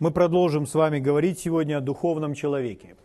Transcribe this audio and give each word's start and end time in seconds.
Мы 0.00 0.12
продолжим 0.12 0.66
с 0.66 0.74
вами 0.74 0.98
говорить 0.98 1.40
сегодня 1.40 1.76
о 1.76 1.82
духовном 1.82 2.32
человеке. 2.32 2.96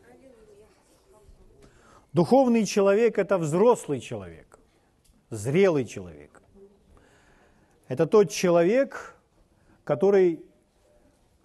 Духовный 2.14 2.66
человек– 2.66 3.18
это 3.20 3.38
взрослый 3.38 4.00
человек, 4.00 4.58
зрелый 5.30 5.84
человек. 5.84 6.42
Это 7.90 8.08
тот 8.08 8.30
человек, 8.32 9.18
который 9.84 10.42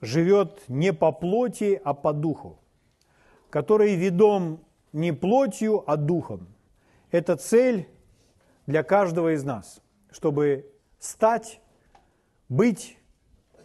живет 0.01 0.63
не 0.69 0.93
по 0.93 1.11
плоти, 1.11 1.81
а 1.83 1.95
по 1.95 2.13
духу, 2.13 2.61
который 3.51 3.97
ведом 3.97 4.61
не 4.93 5.13
плотью, 5.13 5.83
а 5.91 5.97
духом. 5.97 6.47
Это 7.11 7.35
цель 7.35 7.89
для 8.69 8.85
каждого 8.85 9.35
из 9.35 9.43
нас, 9.43 9.83
чтобы 10.13 10.73
стать, 11.01 11.61
быть 12.49 12.97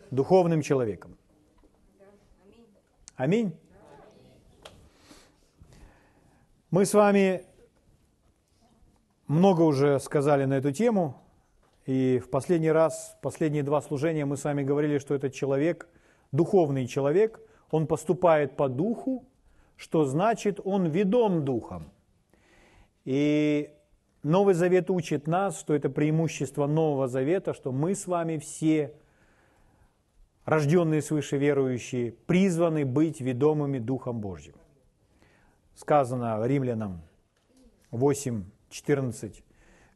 духовным 0.09 0.63
человеком. 0.63 1.15
Аминь. 3.17 3.55
Мы 6.69 6.85
с 6.85 6.93
вами 6.93 7.45
много 9.27 9.61
уже 9.61 10.01
сказали 10.01 10.43
на 10.43 10.55
эту 10.55 10.73
тему, 10.73 11.23
и 11.85 12.19
в 12.19 12.29
последний 12.29 12.71
раз, 12.71 13.17
последние 13.21 13.63
два 13.63 13.81
служения 13.81 14.25
мы 14.25 14.35
с 14.35 14.43
вами 14.43 14.63
говорили, 14.63 14.97
что 14.97 15.15
этот 15.15 15.33
человек, 15.33 15.87
духовный 16.33 16.87
человек, 16.87 17.39
он 17.71 17.87
поступает 17.87 18.57
по 18.57 18.67
духу, 18.67 19.25
что 19.77 20.03
значит, 20.03 20.59
он 20.65 20.87
ведом 20.87 21.45
духом. 21.45 21.93
И 23.05 23.69
Новый 24.23 24.55
Завет 24.55 24.89
учит 24.89 25.25
нас, 25.25 25.57
что 25.57 25.73
это 25.73 25.89
преимущество 25.89 26.67
Нового 26.67 27.07
Завета, 27.07 27.53
что 27.53 27.71
мы 27.71 27.95
с 27.95 28.07
вами 28.07 28.39
все– 28.39 28.93
рожденные 30.45 31.01
свыше 31.01 31.37
верующие, 31.37 32.11
призваны 32.11 32.85
быть 32.85 33.19
ведомыми 33.19 33.79
Духом 33.79 34.21
Божьим. 34.21 34.55
Сказано 35.75 36.45
римлянам 36.45 37.01
8, 37.91 38.45
14. 38.69 39.43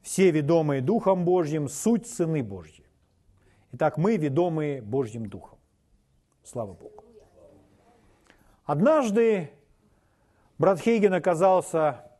Все 0.02 0.31
ведомые 0.31 0.81
Духом 0.81 1.23
Божьим, 1.23 1.69
суть 1.69 2.08
сыны 2.08 2.44
Божьи. 2.44 2.86
Итак, 3.72 3.97
мы 3.97 4.17
ведомые 4.17 4.81
Божьим 4.81 5.28
Духом. 5.28 5.59
Слава 6.44 6.73
Богу. 6.73 7.03
Однажды 8.66 9.52
брат 10.58 10.80
Хейген 10.80 11.13
оказался, 11.13 12.11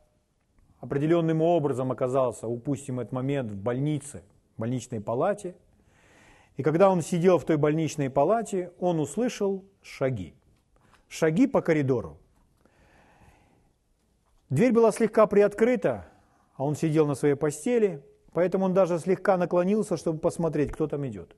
определенным 0.78 1.42
образом 1.42 1.90
оказался, 1.90 2.46
упустим 2.46 3.00
этот 3.00 3.12
момент, 3.12 3.50
в 3.50 3.56
больнице, 3.56 4.22
в 4.56 4.60
больничной 4.60 5.00
палате– 5.00 5.56
и 6.56 6.62
когда 6.62 6.90
он 6.90 7.02
сидел 7.02 7.38
в 7.38 7.44
той 7.44 7.56
больничной 7.56 8.10
палате, 8.10 8.72
он 8.78 9.00
услышал 9.00 9.64
шаги. 9.82 10.34
Шаги 11.08 11.46
по 11.46 11.62
коридору. 11.62 12.18
Дверь 14.50 14.72
была 14.72 14.92
слегка 14.92 15.26
приоткрыта, 15.26 16.06
а 16.54 16.64
он 16.64 16.74
сидел 16.74 17.06
на 17.06 17.14
своей 17.14 17.34
постели, 17.34 18.02
поэтому 18.32 18.66
он 18.66 18.74
даже 18.74 18.98
слегка 18.98 19.36
наклонился, 19.36 19.96
чтобы 19.96 20.18
посмотреть, 20.18 20.72
кто 20.72 20.86
там 20.86 21.06
идет. 21.06 21.36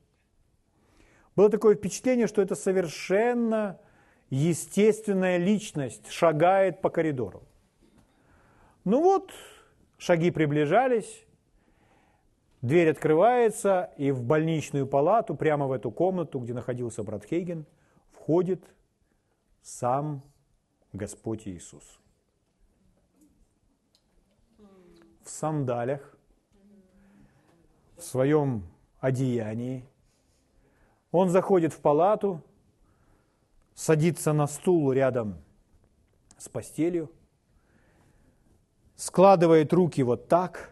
Было 1.37 1.49
такое 1.49 1.77
впечатление, 1.77 2.27
что 2.27 2.43
это 2.43 2.55
совершенно 2.55 3.79
естественная 4.31 5.37
личность 5.37 6.11
шагает 6.11 6.81
по 6.81 6.91
коридору. 6.91 7.43
Ну 8.85 9.01
вот, 9.01 9.31
шаги 9.99 10.31
приближались, 10.31 11.25
Дверь 12.63 12.91
открывается, 12.91 13.91
и 13.97 14.13
в 14.13 14.23
больничную 14.23 14.87
палату, 14.87 15.35
прямо 15.35 15.67
в 15.67 15.73
эту 15.73 15.91
комнату, 15.91 16.39
где 16.39 16.55
находился 16.55 17.03
брат 17.03 17.25
Хейген, 17.25 17.67
входит 18.13 18.63
сам 19.63 20.23
Господь 20.93 21.49
Иисус. 21.49 21.99
В 25.25 25.29
сандалях, 25.29 26.17
в 27.97 28.03
своем 28.03 28.63
одеянии. 29.01 29.85
Он 31.11 31.31
заходит 31.31 31.73
в 31.73 31.81
палату, 31.81 32.41
садится 33.75 34.33
на 34.33 34.47
стул 34.47 34.93
рядом 34.93 35.37
с 36.39 36.49
постелью, 36.49 37.11
складывает 38.95 39.73
руки 39.73 40.05
вот 40.05 40.29
так 40.29 40.69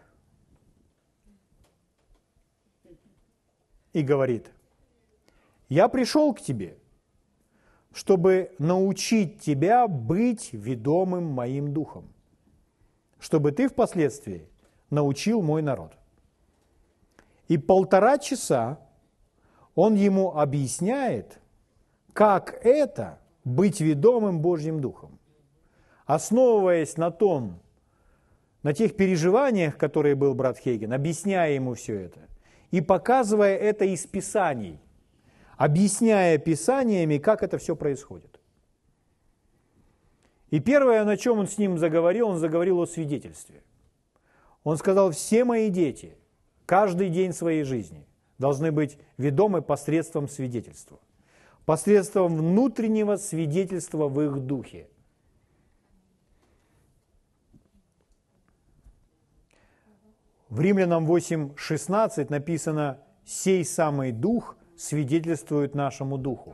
и 3.93 4.01
говорит, 4.01 4.51
я 5.69 5.87
пришел 5.87 6.33
к 6.33 6.41
тебе, 6.41 6.77
чтобы 7.93 8.51
научить 8.57 9.41
тебя 9.41 9.87
быть 9.87 10.53
ведомым 10.53 11.25
моим 11.25 11.73
духом, 11.73 12.11
чтобы 13.19 13.51
ты 13.51 13.67
впоследствии 13.67 14.47
научил 14.89 15.41
мой 15.41 15.61
народ. 15.61 15.93
И 17.47 17.57
полтора 17.57 18.17
часа 18.17 18.79
он 19.75 19.95
ему 19.95 20.37
объясняет, 20.37 21.39
как 22.13 22.59
это 22.65 23.19
быть 23.43 23.81
ведомым 23.81 24.41
Божьим 24.41 24.79
Духом. 24.81 25.19
Основываясь 26.05 26.97
на 26.97 27.11
том, 27.11 27.59
на 28.63 28.73
тех 28.73 28.95
переживаниях, 28.95 29.77
которые 29.77 30.15
был 30.15 30.33
брат 30.35 30.57
Хейген, 30.57 30.93
объясняя 30.93 31.51
ему 31.53 31.73
все 31.73 31.95
это, 31.95 32.19
и 32.71 32.81
показывая 32.81 33.55
это 33.55 33.85
из 33.85 34.05
Писаний, 34.05 34.79
объясняя 35.57 36.37
Писаниями, 36.37 37.17
как 37.17 37.43
это 37.43 37.57
все 37.57 37.75
происходит. 37.75 38.39
И 40.49 40.59
первое, 40.59 41.05
на 41.05 41.17
чем 41.17 41.39
он 41.39 41.47
с 41.47 41.57
ним 41.57 41.77
заговорил, 41.77 42.29
он 42.29 42.37
заговорил 42.37 42.79
о 42.79 42.85
свидетельстве. 42.85 43.63
Он 44.63 44.77
сказал, 44.77 45.11
все 45.11 45.43
мои 45.45 45.69
дети 45.69 46.17
каждый 46.65 47.09
день 47.09 47.33
своей 47.33 47.63
жизни 47.63 48.05
должны 48.37 48.71
быть 48.71 48.97
ведомы 49.17 49.61
посредством 49.61 50.27
свидетельства, 50.27 50.99
посредством 51.65 52.37
внутреннего 52.37 53.17
свидетельства 53.17 54.07
в 54.07 54.21
их 54.21 54.39
духе– 54.39 54.87
В 60.51 60.59
Римлянам 60.59 61.09
8.16 61.09 62.29
написано 62.29 62.99
«Сей 63.23 63.63
самый 63.63 64.11
Дух 64.11 64.57
свидетельствует 64.75 65.75
нашему 65.75 66.17
Духу». 66.17 66.53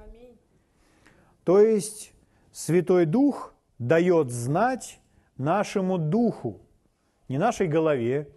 То 1.44 1.60
есть 1.60 2.14
Святой 2.52 3.08
Дух 3.08 3.56
дает 3.80 4.30
знать 4.30 5.00
нашему 5.38 5.98
Духу, 5.98 6.62
не 7.28 7.40
нашей 7.40 7.66
голове, 7.66 8.30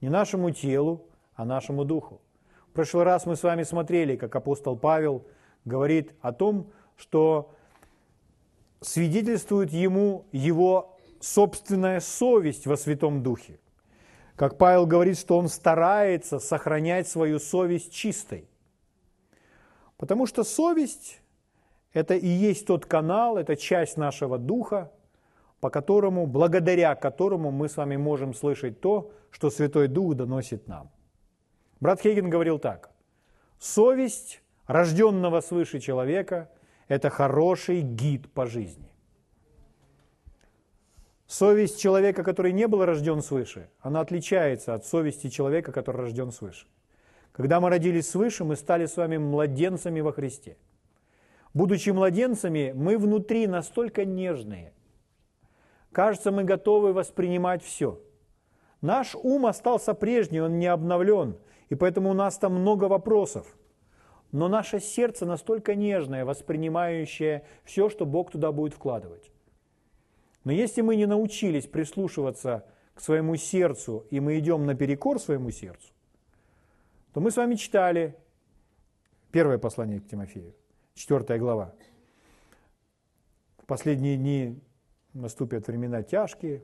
не 0.00 0.08
нашему 0.08 0.50
телу, 0.50 1.06
а 1.36 1.44
нашему 1.44 1.84
Духу. 1.84 2.20
В 2.70 2.72
прошлый 2.72 3.04
раз 3.04 3.24
мы 3.24 3.36
с 3.36 3.44
вами 3.44 3.62
смотрели, 3.62 4.16
как 4.16 4.34
апостол 4.34 4.76
Павел 4.76 5.28
говорит 5.64 6.12
о 6.22 6.32
том, 6.32 6.72
что 6.96 7.54
свидетельствует 8.80 9.72
ему 9.72 10.26
его 10.32 10.98
собственная 11.20 12.00
совесть 12.00 12.66
во 12.66 12.76
Святом 12.76 13.22
Духе– 13.22 13.60
как 14.38 14.56
Павел 14.56 14.86
говорит, 14.86 15.18
что 15.18 15.36
он 15.36 15.48
старается 15.48 16.38
сохранять 16.38 17.08
свою 17.08 17.40
совесть 17.40 17.92
чистой. 17.92 18.48
Потому 19.96 20.26
что 20.26 20.44
совесть– 20.44 21.20
это 21.92 22.14
и 22.14 22.28
есть 22.28 22.64
тот 22.64 22.86
канал, 22.86 23.36
это 23.36 23.56
часть 23.56 23.96
нашего 23.96 24.38
духа, 24.38 24.92
по 25.58 25.70
которому, 25.70 26.28
благодаря 26.28 26.94
которому 26.94 27.50
мы 27.50 27.68
с 27.68 27.76
вами 27.76 27.96
можем 27.96 28.32
слышать 28.32 28.80
то, 28.80 29.10
что 29.32 29.50
Святой 29.50 29.88
Дух 29.88 30.14
доносит 30.14 30.68
нам. 30.68 30.88
Брат 31.80 32.00
Хейген 32.00 32.30
говорил 32.30 32.60
так. 32.60 32.92
Совесть 33.58 34.40
рожденного 34.68 35.40
свыше 35.40 35.80
человека– 35.80 36.48
это 36.86 37.10
хороший 37.10 37.80
гид 37.80 38.32
по 38.32 38.46
жизни. 38.46 38.88
Совесть 41.28 41.78
человека, 41.78 42.24
который 42.24 42.52
не 42.52 42.66
был 42.66 42.86
рожден 42.86 43.20
свыше, 43.20 43.68
она 43.80 44.00
отличается 44.00 44.72
от 44.72 44.86
совести 44.86 45.28
человека, 45.28 45.72
который 45.72 45.98
рожден 45.98 46.32
свыше. 46.32 46.66
Когда 47.32 47.60
мы 47.60 47.68
родились 47.68 48.08
свыше, 48.08 48.44
мы 48.44 48.56
стали 48.56 48.86
с 48.86 48.96
вами 48.96 49.18
младенцами 49.18 50.00
во 50.00 50.12
Христе. 50.12 50.56
Будучи 51.52 51.90
младенцами, 51.90 52.72
мы 52.74 52.96
внутри 52.96 53.46
настолько 53.46 54.06
нежные. 54.06 54.72
Кажется, 55.92 56.30
мы 56.30 56.44
готовы 56.44 56.94
воспринимать 56.94 57.62
все. 57.62 58.00
Наш 58.80 59.14
ум 59.14 59.44
остался 59.44 59.92
прежний, 59.92 60.40
он 60.40 60.58
не 60.58 60.66
обновлен, 60.66 61.36
и 61.68 61.74
поэтому 61.74 62.08
у 62.10 62.14
нас 62.14 62.38
там 62.38 62.54
много 62.54 62.84
вопросов. 62.84 63.54
Но 64.32 64.48
наше 64.48 64.80
сердце 64.80 65.26
настолько 65.26 65.74
нежное, 65.74 66.24
воспринимающее 66.24 67.44
все, 67.64 67.90
что 67.90 68.06
Бог 68.06 68.30
туда 68.30 68.50
будет 68.50 68.72
вкладывать. 68.72 69.30
Но 70.44 70.52
если 70.52 70.80
мы 70.80 70.96
не 70.96 71.06
научились 71.06 71.66
прислушиваться 71.66 72.66
к 72.94 73.00
своему 73.00 73.36
сердцу, 73.36 74.06
и 74.10 74.20
мы 74.20 74.38
идем 74.38 74.66
наперекор 74.66 75.20
своему 75.20 75.50
сердцу, 75.50 75.92
то 77.12 77.20
мы 77.20 77.30
с 77.30 77.36
вами 77.36 77.54
читали 77.54 78.16
первое 79.30 79.58
послание 79.58 80.00
к 80.00 80.08
Тимофею, 80.08 80.54
четвертая 80.94 81.38
глава. 81.38 81.74
последние 83.66 84.16
дни 84.16 84.62
наступят 85.12 85.66
времена 85.66 86.02
тяжкие 86.02 86.62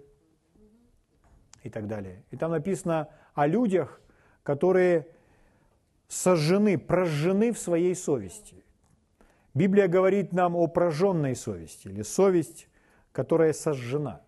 и 1.63 1.71
так 1.71 1.87
далее. 1.87 2.25
И 2.31 2.37
там 2.37 2.51
написано 2.51 3.09
о 3.35 3.47
людях, 3.47 4.01
которые 4.43 5.09
сожжены, 6.09 6.79
прожжены 6.79 7.53
в 7.53 7.59
своей 7.59 7.95
совести. 7.95 8.65
Библия 9.55 9.89
говорит 9.89 10.33
нам 10.33 10.57
о 10.57 10.67
прожженной 10.67 11.37
совести, 11.37 11.89
или 11.89 12.03
совесть, 12.03 12.69
которая 13.15 13.53
сожжена. 13.53 14.21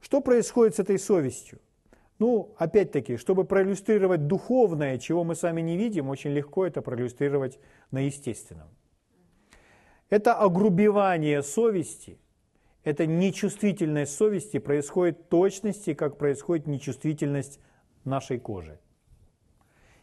Что 0.00 0.20
происходит 0.20 0.76
с 0.76 0.78
этой 0.78 0.98
совестью? 0.98 1.58
Ну, 2.18 2.54
опять-таки, 2.58 3.16
чтобы 3.16 3.44
проиллюстрировать 3.44 4.26
духовное, 4.26 4.98
чего 4.98 5.24
мы 5.24 5.34
сами 5.34 5.62
не 5.62 5.76
видим, 5.76 6.10
очень 6.10 6.30
легко 6.30 6.66
это 6.66 6.82
проиллюстрировать 6.82 7.58
на 7.90 8.00
естественном. 8.06 8.68
Это 10.10 10.34
огрубевание 10.34 11.42
совести, 11.42 12.18
это 12.84 13.06
нечувствительность 13.06 14.14
совести 14.14 14.58
происходит 14.58 15.30
точности, 15.30 15.94
как 15.94 16.18
происходит 16.18 16.66
нечувствительность 16.66 17.58
нашей 18.04 18.38
кожи. 18.38 18.78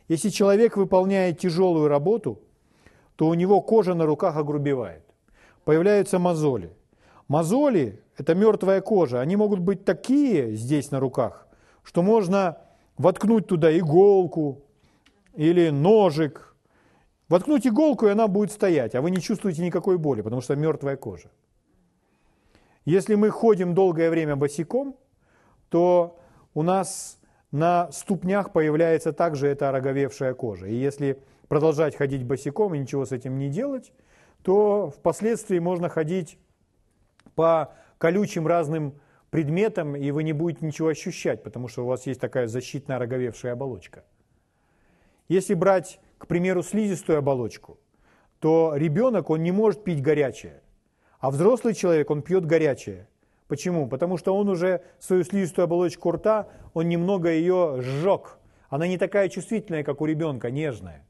Если 0.07 0.29
человек 0.29 0.75
выполняет 0.75 1.37
тяжелую 1.39 1.87
работу, 1.87 2.41
то 3.15 3.27
у 3.27 3.35
него 3.35 3.61
кожа 3.61 3.93
на 3.93 4.05
руках 4.05 4.35
огрубевает. 4.35 5.03
Появляются 5.63 6.17
мозоли. 6.17 6.75
Мозоли– 7.31 8.01
это 8.17 8.35
мертвая 8.35 8.81
кожа. 8.81 9.21
Они 9.21 9.37
могут 9.37 9.59
быть 9.59 9.85
такие 9.85 10.53
здесь 10.53 10.91
на 10.91 10.99
руках, 10.99 11.47
что 11.81 12.01
можно 12.01 12.57
воткнуть 12.97 13.47
туда 13.47 13.71
иголку 13.79 14.65
или 15.33 15.69
ножик. 15.69 16.53
Воткнуть 17.29 17.65
иголку, 17.65 18.07
и 18.07 18.09
она 18.09 18.27
будет 18.27 18.51
стоять, 18.51 18.95
а 18.95 19.01
вы 19.01 19.11
не 19.11 19.21
чувствуете 19.21 19.61
никакой 19.61 19.97
боли, 19.97 20.21
потому 20.21 20.41
что 20.41 20.57
мертвая 20.57 20.97
кожа. 20.97 21.31
Если 22.83 23.15
мы 23.15 23.29
ходим 23.29 23.73
долгое 23.75 24.09
время 24.09 24.35
босиком, 24.35 24.97
то 25.69 26.19
у 26.53 26.63
нас 26.63 27.17
на 27.51 27.89
ступнях 27.93 28.51
появляется 28.51 29.13
также 29.13 29.47
эта 29.47 29.69
ороговевшая 29.69 30.33
кожа. 30.33 30.67
И 30.67 30.75
если 30.75 31.17
продолжать 31.47 31.95
ходить 31.95 32.25
босиком 32.25 32.75
и 32.75 32.79
ничего 32.79 33.05
с 33.05 33.13
этим 33.13 33.37
не 33.37 33.47
делать, 33.47 33.93
то 34.43 34.89
впоследствии 34.89 35.59
можно 35.59 35.87
ходить 35.87 36.37
по 37.35 37.73
колючим 37.97 38.47
разным 38.47 38.99
предметам, 39.29 39.95
и 39.95 40.11
вы 40.11 40.23
не 40.23 40.33
будете 40.33 40.65
ничего 40.65 40.89
ощущать, 40.89 41.43
потому 41.43 41.67
что 41.67 41.83
у 41.83 41.87
вас 41.87 42.05
есть 42.05 42.19
такая 42.19 42.47
защитная 42.47 42.99
роговевшая 42.99 43.53
оболочка. 43.53 44.03
Если 45.29 45.53
брать, 45.53 45.99
к 46.17 46.27
примеру, 46.27 46.61
слизистую 46.61 47.17
оболочку, 47.17 47.79
то 48.39 48.73
ребенок, 48.75 49.29
он 49.29 49.43
не 49.43 49.51
может 49.51 49.83
пить 49.83 50.01
горячее, 50.01 50.61
а 51.19 51.31
взрослый 51.31 51.73
человек, 51.73 52.09
он 52.09 52.21
пьет 52.21 52.45
горячее. 52.45 53.07
Почему? 53.47 53.87
Потому 53.87 54.17
что 54.17 54.35
он 54.35 54.49
уже 54.49 54.81
свою 54.99 55.23
слизистую 55.23 55.65
оболочку 55.65 56.11
рта, 56.11 56.47
он 56.73 56.89
немного 56.89 57.29
ее 57.29 57.77
сжег. 57.79 58.39
Она 58.69 58.87
не 58.87 58.97
такая 58.97 59.29
чувствительная, 59.29 59.83
как 59.83 60.01
у 60.01 60.05
ребенка, 60.05 60.49
нежная. 60.49 61.05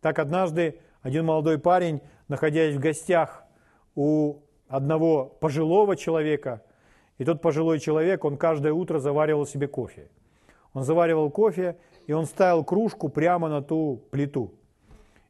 Так 0.00 0.18
однажды 0.18 0.78
один 1.00 1.26
молодой 1.26 1.58
парень, 1.58 2.00
находясь 2.28 2.74
в 2.74 2.78
гостях 2.78 3.44
у 3.94 4.42
одного 4.72 5.26
пожилого 5.40 5.96
человека, 5.96 6.62
и 7.18 7.24
тот 7.24 7.40
пожилой 7.40 7.78
человек, 7.78 8.24
он 8.24 8.36
каждое 8.36 8.72
утро 8.72 8.98
заваривал 8.98 9.46
себе 9.46 9.68
кофе. 9.68 10.10
Он 10.72 10.82
заваривал 10.82 11.30
кофе, 11.30 11.76
и 12.06 12.12
он 12.12 12.26
ставил 12.26 12.64
кружку 12.64 13.08
прямо 13.08 13.48
на 13.48 13.62
ту 13.62 14.02
плиту. 14.10 14.54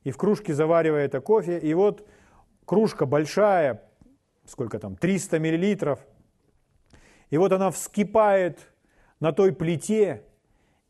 И 0.04 0.10
в 0.10 0.16
кружке 0.16 0.54
заваривая 0.54 1.04
это 1.04 1.20
кофе, 1.20 1.58
и 1.58 1.74
вот 1.74 2.06
кружка 2.64 3.06
большая, 3.06 3.82
сколько 4.46 4.78
там, 4.78 4.96
300 4.96 5.38
миллилитров– 5.38 5.98
и 7.32 7.38
вот 7.38 7.50
она 7.50 7.70
вскипает 7.70 8.58
на 9.18 9.32
той 9.32 9.54
плите, 9.54 10.22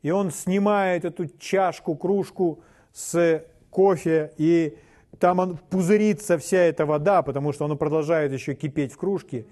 и 0.02 0.10
он 0.10 0.32
снимает 0.32 1.04
эту 1.04 1.28
чашку, 1.38 1.94
кружку 1.94 2.64
с 2.92 3.46
кофе, 3.70 4.32
и 4.38 4.76
там 5.18 5.38
он 5.38 5.56
пузырится 5.56 6.38
вся 6.38 6.58
эта 6.58 6.86
вода, 6.86 7.22
потому 7.22 7.52
что 7.52 7.64
она 7.64 7.76
продолжает 7.76 8.32
еще 8.32 8.54
кипеть 8.54 8.92
в 8.92 8.96
кружке. 8.96 9.46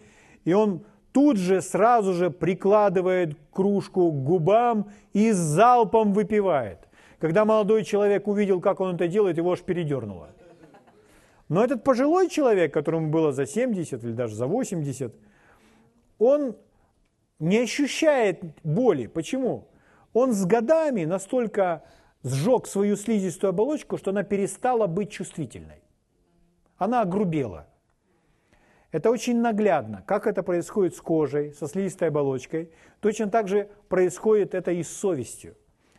И 0.45 0.53
он 0.53 0.85
тут 1.13 1.37
же 1.37 1.61
сразу 1.61 2.13
же 2.13 2.31
прикладывает 2.31 3.37
кружку 3.53 4.11
к 4.11 4.25
губам 4.25 4.91
и 5.13 5.33
залпом 5.33 6.13
выпивает. 6.13 6.89
Когда 7.19 7.45
молодой 7.45 7.85
человек 7.85 8.29
увидел, 8.29 8.61
как 8.61 8.81
он 8.81 8.95
это 8.95 9.07
делает, 9.07 9.37
его 9.37 9.53
аж 9.53 9.61
передернуло. 9.61 10.31
Но 11.49 11.65
этот 11.65 11.83
пожилой 11.83 12.29
человек, 12.29 12.73
которому 12.73 13.11
было 13.11 13.33
за 13.33 13.45
70 13.45 14.05
или 14.05 14.13
даже 14.13 14.37
за 14.37 14.47
80, 14.47 15.13
он 16.19 16.57
не 17.41 17.59
ощущает 17.59 18.43
боли. 18.63 19.07
Почему? 19.07 19.69
Он 20.13 20.33
с 20.33 20.45
годами 20.47 21.05
настолько 21.05 21.83
сжег 22.23 22.67
свою 22.67 22.97
слизистую 22.97 23.51
оболочку, 23.51 23.97
что 23.97 24.11
она 24.11 24.23
перестала 24.23 24.87
быть 24.87 25.11
чувствительной. 25.11 25.83
Она 26.77 27.03
огрубела. 27.03 27.67
Это 28.93 29.11
очень 29.11 29.41
наглядно. 29.41 30.03
Как 30.07 30.27
это 30.27 30.43
происходит 30.43 30.97
с 30.97 31.01
кожей, 31.01 31.53
со 31.53 31.69
слизистой 31.69 32.09
оболочкой, 32.09 32.73
точно 33.01 33.31
так 33.31 33.47
же 33.49 33.69
происходит 33.89 34.55
это 34.55 34.73
и 34.73 34.83
с 34.83 34.91
совестью. 34.91 35.57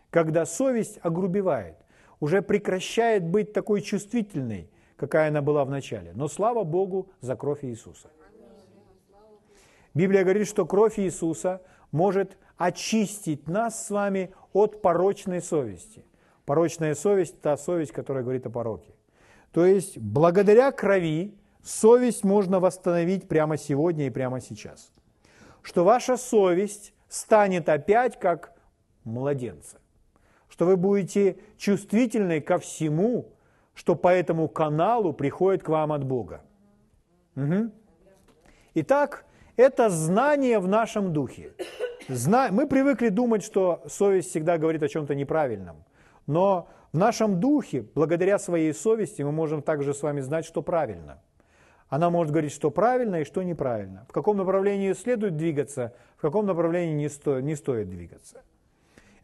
Когда 0.10 0.46
совесть 0.46 1.00
огрубевает, 1.02 1.78
уже 2.20 2.42
прекращает 2.42 3.24
быть 3.24 3.54
такой 3.54 3.82
чувствительной, 3.82 4.70
какая 4.98 5.30
она 5.30 5.42
была 5.42 5.64
в 5.64 5.70
начале. 5.70 6.12
Но 6.14 6.28
слава 6.28 6.64
Богу 6.64 7.10
за 7.22 7.36
кровь 7.36 7.64
Иисуса. 7.64 8.10
Библия 9.94 10.24
говорит, 10.24 10.48
что 10.48 10.66
кровь 10.66 11.00
Иисуса 11.00 11.62
может 11.92 12.38
очистить 12.58 13.48
нас 13.48 13.88
с 13.88 13.90
вами 13.90 14.34
от 14.54 14.82
порочной 14.82 15.42
совести. 15.42 16.06
Порочная 16.52 16.96
совесть– 16.96 17.40
та 17.42 17.56
совесть, 17.56 17.94
которая 17.94 18.24
говорит 18.24 18.46
о 18.46 18.50
пороке. 18.50 18.92
То 19.54 19.66
есть, 19.66 19.98
благодаря 19.98 20.74
крови 20.74 21.34
совесть 21.64 22.26
можно 22.26 22.60
восстановить 22.60 23.30
прямо 23.30 23.56
сегодня 23.56 24.08
и 24.08 24.10
прямо 24.10 24.42
сейчас. 24.42 24.92
Что 25.62 25.86
ваша 25.86 26.18
совесть 26.18 26.94
станет 27.08 27.70
опять 27.70 28.20
как 28.20 28.52
младенца. 29.06 29.78
Что 30.50 30.66
вы 30.66 30.76
будете 30.76 31.38
чувствительны 31.58 32.42
ко 32.42 32.58
всему, 32.58 33.32
что 33.74 33.96
по 33.96 34.10
этому 34.10 34.50
каналу 34.50 35.14
приходит 35.14 35.64
к 35.64 35.70
вам 35.70 35.94
от 35.94 36.04
Бога. 36.04 36.42
Угу. 37.38 37.72
Итак, 38.74 39.24
это 39.56 39.90
знание 39.90 40.60
в 40.60 40.68
нашем 40.68 41.14
духе. 41.14 41.54
Мы 42.10 42.68
привыкли 42.68 43.08
думать, 43.08 43.42
что 43.42 43.82
совесть 43.88 44.32
всегда 44.32 44.58
говорит 44.58 44.84
о 44.84 44.90
чем-то 44.90 45.16
неправильном. 45.16 45.86
Но 46.32 46.70
в 46.94 46.98
нашем 46.98 47.42
духе, 47.42 47.86
благодаря 47.94 48.40
своей 48.40 48.74
совести, 48.74 49.22
мы 49.22 49.34
можем 49.34 49.62
также 49.62 49.94
с 49.94 50.02
вами 50.02 50.22
знать, 50.22 50.46
что 50.46 50.62
правильно. 50.62 51.22
Она 51.90 52.10
может 52.10 52.32
говорить, 52.32 52.54
что 52.54 52.72
правильно 52.72 53.18
и 53.18 53.26
что 53.26 53.44
неправильно. 53.44 54.06
В 54.08 54.14
каком 54.14 54.38
направлении 54.38 54.94
следует 54.94 55.36
двигаться, 55.36 55.94
в 56.16 56.22
каком 56.22 56.46
направлении 56.46 56.94
не, 56.94 57.10
сто, 57.10 57.42
не 57.42 57.56
стоит 57.56 57.90
двигаться. 57.90 58.44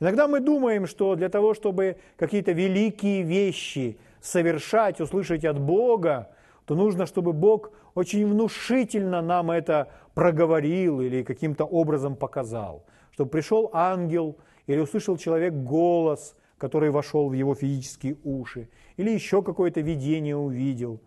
Иногда 0.02 0.28
мы 0.28 0.42
думаем, 0.42 0.86
что 0.86 1.16
для 1.16 1.30
того, 1.30 1.54
чтобы 1.54 1.96
какие-то 2.18 2.52
великие 2.52 3.22
вещи 3.24 3.98
совершать, 4.20 5.00
услышать 5.00 5.46
от 5.46 5.60
Бога, 5.60 6.30
то 6.66 6.76
нужно, 6.76 7.06
чтобы 7.06 7.32
Бог 7.32 7.72
очень 7.96 8.28
внушительно 8.28 9.22
нам 9.22 9.50
это 9.50 9.88
проговорил 10.14 11.00
или 11.00 11.24
каким-то 11.24 11.64
образом 11.64 12.18
показал. 12.18 12.84
Чтобы 13.12 13.30
пришел 13.32 13.70
ангел 13.72 14.36
или 14.68 14.80
услышал 14.80 15.16
человек 15.16 15.54
голос, 15.54 16.36
который 16.58 16.90
вошел 16.90 17.30
в 17.30 17.34
его 17.34 17.56
физические 17.56 18.18
уши, 18.24 18.70
или 18.98 19.12
еще 19.12 19.42
какое-то 19.42 19.82
видение 19.82 20.36
увидел. 20.36 21.02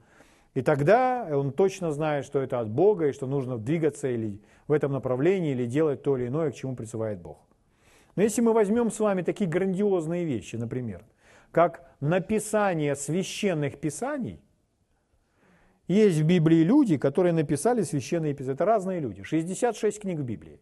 И 0.54 0.62
тогда 0.62 1.28
он 1.30 1.52
точно 1.52 1.92
знает, 1.92 2.25
что 2.25 2.40
это 2.40 2.61
от 2.61 2.69
Бога, 2.69 3.09
и 3.09 3.12
что 3.12 3.26
нужно 3.26 3.59
двигаться 3.59 4.09
или 4.09 4.40
в 4.66 4.73
этом 4.73 4.92
направлении, 4.92 5.52
или 5.52 5.66
делать 5.66 6.02
то 6.02 6.16
или 6.16 6.28
иное, 6.28 6.50
к 6.50 6.54
чему 6.54 6.76
призывает 6.76 7.21
Бог. 7.21 7.38
Но 8.16 8.23
если 8.23 8.40
мы 8.42 8.52
возьмем 8.52 8.90
с 8.90 8.99
вами 8.99 9.23
такие 9.23 9.49
грандиозные 9.49 10.25
вещи, 10.25 10.57
например, 10.57 11.04
как 11.52 11.88
написание 12.00 12.97
священных 12.97 13.78
писаний– 13.78 14.40
есть 15.90 16.21
в 16.21 16.25
Библии 16.25 16.62
люди, 16.62 16.97
которые 16.97 17.33
написали 17.33 17.83
священные 17.83 18.33
писания. 18.33 18.54
Это 18.54 18.64
разные 18.64 19.00
люди. 19.00 19.25
66 19.25 20.00
книг 20.00 20.21
в 20.21 20.23
Библии. 20.23 20.61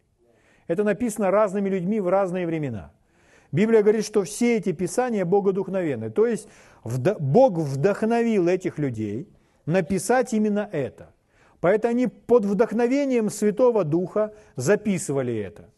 Это 0.65 0.83
написано 0.83 1.29
разными 1.29 1.69
людьми 1.69 1.99
в 1.99 2.07
разные 2.07 2.47
времена. 2.47 2.91
Библия 3.51 3.81
говорит, 3.81 4.05
что 4.05 4.23
все 4.23 4.57
эти 4.57 4.71
писания 4.71 5.25
богодухновенны. 5.25 6.11
То 6.11 6.27
есть 6.27 6.47
Бог 6.83 7.57
вдохновил 7.57 8.47
этих 8.47 8.77
людей 8.77 9.27
написать 9.65 10.33
именно 10.33 10.69
это. 10.71 11.13
Поэтому 11.59 11.91
они 11.91 12.07
под 12.07 12.45
вдохновением 12.45 13.29
Святого 13.29 13.83
Духа 13.83 14.33
записывали 14.55 15.35
это. 15.35 15.69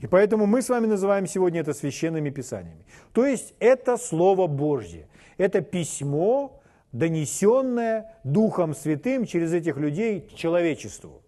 И 0.00 0.06
поэтому 0.06 0.46
мы 0.46 0.62
с 0.62 0.68
вами 0.68 0.86
называем 0.86 1.26
сегодня 1.26 1.60
это 1.60 1.74
священными 1.74 2.30
писаниями. 2.30 2.84
То 3.12 3.26
есть 3.26 3.54
это 3.58 3.96
Слово 3.96 4.46
Божье. 4.46 5.08
Это 5.38 5.60
письмо, 5.60 6.60
донесенное 6.92 8.20
Духом 8.22 8.74
Святым 8.74 9.24
через 9.26 9.52
этих 9.52 9.76
людей 9.76 10.20
к 10.20 10.34
человечеству. 10.34 11.22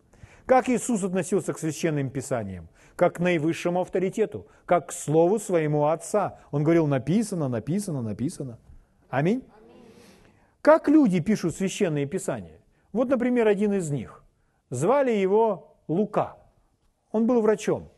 Как 0.51 0.69
Иисус 0.69 1.05
относился 1.05 1.53
к 1.53 1.61
священным 1.61 2.11
писаниям? 2.11 2.69
Как 2.97 3.15
к 3.15 3.21
наивысшему 3.21 3.83
авторитету, 3.83 4.49
как 4.67 4.89
к 4.89 4.93
слову 4.93 5.39
своему 5.39 5.87
Отца. 5.87 6.41
Он 6.51 6.65
говорил, 6.65 6.89
написано, 6.89 7.47
написано, 7.47 8.03
написано. 8.03 8.59
Аминь. 9.11 9.45
Как 10.61 10.89
люди 10.89 11.21
пишут 11.21 11.55
священные 11.55 12.07
писания? 12.07 12.59
Вот, 12.93 13.09
например, 13.09 13.47
один 13.47 13.75
из 13.75 13.93
них. 13.93 14.25
Звали 14.71 15.13
его 15.13 15.77
Лука. 15.87 16.37
Он 17.13 17.29
был 17.29 17.43
врачом, 17.43 17.89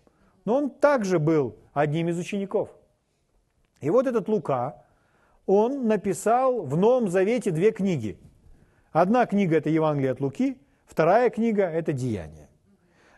но 0.45 0.59
он 0.59 0.69
также 0.69 1.19
был 1.19 1.57
одним 1.73 2.11
из 2.11 2.19
учеников. 2.19 2.69
И 3.81 3.89
вот 3.89 4.07
этот 4.07 4.29
Лука, 4.29 4.85
он 5.47 5.89
написал 5.89 6.67
в 6.67 6.77
Новом 6.77 7.09
Завете 7.09 7.51
две 7.51 7.73
книги. 7.73 8.19
Одна 8.91 9.25
книга– 9.25 9.57
это 9.57 9.71
Евангелие 9.71 10.13
от 10.13 10.21
Луки, 10.21 10.59
вторая 10.93 11.31
книга– 11.31 11.63
это 11.81 11.95
Деяния. 11.95 12.51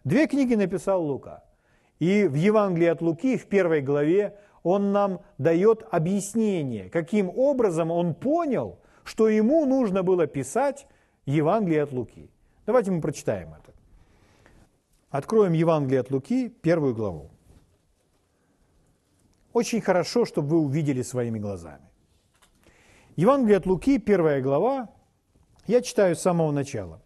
Две 0.04 0.28
книги 0.28 0.54
написал 0.54 1.02
Лука. 1.04 1.42
И 1.98 2.28
в 2.28 2.34
Евангелии 2.34 2.86
от 2.86 3.02
Луки, 3.02 3.36
в 3.36 3.46
первой 3.46 3.80
главе, 3.80 4.38
он 4.62 4.92
нам 4.92 5.20
дает 5.38 5.84
объяснение, 5.90 6.88
каким 6.88 7.28
образом 7.36 7.90
он 7.90 8.14
понял, 8.14 8.78
что 9.02 9.28
ему 9.28 9.66
нужно 9.66 10.04
было 10.04 10.26
писать 10.28 10.86
Евангелие 11.26 11.82
от 11.82 11.92
Луки. 11.92 12.30
Давайте 12.64 12.92
мы 12.92 13.00
прочитаем 13.00 13.48
это. 13.48 13.72
Откроем 15.10 15.52
Евангелие 15.52 16.00
от 16.00 16.10
Луки, 16.12 16.48
первую 16.48 16.94
главу. 16.94 17.30
Очень 19.52 19.80
хорошо, 19.80 20.24
чтобы 20.24 20.48
вы 20.48 20.58
увидели 20.58 21.02
своими 21.02 21.40
глазами. 21.40 21.90
Евангелие 23.16 23.56
от 23.56 23.66
Луки, 23.66 23.98
первая 23.98 24.40
глава, 24.40 24.88
я 25.66 25.80
читаю 25.80 26.14
с 26.14 26.20
самого 26.20 26.52
начала. 26.52 27.03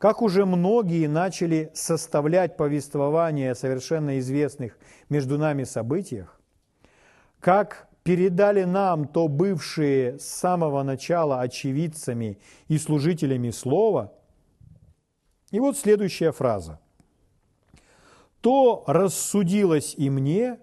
Как 0.00 0.22
уже 0.22 0.46
многие 0.46 1.06
начали 1.08 1.70
составлять 1.74 2.56
повествование 2.56 3.50
о 3.50 3.54
совершенно 3.54 4.18
известных 4.18 4.78
между 5.10 5.36
нами 5.36 5.64
событиях, 5.64 6.40
как 7.38 7.86
передали 8.02 8.64
нам 8.64 9.06
то 9.06 9.28
бывшие 9.28 10.18
с 10.18 10.24
самого 10.24 10.82
начала 10.84 11.42
очевидцами 11.42 12.38
и 12.68 12.78
служителями 12.78 13.50
слова. 13.50 14.14
И 15.50 15.60
вот 15.60 15.76
следующая 15.76 16.32
фраза. 16.32 16.80
«То 18.40 18.84
рассудилось 18.86 19.94
и 19.98 20.08
мне, 20.08 20.60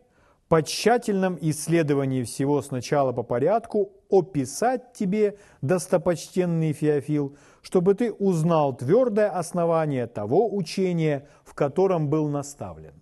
по 0.47 0.63
тщательном 0.63 1.37
исследовании 1.39 2.23
всего 2.23 2.63
сначала 2.63 3.13
по 3.13 3.21
порядку 3.21 3.91
описать 4.09 4.93
тебе, 4.93 5.37
достопочтенный 5.61 6.73
Феофил, 6.73 7.37
чтобы 7.67 7.95
ты 7.95 8.13
узнал 8.13 8.77
твердое 8.77 9.29
основание 9.29 10.07
того 10.07 10.55
учения, 10.55 11.27
в 11.43 11.53
котором 11.53 12.09
был 12.09 12.29
наставлен. 12.29 12.93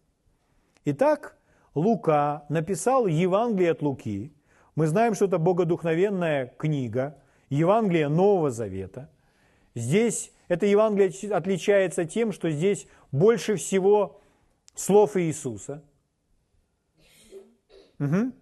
Итак, 0.86 1.38
Лука 1.76 2.46
написал 2.50 3.06
Евангелие 3.06 3.74
от 3.74 3.84
Луки. 3.84 4.34
Мы 4.74 4.88
знаем, 4.88 5.14
что 5.14 5.26
это 5.26 5.38
богодухновенная 5.38 6.48
книга, 6.58 7.16
Евангелие 7.50 8.08
Нового 8.08 8.50
Завета. 8.50 9.12
Здесь 9.76 10.32
это 10.48 10.66
Евангелие 10.66 11.32
отличается 11.32 12.06
тем, 12.06 12.32
что 12.32 12.50
здесь 12.50 12.88
больше 13.12 13.58
всего 13.58 14.20
слов 14.74 15.16
Иисуса– 15.16 15.84
Угу. 17.98 18.34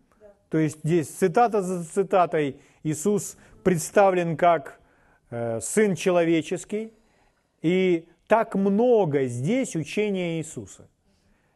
То 0.49 0.57
есть 0.57 0.79
здесь 0.83 1.09
цитата 1.09 1.61
за 1.61 1.83
цитатой 1.83 2.59
Иисус 2.81 3.37
представлен 3.63 4.35
как 4.35 4.79
Сын 5.61 5.95
человеческий, 5.95 6.93
и 7.61 8.07
так 8.27 8.55
много 8.55 9.25
здесь 9.25 9.75
учения 9.75 10.37
Иисуса. 10.37 10.89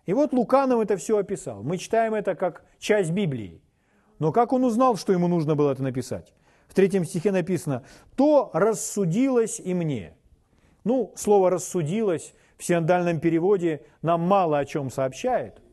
И 0.06 0.14
вот 0.14 0.34
Луканов 0.34 0.82
это 0.82 0.98
все 0.98 1.18
описал. 1.18 1.64
Мы 1.64 1.78
читаем 1.78 2.14
это 2.14 2.36
как 2.36 2.64
часть 2.80 3.12
Библии. 3.12 3.62
Но 4.20 4.32
как 4.32 4.54
он 4.54 4.64
узнал, 4.64 4.96
что 4.96 5.14
ему 5.14 5.28
нужно 5.28 5.56
было 5.56 5.72
это 5.72 5.84
написать? 5.84 6.34
В 6.68 6.74
третьем 6.74 7.06
стихе 7.06 7.32
написано 7.32 7.84
«То 8.16 8.50
рассудилось 8.54 9.60
и 9.60 9.74
мне». 9.74 10.16
Ну, 10.84 11.14
слово 11.16 11.50
«рассудилось» 11.50 12.34
в 12.58 12.64
синодальном 12.64 13.20
переводе 13.20 13.82
нам 14.02 14.22
мало 14.22 14.60
о 14.60 14.66
чем 14.66 14.90
сообщает– 14.90 15.62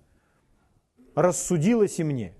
рассудилось 1.14 1.98
и 1.98 2.04
мне. 2.04 2.34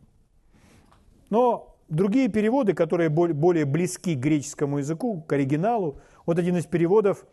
Но 1.30 1.74
другие 1.88 2.29
переводы, 2.29 2.75
которые 2.75 3.09
более 3.09 3.64
близки 3.64 4.14
к 4.14 4.19
греческому 4.19 4.79
языку, 4.79 5.23
к 5.23 5.33
оригиналу, 5.33 6.00
вот 6.26 6.38
один 6.38 6.57
из 6.57 6.67
переводов 6.67 7.26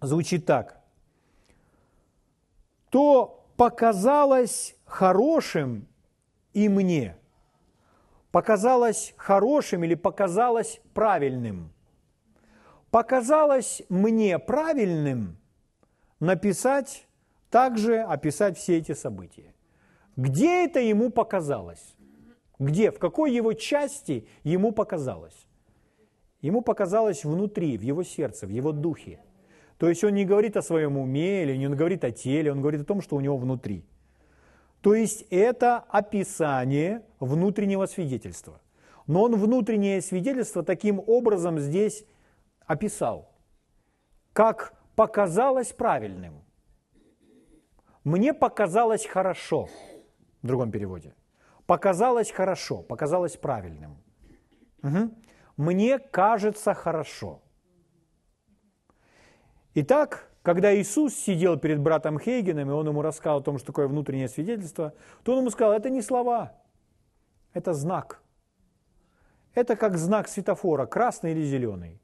звучит 0.00 0.46
так. 0.46 0.80
То 2.90 3.44
показалось 3.56 4.76
хорошим 4.84 5.86
и 6.52 6.68
мне. 6.68 7.16
Показалось 8.30 9.14
хорошим 9.16 9.84
или 9.84 9.94
показалось 9.94 10.80
правильным. 10.94 11.72
Показалось 12.90 13.82
мне 13.88 14.38
правильным 14.38 15.38
написать 16.20 17.06
также 17.50 18.00
описать 18.00 18.58
все 18.58 18.78
эти 18.78 18.92
события. 18.92 19.54
Где 20.16 20.64
это 20.64 20.80
ему 20.80 21.10
показалось? 21.10 21.94
Где, 22.58 22.90
в 22.90 22.98
какой 22.98 23.32
его 23.32 23.52
части 23.52 24.26
ему 24.42 24.72
показалось? 24.72 25.46
Ему 26.40 26.62
показалось 26.62 27.24
внутри, 27.24 27.78
в 27.78 27.82
его 27.82 28.02
сердце, 28.02 28.46
в 28.46 28.50
его 28.50 28.72
духе. 28.72 29.20
То 29.78 29.88
есть 29.88 30.02
он 30.04 30.14
не 30.14 30.24
говорит 30.24 30.56
о 30.56 30.62
своем 30.62 30.96
уме 30.96 31.42
или 31.42 31.56
не 31.56 31.68
говорит 31.68 32.04
о 32.04 32.10
теле, 32.10 32.50
он 32.52 32.60
говорит 32.60 32.80
о 32.80 32.84
том, 32.84 33.00
что 33.00 33.16
у 33.16 33.20
него 33.20 33.36
внутри. 33.36 33.84
То 34.80 34.94
есть 34.94 35.24
это 35.30 35.78
описание 35.78 37.02
внутреннего 37.20 37.86
свидетельства. 37.86 38.60
Но 39.06 39.22
он 39.22 39.36
внутреннее 39.36 40.00
свидетельство 40.02 40.62
таким 40.62 41.02
образом 41.06 41.58
здесь 41.58 42.04
описал, 42.66 43.30
как 44.32 44.74
показалось 44.94 45.72
правильным. 45.72 46.42
Мне 48.04 48.34
показалось 48.34 49.06
хорошо– 49.06 49.68
в 50.42 50.46
другом 50.46 50.70
переводе. 50.70 51.14
Показалось 51.68 52.30
хорошо, 52.30 52.78
показалось 52.78 53.36
правильным. 53.36 53.98
Угу. 54.82 55.10
Мне 55.58 55.98
кажется 55.98 56.72
хорошо. 56.72 57.42
Итак, 59.74 60.30
когда 60.42 60.74
Иисус 60.74 61.14
сидел 61.14 61.58
перед 61.58 61.78
братом 61.78 62.18
Хейгеном, 62.18 62.70
и 62.70 62.72
он 62.72 62.88
ему 62.88 63.02
рассказал 63.02 63.40
о 63.40 63.42
том, 63.42 63.58
что 63.58 63.66
такое 63.66 63.86
внутреннее 63.86 64.30
свидетельство, 64.30 64.94
то 65.22 65.32
он 65.32 65.40
ему 65.40 65.50
сказал, 65.50 65.74
это 65.74 65.90
не 65.90 66.00
слова, 66.00 66.54
это 67.52 67.74
знак. 67.74 68.22
Это 69.52 69.76
как 69.76 69.98
знак 69.98 70.28
светофора, 70.28 70.86
красный 70.86 71.32
или 71.32 71.42
зеленый. 71.42 72.00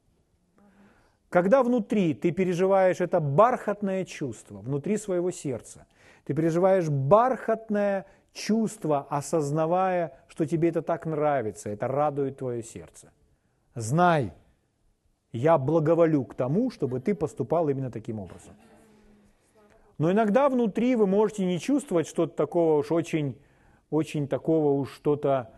Когда 1.29 1.63
внутри 1.63 2.13
ты 2.13 2.29
переживаешь 2.29 3.01
это 3.01 3.19
бархатное 3.19 4.05
чувство, 4.05 4.59
внутри 4.59 4.97
своего 4.97 5.31
сердца, 5.31 5.87
ты 6.23 6.35
переживаешь 6.35 6.87
бархатное 6.87 8.05
чувство, 8.35 9.07
осознавая, 9.09 10.13
что 10.27 10.45
тебе 10.45 10.69
это 10.69 10.81
так 10.81 11.05
нравится, 11.05 11.69
это 11.69 11.87
радует 11.87 12.37
твое 12.37 12.61
сердце. 12.61 13.11
Знай, 13.73 14.33
я 15.31 15.57
благоволю 15.57 16.25
к 16.25 16.35
тому, 16.35 16.69
чтобы 16.69 16.99
ты 16.99 17.15
поступал 17.15 17.69
именно 17.69 17.89
таким 17.89 18.19
образом. 18.19 18.53
Но 19.97 20.11
иногда 20.11 20.49
внутри 20.49 20.95
вы 20.97 21.07
можете 21.07 21.45
не 21.45 21.59
чувствовать 21.59 22.07
что-то 22.07 22.35
такого 22.35 22.79
уж 22.79 22.91
очень, 22.91 23.39
очень 23.89 24.27
такого 24.27 24.79
уж 24.79 24.93
что-то, 24.93 25.51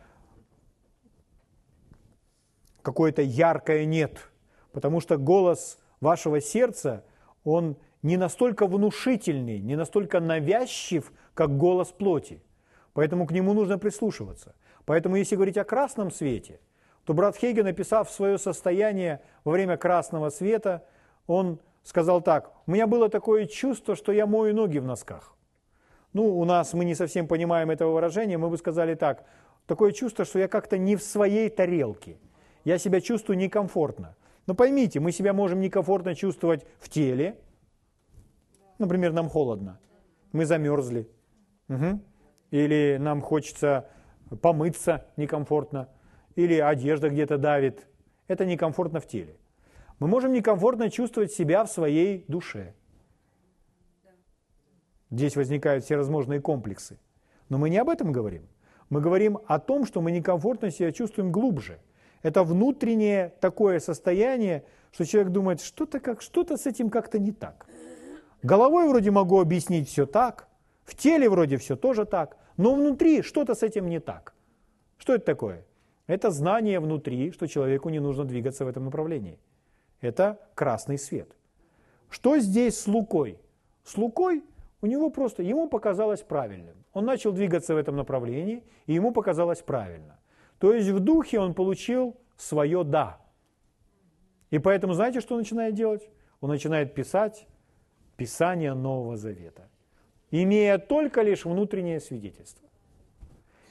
какое-то 2.83 3.23
яркое 3.23 3.85
нет. 3.85 4.29
Потому 4.71 5.01
что 5.01 5.17
голос 5.17 5.79
вашего 5.99 6.39
сердца, 6.39 7.03
он 7.43 7.77
не 8.03 8.17
настолько 8.17 8.67
внушительный, 8.67 9.59
не 9.59 9.75
настолько 9.75 10.19
навязчив, 10.19 11.11
как 11.33 11.57
голос 11.57 11.87
плоти. 11.87 12.43
Поэтому 12.97 13.27
к 13.27 13.31
нему 13.31 13.53
нужно 13.53 13.77
прислушиваться. 13.77 14.55
Поэтому 14.85 15.17
если 15.17 15.35
говорить 15.35 15.59
о 15.59 15.63
красном 15.63 16.09
свете, 16.09 16.59
то 17.05 17.13
брат 17.13 17.37
Хейген, 17.37 17.65
написав 17.65 18.09
свое 18.09 18.39
состояние 18.39 19.21
во 19.43 19.51
время 19.51 19.77
красного 19.77 20.31
света, 20.31 20.83
он 21.27 21.59
сказал 21.83 22.21
так, 22.21 22.51
у 22.65 22.71
меня 22.71 22.87
было 22.87 23.07
такое 23.07 23.45
чувство, 23.45 23.95
что 23.95 24.11
я 24.11 24.25
мою 24.25 24.55
ноги 24.55 24.79
в 24.79 24.83
носках. 24.83 25.35
Ну, 26.13 26.39
у 26.39 26.43
нас 26.43 26.73
мы 26.73 26.85
не 26.85 26.95
совсем 26.95 27.27
понимаем 27.27 27.69
этого 27.69 27.93
выражения, 27.93 28.39
мы 28.39 28.49
бы 28.49 28.57
сказали 28.57 28.95
так, 28.95 29.25
такое 29.67 29.91
чувство, 29.91 30.25
что 30.25 30.39
я 30.39 30.47
как-то 30.47 30.79
не 30.79 30.95
в 30.95 31.03
своей 31.03 31.49
тарелке, 31.49 32.17
я 32.65 32.79
себя 32.79 32.99
чувствую 32.99 33.37
некомфортно. 33.37 34.15
Но 34.47 34.55
поймите, 34.55 34.99
мы 34.99 35.11
себя 35.11 35.33
можем 35.33 35.59
некомфортно 35.59 36.15
чувствовать 36.15 36.65
в 36.79 36.89
теле, 36.89 37.37
например, 38.79 39.13
нам 39.13 39.29
холодно, 39.29 39.79
мы 40.31 40.47
замерзли, 40.47 41.07
угу 41.69 42.01
или 42.51 42.97
нам 42.99 43.21
хочется 43.21 43.89
помыться 44.41 45.05
некомфортно, 45.17 45.89
или 46.35 46.59
одежда 46.59 47.09
где-то 47.09 47.37
давит. 47.37 47.87
это 48.27 48.45
некомфортно 48.45 48.99
в 48.99 49.07
теле. 49.07 49.35
Мы 49.99 50.07
можем 50.07 50.33
некомфортно 50.33 50.89
чувствовать 50.89 51.31
себя 51.31 51.63
в 51.63 51.71
своей 51.71 52.25
душе. 52.27 52.73
Здесь 55.09 55.35
возникают 55.35 55.85
все 55.85 55.97
возможные 55.97 56.41
комплексы. 56.41 56.99
Но 57.49 57.57
мы 57.57 57.69
не 57.69 57.77
об 57.77 57.89
этом 57.89 58.11
говорим. 58.11 58.47
Мы 58.89 59.01
говорим 59.01 59.39
о 59.47 59.59
том, 59.59 59.85
что 59.85 60.01
мы 60.01 60.11
некомфортно 60.11 60.69
себя 60.69 60.91
чувствуем 60.91 61.31
глубже. 61.31 61.79
Это 62.21 62.43
внутреннее 62.43 63.33
такое 63.39 63.79
состояние, 63.79 64.65
что 64.91 65.05
человек 65.05 65.31
думает, 65.31 65.61
что-то 65.61 65.99
как, 65.99 66.21
что-то 66.21 66.57
с 66.57 66.65
этим 66.65 66.89
как-то 66.89 67.19
не 67.19 67.31
так. 67.31 67.65
Головой 68.43 68.87
вроде 68.87 69.11
могу 69.11 69.39
объяснить 69.39 69.87
все 69.89 70.05
так, 70.05 70.46
в 70.87 70.95
теле 70.95 71.29
вроде 71.29 71.57
все 71.57 71.75
тоже 71.75 72.05
так, 72.05 72.37
но 72.55 72.73
внутри 72.73 73.21
что-то 73.21 73.55
с 73.55 73.61
этим 73.61 73.89
не 73.89 73.99
так. 73.99 74.33
Что 74.97 75.13
это 75.15 75.25
такое? 75.25 75.65
Это 76.07 76.31
знание 76.31 76.79
внутри, 76.79 77.31
что 77.31 77.45
человеку 77.45 77.89
не 77.89 77.99
нужно 77.99 78.23
двигаться 78.23 78.63
в 78.63 78.69
этом 78.69 78.85
направлении. 78.85 79.37
Это 79.99 80.39
красный 80.55 80.97
свет. 80.97 81.35
Что 82.09 82.39
здесь 82.39 82.79
с 82.79 82.87
Лукой? 82.87 83.37
С 83.83 83.97
Лукой 83.97 84.43
у 84.81 84.87
него 84.87 85.09
просто, 85.09 85.43
ему 85.43 85.67
показалось 85.67 86.21
правильным. 86.21 86.75
Он 86.93 87.03
начал 87.03 87.33
двигаться 87.33 87.73
в 87.73 87.77
этом 87.77 87.97
направлении, 87.97 88.63
и 88.85 88.93
ему 88.93 89.11
показалось 89.11 89.61
правильно. 89.61 90.17
То 90.57 90.73
есть 90.73 90.89
в 90.89 90.99
духе 91.01 91.39
он 91.39 91.53
получил 91.53 92.15
свое 92.37 92.85
«да». 92.85 93.19
И 94.51 94.59
поэтому 94.59 94.93
знаете, 94.93 95.19
что 95.19 95.35
он 95.35 95.41
начинает 95.41 95.75
делать? 95.75 96.09
Он 96.39 96.49
начинает 96.49 96.93
писать 96.93 97.45
Писание 98.15 98.73
Нового 98.73 99.17
Завета, 99.17 99.67
имея 100.31 100.77
только 100.77 101.21
лишь 101.21 101.45
внутреннее 101.45 101.99
свидетельство. 101.99 102.67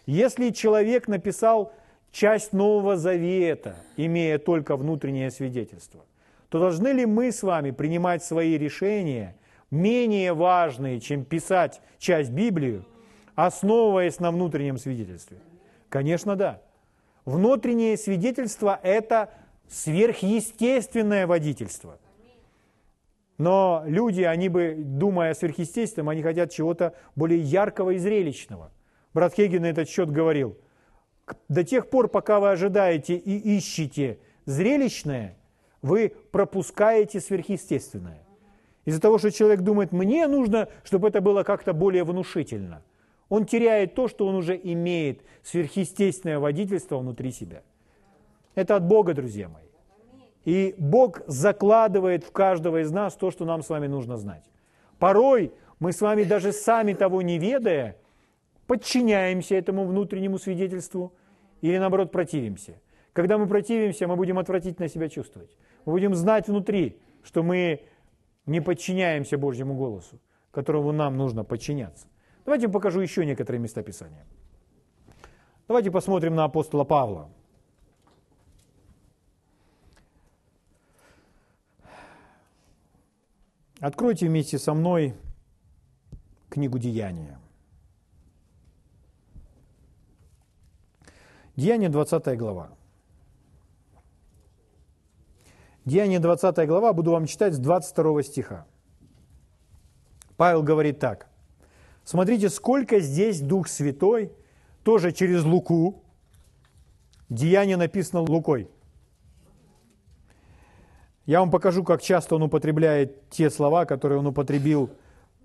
Если 0.06 0.50
человек 0.50 1.08
написал 1.08 1.72
часть 2.12 2.52
Нового 2.52 2.96
Завета, 2.96 3.76
имея 3.96 4.38
только 4.38 4.76
внутреннее 4.76 5.30
свидетельство, 5.30 6.04
то 6.48 6.60
должны 6.60 6.88
ли 6.88 7.04
мы 7.06 7.32
с 7.32 7.42
вами 7.42 7.72
принимать 7.72 8.24
свои 8.24 8.56
решения, 8.56 9.36
менее 9.70 10.32
важные, 10.32 11.00
чем 11.00 11.24
писать 11.24 11.80
часть 11.98 12.30
Библии, 12.30 12.84
основываясь 13.34 14.20
на 14.20 14.30
внутреннем 14.30 14.78
свидетельстве? 14.78 15.38
Конечно, 15.88 16.36
да. 16.36 16.62
Внутреннее 17.24 17.96
свидетельство– 17.96 18.78
это 18.82 19.30
сверхъестественное 19.68 21.26
водительство. 21.26 21.98
Но 23.38 23.82
люди, 23.86 24.22
они 24.22 24.48
бы, 24.48 24.74
думая 24.78 25.32
о 25.32 25.34
сверхъестественном, 25.34 26.08
они 26.08 26.22
хотят 26.22 26.50
чего-то 26.50 26.94
более 27.14 27.40
яркого 27.40 27.90
и 27.90 27.98
зрелищного. 27.98 28.72
Брат 29.12 29.34
Хейген 29.34 29.62
на 29.62 29.66
этот 29.66 29.88
счет 29.88 30.10
говорил, 30.10 30.56
до 31.48 31.64
тех 31.64 31.90
пор, 31.90 32.08
пока 32.08 32.40
вы 32.40 32.50
ожидаете 32.50 33.16
и 33.16 33.56
ищете 33.56 34.18
зрелищное, 34.46 35.36
вы 35.82 36.12
пропускаете 36.30 37.20
сверхъестественное. 37.20 38.22
Из-за 38.84 39.00
того, 39.00 39.18
что 39.18 39.30
человек 39.30 39.60
думает, 39.60 39.92
мне 39.92 40.26
нужно, 40.28 40.68
чтобы 40.84 41.08
это 41.08 41.20
было 41.20 41.42
как-то 41.42 41.72
более 41.72 42.04
внушительно. 42.04 42.82
Он 43.28 43.44
теряет 43.44 43.94
то, 43.94 44.06
что 44.06 44.26
он 44.26 44.36
уже 44.36 44.58
имеет, 44.62 45.22
сверхъестественное 45.42 46.38
водительство 46.38 46.98
внутри 46.98 47.32
себя. 47.32 47.62
Это 48.54 48.76
от 48.76 48.84
Бога, 48.86 49.12
друзья 49.12 49.48
мои. 49.48 49.65
И 50.46 50.76
Бог 50.78 51.22
закладывает 51.26 52.22
в 52.22 52.30
каждого 52.30 52.80
из 52.80 52.92
нас 52.92 53.16
то, 53.16 53.32
что 53.32 53.44
нам 53.44 53.62
с 53.62 53.68
вами 53.68 53.88
нужно 53.88 54.16
знать. 54.16 54.44
Порой 55.00 55.52
мы 55.80 55.90
с 55.90 56.00
вами 56.00 56.22
даже 56.22 56.52
сами 56.52 56.94
того 56.94 57.20
не 57.20 57.36
ведая, 57.38 57.96
подчиняемся 58.68 59.56
этому 59.56 59.84
внутреннему 59.84 60.38
свидетельству 60.38 61.12
или 61.62 61.78
наоборот 61.78 62.12
противимся. 62.12 62.80
Когда 63.12 63.38
мы 63.38 63.48
противимся, 63.48 64.06
мы 64.06 64.14
будем 64.14 64.38
отвратительно 64.38 64.88
себя 64.88 65.08
чувствовать. 65.08 65.50
Мы 65.84 65.92
будем 65.94 66.14
знать 66.14 66.46
внутри, 66.46 67.00
что 67.24 67.42
мы 67.42 67.80
не 68.46 68.60
подчиняемся 68.60 69.38
Божьему 69.38 69.74
голосу, 69.74 70.20
которому 70.52 70.92
нам 70.92 71.16
нужно 71.16 71.42
подчиняться. 71.42 72.06
Давайте 72.44 72.68
покажу 72.68 73.00
еще 73.00 73.26
некоторые 73.26 73.60
места 73.60 73.82
Писания. 73.82 74.24
Давайте 75.66 75.90
посмотрим 75.90 76.36
на 76.36 76.44
апостола 76.44 76.84
Павла. 76.84 77.30
Откройте 83.80 84.26
вместе 84.26 84.58
со 84.58 84.72
мной 84.72 85.14
книгу 86.48 86.78
Деяния. 86.78 87.38
Деяние 91.56 91.90
20 91.90 92.38
глава. 92.38 92.70
Деяние 95.84 96.20
20 96.20 96.66
глава, 96.66 96.92
буду 96.92 97.10
вам 97.10 97.26
читать 97.26 97.54
с 97.54 97.58
22 97.58 98.22
стиха. 98.22 98.66
Павел 100.36 100.62
говорит 100.62 100.98
так. 100.98 101.28
Смотрите, 102.04 102.48
сколько 102.48 103.00
здесь 103.00 103.40
Дух 103.40 103.68
Святой, 103.68 104.32
тоже 104.84 105.12
через 105.12 105.44
Луку. 105.44 106.02
Деяние 107.28 107.76
написано 107.76 108.20
Лукой. 108.20 108.70
Я 111.26 111.40
вам 111.40 111.50
покажу, 111.50 111.82
как 111.82 112.02
часто 112.02 112.36
он 112.36 112.44
употребляет 112.44 113.28
те 113.30 113.50
слова, 113.50 113.84
которые 113.84 114.20
он 114.20 114.26
употребил 114.28 114.90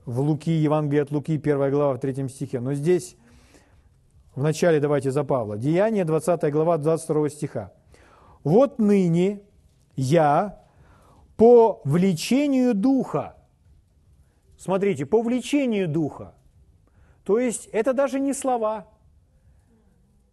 в 0.06 0.20
Луки, 0.20 0.52
Евангелие 0.52 1.02
от 1.02 1.12
Луки, 1.12 1.38
1 1.38 1.72
глава, 1.72 1.96
в 1.96 2.00
3 2.00 2.30
стихе. 2.30 2.60
Но 2.60 2.76
здесь, 2.76 3.17
в 4.36 4.44
начале 4.44 4.80
давайте 4.80 5.10
за 5.10 5.24
Павла. 5.24 5.58
Деяние, 5.58 6.06
20 6.06 6.52
глава, 6.52 6.78
22 6.78 7.30
стиха. 7.30 7.74
«Вот 8.44 8.78
ныне 8.78 9.41
я 9.96 10.62
по 11.36 11.82
влечению 11.84 12.76
Духа». 12.76 13.36
Смотрите, 14.60 15.08
по 15.08 15.24
влечению 15.24 15.88
Духа. 15.88 16.36
То 17.24 17.39
есть 17.39 17.65
это 17.72 17.94
даже 17.94 18.20
не 18.20 18.34
слова, 18.34 18.88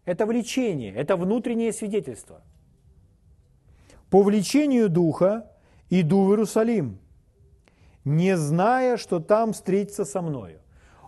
это 0.04 0.26
влечение, 0.26 0.92
это 0.92 1.16
внутреннее 1.16 1.72
свидетельство– 1.72 2.42
по 4.10 4.22
влечению 4.22 4.88
Духа 4.88 5.50
иду 5.90 6.24
в 6.24 6.30
Иерусалим, 6.30 6.98
не 8.04 8.36
зная, 8.36 8.96
что 8.96 9.20
там 9.20 9.52
встретится 9.52 10.04
со 10.04 10.22
мною. 10.22 10.60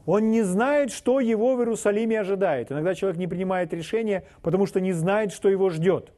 Он 0.07 0.31
не 0.31 0.43
знает, 0.43 0.93
что 0.93 1.21
его 1.21 1.57
в 1.57 1.61
Иерусалиме 1.61 2.21
ожидает. 2.21 2.73
Иногда 2.73 2.95
человек 2.95 3.19
не 3.19 3.27
принимает 3.27 3.73
решения, 3.73 4.25
потому 4.43 4.67
что 4.67 4.81
не 4.81 4.93
знает, 4.93 5.33
что 5.33 5.49
его 5.49 5.71
ждет. 5.71 6.13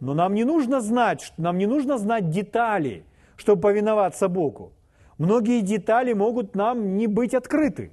Но 0.00 0.12
нам 0.14 0.34
не 0.34 0.44
нужно 0.44 0.80
знать, 0.80 1.32
нам 1.36 1.56
не 1.56 1.66
нужно 1.66 1.98
знать 1.98 2.30
детали, 2.30 3.04
чтобы 3.36 3.62
повиноваться 3.62 4.28
Богу. 4.28 4.72
Многие 5.18 5.60
детали 5.60 6.12
могут 6.12 6.54
нам 6.54 6.96
не 6.96 7.06
быть 7.06 7.34
открыты. 7.34 7.92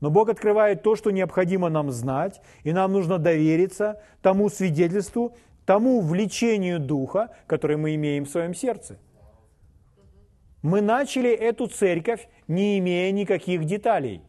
Но 0.00 0.10
Бог 0.10 0.28
открывает 0.28 0.82
то, 0.82 0.96
что 0.96 1.10
необходимо 1.10 1.68
нам 1.68 1.90
знать, 1.90 2.40
и 2.62 2.72
нам 2.72 2.92
нужно 2.92 3.18
довериться 3.18 4.00
тому 4.22 4.50
свидетельству, 4.50 5.36
тому 5.66 6.00
влечению 6.00 6.78
духа, 6.78 7.30
которое 7.46 7.76
мы 7.76 7.94
имеем 7.94 8.24
в 8.24 8.28
своем 8.28 8.54
сердце. 8.54 8.98
Мы 10.62 10.80
начали 10.80 11.30
эту 11.30 11.66
церковь, 11.66 12.28
не 12.48 12.78
имея 12.78 13.12
никаких 13.12 13.64
деталей, 13.64 14.22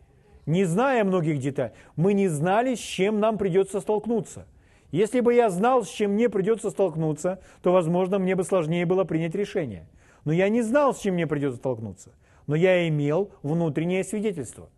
не 0.46 0.66
зная 0.66 1.04
многих 1.04 1.40
деталей. 1.40 1.74
Мы 1.96 2.14
не 2.14 2.28
знали, 2.28 2.76
с 2.76 2.80
чем 2.80 3.20
нам 3.20 3.38
придется 3.38 3.80
столкнуться. 3.80 4.46
Если 4.92 5.20
бы 5.20 5.34
я 5.34 5.50
знал, 5.50 5.84
с 5.84 5.90
чем 5.90 6.12
мне 6.12 6.30
придется 6.30 6.70
столкнуться, 6.70 7.40
то, 7.62 7.72
возможно, 7.72 8.20
мне 8.20 8.36
бы 8.36 8.44
сложнее 8.44 8.86
было 8.86 9.04
принять 9.04 9.36
решение. 9.36 9.88
Но 10.24 10.32
я 10.32 10.50
не 10.50 10.62
знал, 10.62 10.94
с 10.94 11.00
чем 11.00 11.16
мне 11.16 11.28
придется 11.28 11.58
столкнуться. 11.58 12.12
Но 12.48 12.56
я 12.56 12.88
имел 12.88 13.32
внутреннее 13.42 14.04
свидетельство. 14.04 14.70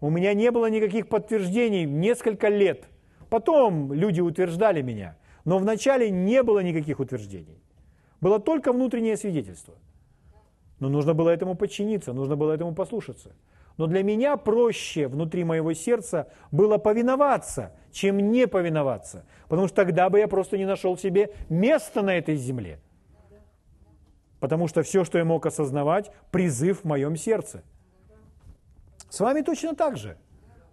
У 0.00 0.08
меня 0.08 0.32
не 0.32 0.50
было 0.50 0.70
никаких 0.70 1.08
подтверждений 1.08 1.84
несколько 1.84 2.48
лет– 2.48 2.84
Потом 3.30 3.92
люди 3.92 4.20
утверждали 4.20 4.82
меня, 4.82 5.16
но 5.44 5.58
вначале 5.58 6.10
не 6.10 6.42
было 6.42 6.58
никаких 6.58 6.98
утверждений. 7.00 7.62
Было 8.20 8.40
только 8.40 8.72
внутреннее 8.72 9.16
свидетельство. 9.16 9.74
Но 10.80 10.88
нужно 10.88 11.14
было 11.14 11.30
этому 11.30 11.54
подчиниться, 11.54 12.12
нужно 12.12 12.36
было 12.36 12.52
этому 12.52 12.74
послушаться. 12.74 13.30
Но 13.76 13.86
для 13.86 14.02
меня 14.02 14.36
проще 14.36 15.06
внутри 15.06 15.44
моего 15.44 15.72
сердца 15.72 16.28
было 16.50 16.76
повиноваться, 16.76 17.72
чем 17.92 18.18
не 18.32 18.46
повиноваться. 18.46 19.24
Потому 19.48 19.68
что 19.68 19.76
тогда 19.76 20.10
бы 20.10 20.18
я 20.18 20.28
просто 20.28 20.58
не 20.58 20.66
нашел 20.66 20.98
себе 20.98 21.32
места 21.48 22.02
на 22.02 22.18
этой 22.18 22.36
земле. 22.36 22.80
Потому 24.40 24.68
что 24.68 24.82
все, 24.82 25.04
что 25.04 25.18
я 25.18 25.24
мог 25.24 25.46
осознавать, 25.46 26.10
призыв 26.30 26.80
в 26.80 26.84
моем 26.84 27.16
сердце. 27.16 27.62
С 29.08 29.20
вами 29.20 29.42
точно 29.42 29.74
так 29.74 29.96
же. 29.96 30.16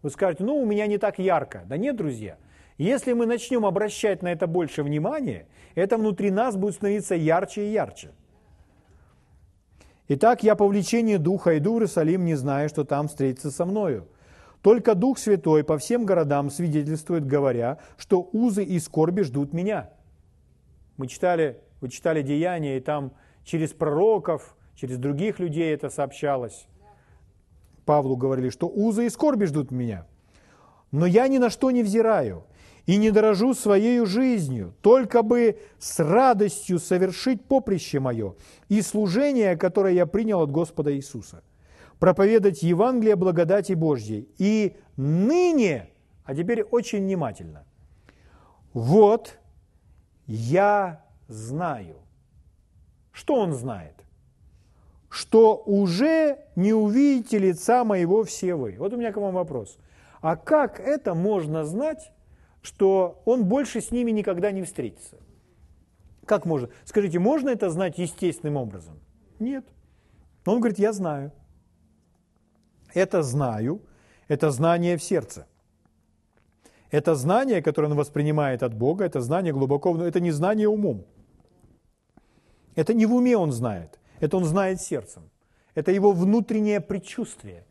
Вы 0.02 0.10
скажете, 0.10 0.44
ну, 0.44 0.58
у 0.58 0.66
меня 0.66 0.88
не 0.88 0.98
так 0.98 1.20
ярко. 1.20 1.64
Да 1.66 1.78
нет, 1.78 1.96
друзья, 1.96 2.38
если 2.78 3.14
мы 3.14 3.26
начнем 3.26 3.66
обращать 3.66 4.22
на 4.22 4.32
это 4.32 4.46
больше 4.46 4.84
внимания, 4.84 5.48
это 5.76 5.98
внутри 5.98 6.30
нас 6.30 6.56
будет 6.56 6.76
становиться 6.76 7.16
ярче 7.16 7.68
и 7.68 7.72
ярче. 7.72 8.12
Итак, 10.10 10.44
я 10.44 10.56
по 10.56 10.68
влечению 10.68 11.20
Духа 11.20 11.58
иду 11.58 11.74
в 11.74 11.76
Иерусалим, 11.78 12.24
не 12.24 12.36
зная, 12.36 12.70
что 12.70 12.84
там 12.84 13.08
встретится 13.08 13.52
со 13.52 13.66
мною. 13.66 14.08
Только 14.62 14.96
Дух 14.96 15.18
Святой 15.18 15.64
по 15.64 15.78
всем 15.78 16.06
городам 16.06 16.50
свидетельствует, 16.50 17.26
говоря, 17.26 17.80
что 17.98 18.30
узы 18.32 18.64
и 18.64 18.80
скорби 18.80 19.22
ждут 19.22 19.54
меня. 19.54 19.92
Мы 20.98 21.08
читали, 21.08 21.62
вы 21.82 21.90
читали 21.90 22.22
Деяния, 22.22 22.78
и 22.78 22.80
там 22.80 23.12
через 23.44 23.74
пророков, 23.74 24.56
через 24.76 24.98
других 24.98 25.40
людей 25.40 25.74
это 25.74 25.90
сообщалось. 25.90 26.68
Павлу 27.86 28.16
говорили, 28.16 28.50
что 28.50 28.68
узы 28.68 29.06
и 29.06 29.10
скорби 29.10 29.46
ждут 29.46 29.72
меня. 29.72 30.06
Но 30.92 31.06
я 31.06 31.28
ни 31.28 31.38
на 31.38 31.50
что 31.50 31.72
не 31.72 31.84
взираю 31.84 32.46
и 32.88 32.96
не 32.96 33.12
дорожу 33.12 33.54
своей 33.54 34.04
жизнью, 34.06 34.74
только 34.82 35.22
бы 35.22 35.60
с 35.78 36.00
радостью 36.00 36.80
совершить 36.80 37.44
поприще 37.44 38.00
мое 38.00 38.36
и 38.70 38.82
служение, 38.82 39.58
которое 39.58 39.94
я 39.94 40.06
принял 40.06 40.42
от 40.42 40.52
Господа 40.52 40.96
Иисуса, 40.96 41.44
проповедать 42.00 42.64
Евангелие 42.64 43.18
благодати 43.18 43.74
Божьей. 43.74 44.30
И 44.38 44.78
ныне, 44.96 45.90
а 46.24 46.34
теперь 46.34 46.64
очень 46.64 47.00
внимательно, 47.00 47.66
вот 48.74 49.38
я 50.26 51.06
знаю. 51.28 51.98
Что 53.12 53.36
он 53.36 53.52
знает? 53.52 53.96
Что 55.10 55.58
уже 55.66 56.38
не 56.56 56.74
увидите 56.74 57.38
лица 57.38 57.84
моего 57.84 58.24
все 58.24 58.56
вы. 58.56 58.78
Вот 58.80 58.94
у 58.94 58.98
меня 58.98 59.12
к 59.12 59.18
вам 59.18 59.34
вопрос. 59.34 59.78
А 60.22 60.38
как 60.38 60.80
это 60.80 61.16
можно 61.16 61.66
знать, 61.66 62.12
что 62.68 63.22
он 63.24 63.46
больше 63.46 63.80
с 63.80 63.92
ними 63.92 64.12
никогда 64.12 64.52
не 64.52 64.62
встретится? 64.64 65.16
Как 66.26 66.46
можно? 66.46 66.68
Скажите, 66.84 67.18
можно 67.18 67.50
это 67.50 67.70
знать 67.70 67.98
естественным 67.98 68.58
образом? 68.58 69.00
Нет. 69.40 69.64
Он 70.46 70.60
говорит, 70.60 70.78
я 70.78 70.92
знаю. 70.92 71.32
Это 72.94 73.24
знаю, 73.24 73.82
это 74.28 74.52
знание 74.52 74.98
в 74.98 75.04
сердце. 75.04 75.48
Это 76.92 77.16
знание, 77.16 77.62
которое 77.62 77.88
он 77.88 77.96
воспринимает 77.96 78.64
от 78.64 78.74
Бога, 78.74 79.06
это 79.06 79.22
знание 79.22 79.54
глубоко, 79.54 79.98
это 80.04 80.20
не 80.20 80.32
знание 80.32 80.68
умом. 80.68 81.06
Это 82.76 82.94
не 82.94 83.06
в 83.06 83.16
уме 83.16 83.38
он 83.38 83.54
знает, 83.54 83.98
это 84.20 84.36
он 84.36 84.44
знает 84.44 84.82
сердцем. 84.82 85.30
Это 85.74 85.92
его 85.92 86.12
внутреннее 86.12 86.82
предчувствие, 86.82 87.66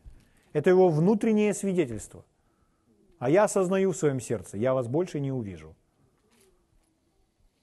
это 0.53 0.71
его 0.71 0.89
внутреннее 0.89 1.53
свидетельство. 1.53 2.25
А 3.19 3.29
я 3.29 3.45
осознаю 3.45 3.91
в 3.91 3.97
своем 3.97 4.19
сердце, 4.19 4.57
я 4.57 4.73
вас 4.73 4.87
больше 4.87 5.19
не 5.19 5.31
увижу. 5.31 5.75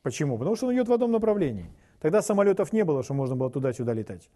Почему? 0.02 0.36
Потому 0.36 0.56
что 0.56 0.66
он 0.66 0.74
идет 0.74 0.88
в 0.88 0.92
одном 0.92 1.12
направлении. 1.12 1.70
Тогда 2.00 2.20
самолетов 2.20 2.72
не 2.72 2.84
было, 2.84 3.02
что 3.02 3.14
можно 3.14 3.36
было 3.36 3.50
туда-сюда 3.50 3.94
летать. 3.94 4.28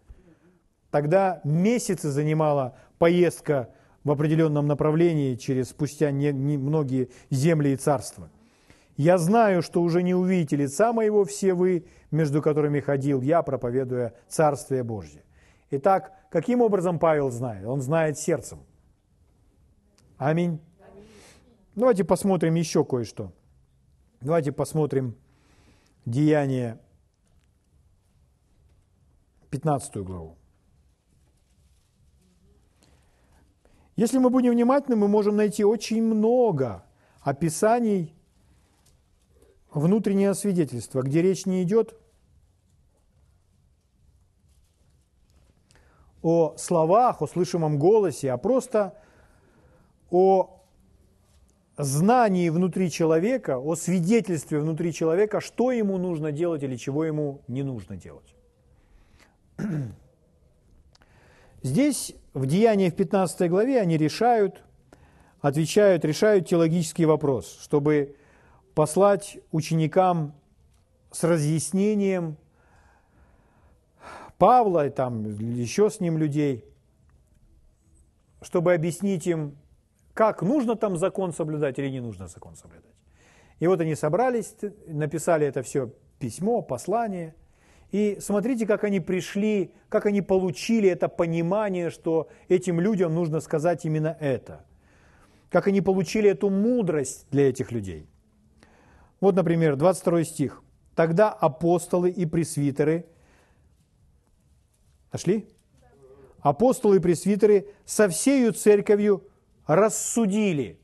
Тогда 0.89 1.41
месяцы 1.43 2.09
занимала 2.09 2.75
поездка 2.97 3.69
в 4.03 4.11
определенном 4.11 4.65
направлении 4.65 5.35
через 5.35 5.69
спустя 5.69 6.09
не, 6.09 6.31
не 6.31 6.57
многие 6.57 7.09
земли 7.29 7.73
и 7.73 7.75
царства. 7.75 8.29
Я 8.97 9.17
знаю, 9.17 9.61
что 9.61 9.81
уже 9.81 10.01
не 10.01 10.15
увидите 10.15 10.55
лица 10.55 10.91
моего 10.93 11.23
все 11.25 11.53
вы, 11.53 11.85
между 12.11 12.41
которыми 12.41 12.79
ходил 12.79 13.21
я, 13.21 13.43
проповедуя 13.43 14.13
Царствие 14.27 14.83
Божье. 14.83 15.23
Итак, 15.71 16.11
каким 16.31 16.61
образом 16.61 16.97
Павел 16.99 17.29
знает? 17.29 17.65
Он 17.65 17.81
знает 17.81 18.17
сердцем. 18.17 18.59
Аминь. 20.17 20.59
Давайте 21.79 22.03
посмотрим 22.03 22.55
еще 22.55 22.83
кое-что. 22.83 23.31
Давайте 24.19 24.51
посмотрим 24.51 25.15
Деяние 26.05 26.77
15 29.49 29.95
главу. 30.03 30.37
Если 33.95 34.17
мы 34.17 34.29
будем 34.29 34.51
внимательны, 34.51 34.97
мы 34.97 35.07
можем 35.07 35.37
найти 35.37 35.63
очень 35.63 36.03
много 36.03 36.83
описаний 37.21 38.13
внутреннего 39.71 40.33
свидетельства, 40.33 41.01
где 41.01 41.21
речь 41.21 41.45
не 41.45 41.63
идет 41.63 41.97
о 46.21 46.57
словах, 46.57 47.21
о 47.21 47.27
слышимом 47.27 47.79
голосе, 47.79 48.33
а 48.33 48.37
просто 48.37 49.01
о 50.11 50.58
знании 51.79 52.49
внутри 52.49 52.91
человека, 52.91 53.57
о 53.57 53.75
свидетельстве 53.75 54.59
внутри 54.59 54.93
человека, 54.93 55.39
что 55.39 55.71
ему 55.71 55.97
нужно 55.97 56.31
делать 56.31 56.61
или 56.61 56.75
чего 56.75 57.05
ему 57.05 57.41
не 57.47 57.63
нужно 57.63 57.95
делать. 57.95 58.35
Здесь 61.63 62.15
в 62.33 62.45
Деянии 62.45 62.89
в 62.89 62.95
15 62.95 63.49
главе 63.49 63.79
они 63.79 63.97
решают, 63.97 64.61
отвечают, 65.39 66.03
решают 66.03 66.47
теологический 66.47 67.05
вопрос, 67.05 67.57
чтобы 67.61 68.15
послать 68.75 69.39
ученикам 69.51 70.33
с 71.11 71.23
разъяснением 71.23 72.37
Павла 74.37 74.89
там 74.89 75.25
еще 75.25 75.89
с 75.89 75.99
ним 75.99 76.17
людей, 76.17 76.63
чтобы 78.41 78.73
объяснить 78.73 79.27
им, 79.27 79.57
как 80.19 80.41
нужно 80.41 80.75
там 80.75 80.97
закон 80.97 81.31
соблюдать 81.31 81.79
или 81.79 81.87
не 81.87 82.01
нужно 82.01 82.27
закон 82.27 82.57
соблюдать. 82.57 82.91
И 83.59 83.67
вот 83.67 83.79
они 83.79 83.95
собрались, 83.95 84.53
написали 84.85 85.47
это 85.47 85.63
все 85.63 85.93
письмо, 86.19 86.61
послание– 86.61 87.35
и 87.91 88.17
смотрите, 88.19 88.67
как 88.67 88.83
они 88.83 88.99
пришли, 88.99 89.71
как 89.87 90.05
они 90.05 90.21
получили 90.21 90.89
это 90.89 91.07
понимание, 91.07 91.89
что 91.89 92.27
этим 92.49 92.81
людям 92.81 93.15
нужно 93.15 93.39
сказать 93.39 93.85
именно 93.85 94.15
это. 94.19 94.65
Как 95.49 95.67
они 95.67 95.81
получили 95.81 96.29
эту 96.29 96.49
мудрость 96.49 97.25
для 97.31 97.49
этих 97.49 97.71
людей. 97.71 98.05
Вот, 99.21 99.35
например, 99.35 99.77
22 99.77 100.23
стих. 100.25 100.61
«Тогда 100.95 101.31
апостолы 101.31 102.09
и 102.09 102.25
пресвитеры...» 102.25 103.05
Нашли? 105.13 105.47
Апостолы 106.41 106.97
и 106.97 106.99
пресвитеры 106.99 107.69
со 107.85 108.07
всею 108.09 108.53
церковью 108.53 109.23
рассудили, 109.69 110.79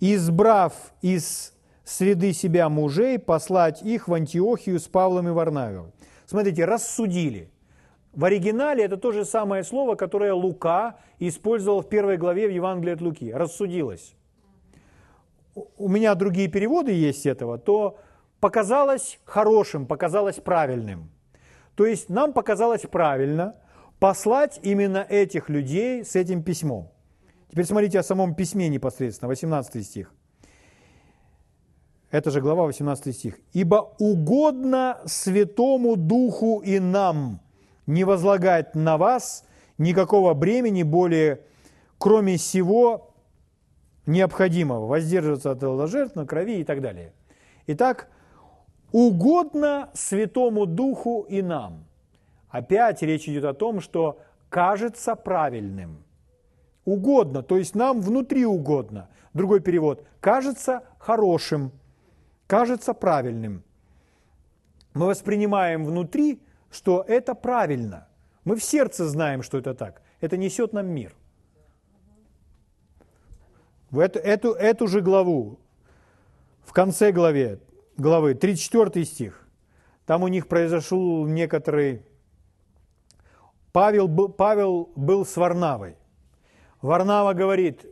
избрав 0.00 0.74
из 1.00 1.54
среды 1.84 2.32
себя 2.32 2.68
мужей, 2.68 3.20
послать 3.20 3.82
их 3.82 4.08
в 4.08 4.14
Антиохию 4.14 4.80
с 4.80 4.88
Павлом 4.88 5.28
и 5.28 5.30
Варнавием. 5.30 5.92
Смотрите, 6.26 6.64
рассудили. 6.64 7.50
В 8.12 8.24
оригинале 8.24 8.84
это 8.84 8.96
то 8.96 9.12
же 9.12 9.24
самое 9.24 9.62
слово, 9.62 9.94
которое 9.94 10.32
Лука 10.32 10.96
использовал 11.20 11.82
в 11.82 11.88
первой 11.88 12.16
главе 12.16 12.48
в 12.48 12.50
Евангелии 12.50 12.94
от 12.94 13.00
Луки. 13.00 13.32
Рассудилось. 13.32 14.16
У 15.54 15.88
меня 15.88 16.16
другие 16.16 16.48
переводы 16.48 16.90
есть 16.90 17.26
этого, 17.26 17.58
то 17.58 17.98
показалось 18.40 19.20
хорошим, 19.24 19.86
показалось 19.86 20.36
правильным. 20.36 21.10
То 21.76 21.86
есть 21.86 22.08
нам 22.08 22.32
показалось 22.32 22.82
правильно 22.82 23.54
послать 24.00 24.58
именно 24.62 25.06
этих 25.08 25.48
людей 25.48 26.04
с 26.04 26.16
этим 26.16 26.42
письмом. 26.42 26.93
Теперь 27.54 27.66
смотрите 27.66 28.00
о 28.00 28.02
самом 28.02 28.34
письме 28.34 28.68
непосредственно, 28.68 29.28
18 29.28 29.86
стих. 29.86 30.12
Это 32.10 32.32
же 32.32 32.40
глава 32.40 32.64
18 32.64 33.14
стих. 33.14 33.38
«Ибо 33.52 33.94
угодно 34.00 34.98
Святому 35.06 35.94
Духу 35.94 36.58
и 36.64 36.80
нам 36.80 37.40
не 37.86 38.02
возлагать 38.02 38.74
на 38.74 38.96
вас 38.96 39.44
никакого 39.78 40.34
бремени 40.34 40.82
более, 40.82 41.42
кроме 41.96 42.38
всего 42.38 43.14
необходимого, 44.04 44.88
воздерживаться 44.88 45.52
от 45.52 45.88
жертв 45.88 46.16
на 46.16 46.26
крови 46.26 46.58
и 46.58 46.64
так 46.64 46.80
далее». 46.80 47.12
Итак, 47.68 48.08
угодно 48.90 49.90
Святому 49.94 50.66
Духу 50.66 51.24
и 51.28 51.40
нам. 51.40 51.84
Опять 52.48 53.02
речь 53.02 53.28
идет 53.28 53.44
о 53.44 53.54
том, 53.54 53.80
что 53.80 54.18
кажется 54.48 55.14
правильным. 55.14 56.03
Угодно, 56.84 57.42
то 57.42 57.56
есть 57.56 57.74
нам 57.74 58.00
внутри 58.00 58.44
угодно. 58.44 59.08
Другой 59.32 59.60
перевод. 59.60 60.06
Кажется 60.20 60.82
хорошим 60.98 61.72
кажется 62.46 62.94
правильным. 62.94 63.62
Мы 64.92 65.06
воспринимаем 65.06 65.84
внутри, 65.84 66.40
что 66.70 67.04
это 67.06 67.34
правильно. 67.34 68.06
Мы 68.44 68.56
в 68.56 68.62
сердце 68.62 69.08
знаем, 69.08 69.42
что 69.42 69.58
это 69.58 69.74
так. 69.74 70.02
Это 70.20 70.36
несет 70.36 70.72
нам 70.72 70.86
мир. 70.86 71.14
В 73.90 73.98
эту, 73.98 74.18
эту, 74.18 74.52
эту 74.52 74.86
же 74.86 75.00
главу, 75.00 75.58
в 76.64 76.72
конце 76.72 77.12
главе, 77.12 77.60
главы, 77.96 78.34
34 78.34 79.04
стих, 79.04 79.48
там 80.06 80.22
у 80.22 80.28
них 80.28 80.48
произошел 80.48 81.26
некоторый... 81.26 82.02
Павел 83.72 84.08
Павел 84.28 84.92
был 84.94 85.26
с 85.26 85.36
Варнавой. 85.36 85.96
Варнава 86.84 87.32
говорит, 87.32 87.86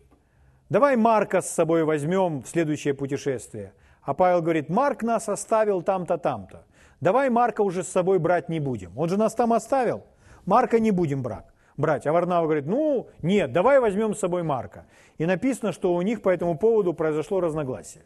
давай 0.68 0.96
Марка 0.96 1.40
с 1.40 1.50
собой 1.50 1.84
возьмем 1.84 2.42
в 2.42 2.48
следующее 2.48 2.94
путешествие– 2.94 3.72
а 4.02 4.14
Павел 4.14 4.42
говорит, 4.42 4.68
Марк 4.68 5.02
нас 5.02 5.28
оставил 5.28 5.82
там-то, 5.82 6.18
там-то. 6.18 6.64
Давай 7.00 7.30
Марка 7.30 7.62
уже 7.62 7.82
с 7.82 7.88
собой 7.88 8.18
брать 8.18 8.48
не 8.48 8.60
будем. 8.60 8.92
Он 8.98 9.08
же 9.08 9.16
нас 9.16 9.34
там 9.34 9.52
оставил. 9.52 10.04
Марка 10.44 10.80
не 10.80 10.90
будем 10.90 11.22
брать. 11.22 11.46
брать. 11.76 12.06
А 12.06 12.12
Варнава 12.12 12.44
говорит, 12.44 12.66
ну 12.66 13.08
нет, 13.22 13.52
давай 13.52 13.80
возьмем 13.80 14.14
с 14.14 14.18
собой 14.18 14.42
Марка. 14.42 14.86
И 15.18 15.26
написано, 15.26 15.72
что 15.72 15.94
у 15.94 16.02
них 16.02 16.20
по 16.20 16.30
этому 16.30 16.58
поводу 16.58 16.94
произошло 16.94 17.40
разногласие. 17.40 18.04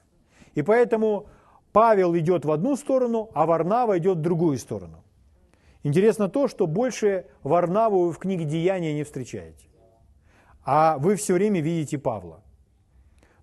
И 0.55 0.63
поэтому 0.63 1.29
Павел 1.73 2.15
идет 2.17 2.45
в 2.45 2.51
одну 2.51 2.77
сторону, 2.77 3.31
а 3.35 3.47
Варнава 3.47 3.99
идет 3.99 4.19
в 4.19 4.23
другую 4.23 4.59
сторону. 4.59 5.03
Интересно 5.83 6.29
то, 6.29 6.49
что 6.49 6.67
больше 6.67 7.27
Варнаву 7.43 8.11
в 8.11 8.19
книге 8.19 8.45
Деяния 8.45 8.93
не 8.93 9.05
встречаете. 9.05 9.67
А 10.67 10.99
вы 10.99 11.15
все 11.15 11.35
время 11.35 11.61
видите 11.61 11.97
Павла. 11.97 12.43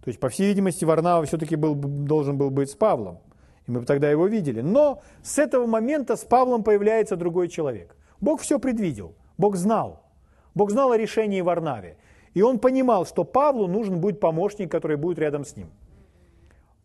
То 0.04 0.10
есть, 0.10 0.20
по 0.20 0.28
всей 0.28 0.50
видимости, 0.50 0.84
Варнава 0.84 1.26
все-таки 1.26 1.56
был, 1.56 1.74
должен 1.76 2.38
был 2.38 2.50
быть 2.50 2.70
с 2.70 2.76
Павлом. 2.76 3.20
И 3.66 3.72
мы 3.72 3.80
бы 3.80 3.86
тогда 3.86 4.12
его 4.12 4.28
видели. 4.28 4.60
Но 4.60 5.02
с 5.24 5.40
этого 5.40 5.66
момента 5.66 6.18
с 6.18 6.26
Павлом 6.26 6.64
появляется 6.64 7.16
другой 7.16 7.48
человек. 7.48 7.96
Бог 8.20 8.42
все 8.42 8.60
предвидел. 8.60 9.16
Бог 9.38 9.56
знал. 9.56 10.04
Бог 10.54 10.72
знал 10.72 10.92
о 10.92 10.98
решении 10.98 11.40
Варнаве. 11.40 11.98
И 12.34 12.42
он 12.42 12.60
понимал, 12.60 13.06
что 13.06 13.24
Павлу 13.24 13.68
нужен 13.68 14.02
будет 14.02 14.20
помощник, 14.20 14.70
который 14.70 14.98
будет 14.98 15.18
рядом 15.18 15.46
с 15.46 15.56
ним. 15.56 15.72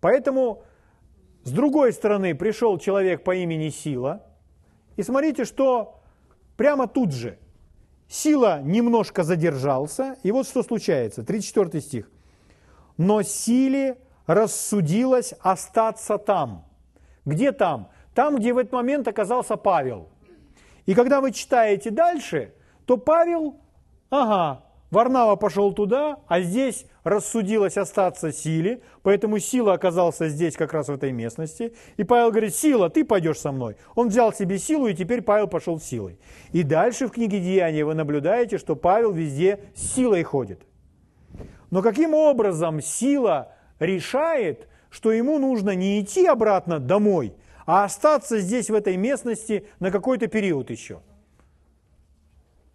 Поэтому 0.01 0.62
с 1.42 1.51
другой 1.51 1.92
стороны 1.92 2.37
пришел 2.37 2.79
человек 2.79 3.24
по 3.24 3.35
имени 3.35 3.70
Сила. 3.70 4.22
И 4.96 5.03
смотрите, 5.03 5.44
что 5.44 6.01
прямо 6.57 6.87
тут 6.87 7.12
же 7.12 7.38
Сила 8.09 8.61
немножко 8.62 9.23
задержался. 9.23 10.16
И 10.23 10.33
вот 10.33 10.47
что 10.47 10.62
случается. 10.62 11.23
34 11.23 11.81
стих. 11.81 12.11
«Но 12.97 13.23
Силе 13.23 13.99
рассудилось 14.27 15.35
остаться 15.40 16.18
там». 16.18 16.64
Где 17.25 17.53
там? 17.53 17.90
Там, 18.14 18.37
где 18.37 18.53
в 18.53 18.59
этот 18.59 18.73
момент 18.73 19.07
оказался 19.07 19.57
Павел. 19.57 20.09
И 20.87 20.94
когда 20.94 21.21
вы 21.21 21.31
читаете 21.33 21.90
дальше, 21.90 22.55
то 22.87 22.97
Павел, 22.97 23.61
ага, 24.09 24.64
Варнава 24.90 25.37
пошел 25.37 25.74
туда, 25.74 26.20
а 26.29 26.40
здесь 26.40 26.87
рассудилось 27.05 27.77
остаться 27.77 28.33
силе, 28.33 28.81
поэтому 29.03 29.38
сила 29.38 29.74
оказался 29.74 30.29
здесь, 30.31 30.57
как 30.57 30.72
раз 30.72 30.88
в 30.88 30.92
этой 30.92 31.12
местности. 31.12 31.74
И 31.98 32.05
Павел 32.05 32.31
говорит, 32.31 32.55
сила, 32.55 32.88
ты 32.88 33.05
пойдешь 33.05 33.38
со 33.38 33.53
мной. 33.53 33.77
Он 33.94 34.09
взял 34.09 34.33
себе 34.33 34.59
силу, 34.59 34.87
и 34.87 34.94
теперь 34.94 35.20
Павел 35.20 35.46
пошел 35.46 35.79
силой. 35.79 36.18
И 36.53 36.62
дальше 36.62 37.07
в 37.07 37.11
книге 37.11 37.38
Деяния 37.38 37.85
вы 37.85 37.94
наблюдаете, 37.94 38.57
что 38.57 38.77
Павел 38.77 39.12
везде 39.12 39.61
силой 39.74 40.22
ходит. 40.22 40.62
Но 41.70 41.83
каким 41.83 42.14
образом 42.14 42.81
сила 42.81 43.53
решает, 43.79 44.68
что 44.88 45.12
ему 45.12 45.38
нужно 45.38 45.74
не 45.74 46.01
идти 46.01 46.27
обратно 46.27 46.79
домой, 46.79 47.35
а 47.66 47.85
остаться 47.85 48.38
здесь, 48.38 48.70
в 48.70 48.74
этой 48.74 48.96
местности, 48.96 49.66
на 49.81 49.90
какой-то 49.90 50.29
период 50.29 50.70
еще? 50.70 51.03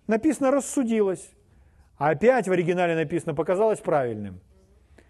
Написано 0.06 0.52
«рассудилось». 0.52 1.32
Опять 2.04 2.50
в 2.50 2.52
оригинале 2.52 2.96
написано 2.96 3.34
«показалось 3.34 3.80
правильным». 3.80 4.42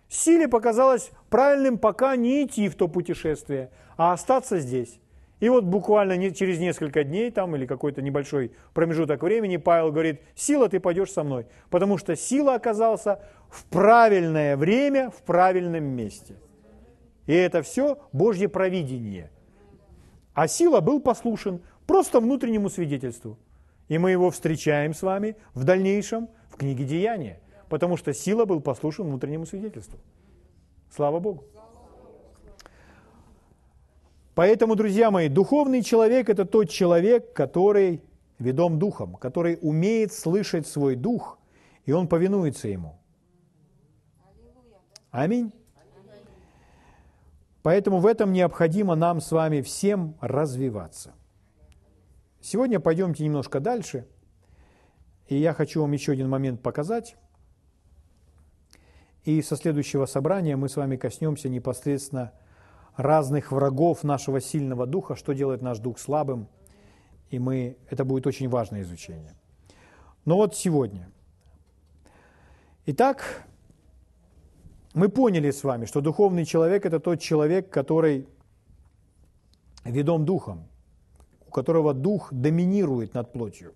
Силе 0.09 0.47
показалось 0.47 1.09
правильным 1.31 1.79
пока 1.79 2.15
не 2.15 2.45
идти 2.45 2.69
в 2.69 2.75
то 2.75 2.87
путешествие, 2.87 3.71
а 3.97 4.13
остаться 4.13 4.59
здесь. 4.59 4.99
И 5.39 5.49
вот 5.49 5.63
буквально 5.63 6.31
через 6.31 6.59
несколько 6.59 7.03
дней 7.03 7.31
там 7.31 7.55
или 7.55 7.65
какой-то 7.65 8.03
небольшой 8.03 8.51
промежуток 8.75 9.23
времени 9.23 9.57
Павел 9.57 9.91
говорит, 9.91 10.21
сила, 10.35 10.69
ты 10.69 10.79
пойдешь 10.79 11.11
со 11.11 11.23
мной, 11.23 11.47
потому 11.71 11.97
что 11.97 12.15
сила 12.15 12.53
оказался 12.53 13.21
в 13.49 13.65
правильное 13.65 14.55
время, 14.55 15.09
в 15.09 15.23
правильном 15.23 15.85
месте. 15.85 16.35
И 17.25 17.33
это 17.33 17.63
все 17.63 17.97
Божье 18.11 18.49
провидение. 18.49 19.31
А 20.35 20.47
сила 20.47 20.79
был 20.79 20.99
послушен 20.99 21.63
просто 21.87 22.19
внутреннему 22.19 22.69
свидетельству. 22.69 23.39
И 23.87 23.97
мы 23.97 24.11
его 24.11 24.29
встречаем 24.29 24.93
с 24.93 25.01
вами 25.01 25.35
в 25.55 25.63
дальнейшем 25.63 26.29
в 26.53 26.57
книге 26.57 26.85
Деяния, 26.85 27.39
потому 27.67 27.97
что 27.97 28.13
сила 28.13 28.45
был 28.45 28.61
послушен 28.61 29.07
внутреннему 29.07 29.45
свидетельству. 29.45 29.99
Слава 30.95 31.19
Богу. 31.19 31.43
Поэтому, 34.35 34.75
друзья 34.75 35.11
мои, 35.11 35.29
духовный 35.29 35.81
человек– 35.81 36.29
это 36.29 36.45
тот 36.45 36.69
человек, 36.69 37.33
который 37.33 38.01
ведом 38.39 38.79
духом, 38.79 39.15
который 39.15 39.57
умеет 39.61 40.13
слышать 40.13 40.67
свой 40.67 40.95
дух, 40.95 41.39
и 41.85 41.91
он 41.91 42.07
повинуется 42.07 42.67
ему. 42.67 42.99
Аминь. 45.11 45.51
Поэтому 47.61 47.99
в 47.99 48.05
этом 48.05 48.33
необходимо 48.33 48.95
нам 48.95 49.21
с 49.21 49.31
вами 49.31 49.61
всем 49.61 50.15
развиваться. 50.19 51.13
Сегодня 52.41 52.79
пойдемте 52.79 53.23
немножко 53.23 53.59
дальше, 53.59 54.07
и 55.27 55.35
я 55.35 55.53
хочу 55.53 55.81
вам 55.81 55.91
еще 55.91 56.11
один 56.11 56.29
момент 56.29 56.61
показать. 56.61 57.15
И 59.23 59.41
со 59.41 59.55
следующего 59.55 60.05
собрания 60.05 60.55
мы 60.57 60.67
с 60.67 60.75
вами 60.75 60.97
коснемся 60.97 61.49
непосредственно 61.49 62.33
разных 62.97 63.51
врагов 63.51 64.03
нашего 64.03 64.41
сильного 64.41 64.85
духа, 64.85 65.15
что 65.15 65.33
делает 65.33 65.61
наш 65.61 65.79
дух 65.79 65.97
слабым, 65.97 66.47
и 67.29 67.39
мы, 67.39 67.77
это 67.89 68.05
будет 68.05 68.27
очень 68.27 68.49
важное 68.49 68.81
изучение. 68.81 69.35
Но 70.25 70.35
вот 70.35 70.55
сегодня. 70.55 71.09
Итак, 72.85 73.45
мы 74.93 75.09
поняли 75.09 75.51
с 75.51 75.63
вами, 75.63 75.85
что 75.85 76.01
духовный 76.01 76.45
человек– 76.45 76.85
это 76.85 76.99
тот 76.99 77.19
человек, 77.19 77.69
который 77.69 78.27
ведом 79.85 80.25
духом, 80.25 80.67
у 81.47 81.51
которого 81.51 81.93
дух 81.93 82.31
доминирует 82.31 83.13
над 83.13 83.31
плотью. 83.31 83.73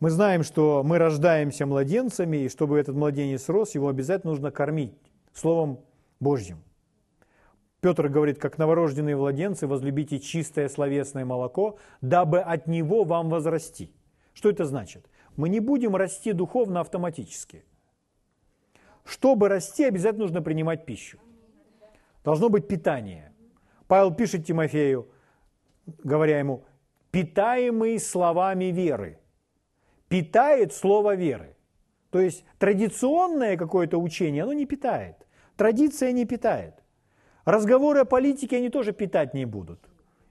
Мы 0.00 0.10
знаем, 0.10 0.42
что 0.42 0.82
мы 0.84 0.98
рождаемся 0.98 1.66
младенцами, 1.66 2.38
и 2.38 2.48
чтобы 2.48 2.78
этот 2.78 2.94
младенец 2.96 3.48
рос, 3.48 3.74
его 3.74 3.88
обязательно 3.88 4.32
нужно 4.32 4.50
кормить 4.50 4.94
Словом 5.32 5.80
Божьим. 6.20 6.62
Петр 7.80 8.08
говорит, 8.08 8.38
как 8.38 8.58
новорожденные 8.58 9.16
младенцы, 9.16 9.66
возлюбите 9.66 10.18
чистое 10.18 10.68
словесное 10.68 11.24
молоко, 11.24 11.78
дабы 12.00 12.40
от 12.40 12.66
него 12.66 13.04
вам 13.04 13.30
возрасти. 13.30 13.92
Что 14.34 14.50
это 14.50 14.64
значит? 14.64 15.08
Мы 15.36 15.48
не 15.48 15.60
будем 15.60 15.96
расти 15.96 16.32
духовно 16.32 16.80
автоматически– 16.80 17.64
чтобы 19.06 19.48
расти, 19.48 19.84
обязательно 19.84 20.24
нужно 20.24 20.42
принимать 20.42 20.84
пищу. 20.84 21.18
Должно 22.24 22.48
быть 22.48 22.66
питание. 22.66 23.32
Павел 23.86 24.12
пишет 24.12 24.44
Тимофею, 24.44 25.08
говоря 26.02 26.40
ему, 26.40 26.64
питаемый 27.12 28.00
словами 28.00 28.66
веры. 28.66 29.20
Питает 30.08 30.72
слово 30.72 31.16
веры. 31.16 31.56
То 32.10 32.20
есть 32.20 32.44
традиционное 32.58 33.56
какое-то 33.56 33.98
учение, 33.98 34.44
оно 34.44 34.52
не 34.52 34.66
питает. 34.66 35.26
Традиция 35.56 36.12
не 36.12 36.24
питает. 36.24 36.74
Разговоры 37.44 38.00
о 38.00 38.04
политике 38.04 38.56
они 38.56 38.70
тоже 38.70 38.92
питать 38.92 39.34
не 39.34 39.44
будут. 39.44 39.80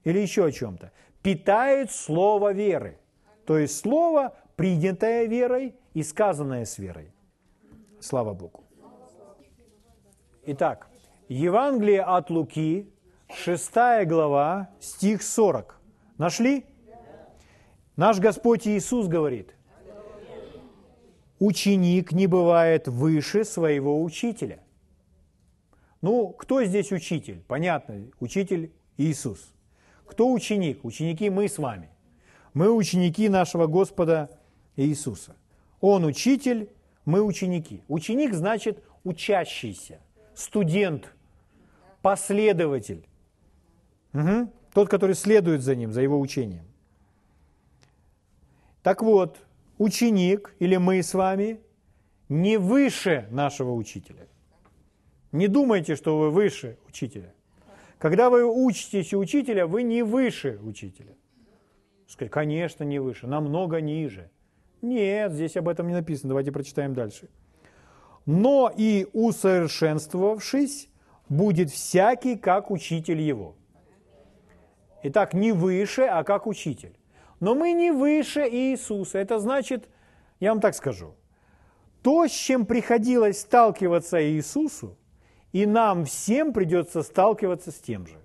Или 0.03 0.19
еще 0.19 0.45
о 0.45 0.51
чем-то. 0.51 0.91
Питает 1.21 1.91
слово 1.91 2.53
веры. 2.53 2.99
То 3.45 3.57
есть 3.57 3.77
слово, 3.77 4.35
принятое 4.55 5.25
верой 5.25 5.75
и 5.93 6.03
сказанное 6.03 6.65
с 6.65 6.77
верой. 6.77 7.11
Слава 7.99 8.33
Богу. 8.33 8.63
Итак, 10.45 10.89
Евангелие 11.27 12.01
от 12.01 12.29
Луки, 12.29 12.87
6 13.33 14.05
глава, 14.05 14.69
стих 14.79 15.23
40. 15.23 15.81
Нашли? 16.17 16.65
Наш 17.95 18.19
Господь 18.19 18.67
Иисус 18.67 19.07
говорит, 19.07 19.54
ученик 21.39 22.11
не 22.11 22.27
бывает 22.27 22.87
выше 22.87 23.43
своего 23.43 24.01
учителя. 24.03 24.59
Ну, 26.01 26.29
кто 26.29 26.63
здесь 26.63 26.91
учитель? 26.91 27.41
Понятно, 27.47 28.09
учитель 28.19 28.71
Иисус. 28.97 29.53
Кто 30.05 30.31
ученик? 30.31 30.85
Ученики 30.85 31.29
мы 31.29 31.47
с 31.49 31.57
вами. 31.57 31.89
Мы 32.53 32.71
ученики 32.71 33.27
нашего 33.27 33.67
Господа 33.67 34.29
Иисуса. 34.75 35.35
Он 35.81 36.05
учитель, 36.05 36.69
мы 37.05 37.21
ученики. 37.21 37.81
Ученик 37.87 38.33
значит 38.33 38.83
учащийся 39.03 39.99
студент, 40.33 41.11
последователь. 42.01 43.05
Угу. 44.13 44.51
Тот, 44.73 44.89
который 44.89 45.15
следует 45.15 45.61
за 45.61 45.75
ним, 45.75 45.91
за 45.91 46.01
его 46.01 46.19
учением. 46.19 46.65
Так 48.83 49.01
вот, 49.01 49.44
ученик 49.77 50.55
или 50.59 50.77
мы 50.77 51.01
с 51.01 51.13
вами 51.13 51.59
не 52.29 52.57
выше 52.57 53.27
нашего 53.31 53.73
учителя. 53.73 54.27
Не 55.31 55.47
думайте, 55.47 55.95
что 55.95 56.17
вы 56.17 56.31
выше 56.31 56.77
учителя. 56.87 57.33
Когда 57.97 58.29
вы 58.29 58.45
учитесь 58.45 59.13
у 59.13 59.19
учителя, 59.19 59.67
вы 59.67 59.83
не 59.83 60.03
выше 60.03 60.59
учителя. 60.63 61.15
Сказать, 62.07 62.31
конечно, 62.31 62.83
не 62.83 62.99
выше, 62.99 63.27
намного 63.27 63.81
ниже. 63.81 64.29
Нет, 64.81 65.31
здесь 65.33 65.57
об 65.57 65.67
этом 65.67 65.87
не 65.87 65.93
написано. 65.93 66.29
Давайте 66.29 66.51
прочитаем 66.51 66.93
дальше 66.93 67.29
но 68.25 68.71
и 68.75 69.07
усовершенствовавшись, 69.13 70.89
будет 71.29 71.71
всякий, 71.71 72.35
как 72.37 72.71
учитель 72.71 73.21
его. 73.21 73.55
Итак, 75.03 75.33
не 75.33 75.51
выше, 75.51 76.03
а 76.03 76.23
как 76.23 76.47
учитель. 76.47 76.97
Но 77.39 77.55
мы 77.55 77.73
не 77.73 77.91
выше 77.91 78.47
Иисуса. 78.47 79.19
Это 79.19 79.39
значит, 79.39 79.89
я 80.39 80.51
вам 80.51 80.61
так 80.61 80.75
скажу, 80.75 81.15
то, 82.01 82.27
с 82.27 82.31
чем 82.31 82.65
приходилось 82.65 83.41
сталкиваться 83.41 84.23
Иисусу, 84.23 84.97
И 85.51 85.65
нам 85.65 86.03
всем 86.03 86.51
придется 86.51 87.01
сталкиваться 87.01 87.71
с 87.71 87.75
тем 87.75 88.05
же. 88.05 88.17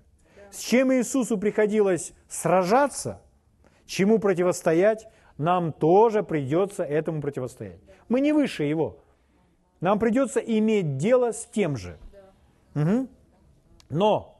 С 0.51 0.59
чем 0.59 0.91
Иисусу 0.91 1.37
приходилось 1.37 2.13
сражаться, 2.27 3.21
чему 3.85 4.19
противостоять, 4.19 5.07
нам 5.37 5.71
тоже 5.71 6.23
придется 6.23 6.83
этому 6.83 7.21
противостоять. 7.21 7.79
Мы 8.09 8.19
не 8.19 8.33
выше 8.33 8.63
его. 8.63 8.97
Нам 9.79 9.97
придется 9.97 10.41
иметь 10.41 10.97
дело 10.97 11.31
с 11.31 11.45
тем 11.45 11.77
же. 11.77 11.97
Угу. 12.75 13.07
Но 13.89 14.39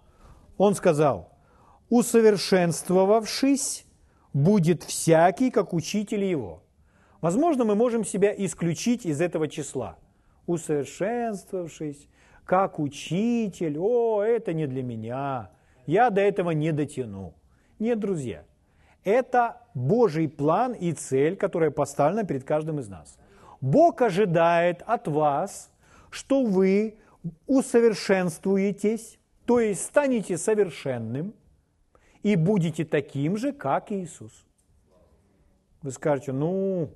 он 0.57 0.75
сказал, 0.75 1.29
усовершенствовавшись, 1.89 3.85
будет 4.33 4.83
всякий, 4.83 5.51
как 5.51 5.73
учитель 5.73 6.23
его. 6.23 6.61
Возможно, 7.21 7.65
мы 7.65 7.75
можем 7.75 8.03
себя 8.03 8.33
исключить 8.35 9.05
из 9.05 9.21
этого 9.21 9.47
числа. 9.47 9.97
Усовершенствовавшись, 10.47 12.07
как 12.45 12.79
учитель, 12.79 13.77
о, 13.77 14.23
это 14.23 14.53
не 14.53 14.67
для 14.67 14.83
меня, 14.83 15.51
я 15.85 16.09
до 16.09 16.21
этого 16.21 16.51
не 16.51 16.71
дотяну. 16.71 17.33
Нет, 17.79 17.99
друзья, 17.99 18.43
это 19.03 19.61
Божий 19.73 20.27
план 20.27 20.73
и 20.73 20.93
цель, 20.93 21.35
которая 21.35 21.71
поставлена 21.71 22.23
перед 22.23 22.43
каждым 22.43 22.79
из 22.79 22.87
нас. 22.87 23.17
Бог 23.61 24.01
ожидает 24.01 24.81
от 24.85 25.07
вас, 25.07 25.71
что 26.09 26.43
вы 26.43 26.95
усовершенствуетесь, 27.47 29.19
то 29.45 29.59
есть 29.59 29.83
станете 29.83 30.37
совершенным 30.37 31.33
и 32.23 32.35
будете 32.35 32.85
таким 32.85 33.37
же, 33.37 33.51
как 33.51 33.91
Иисус. 33.91 34.45
Вы 35.81 35.91
скажете, 35.91 36.31
ну, 36.31 36.91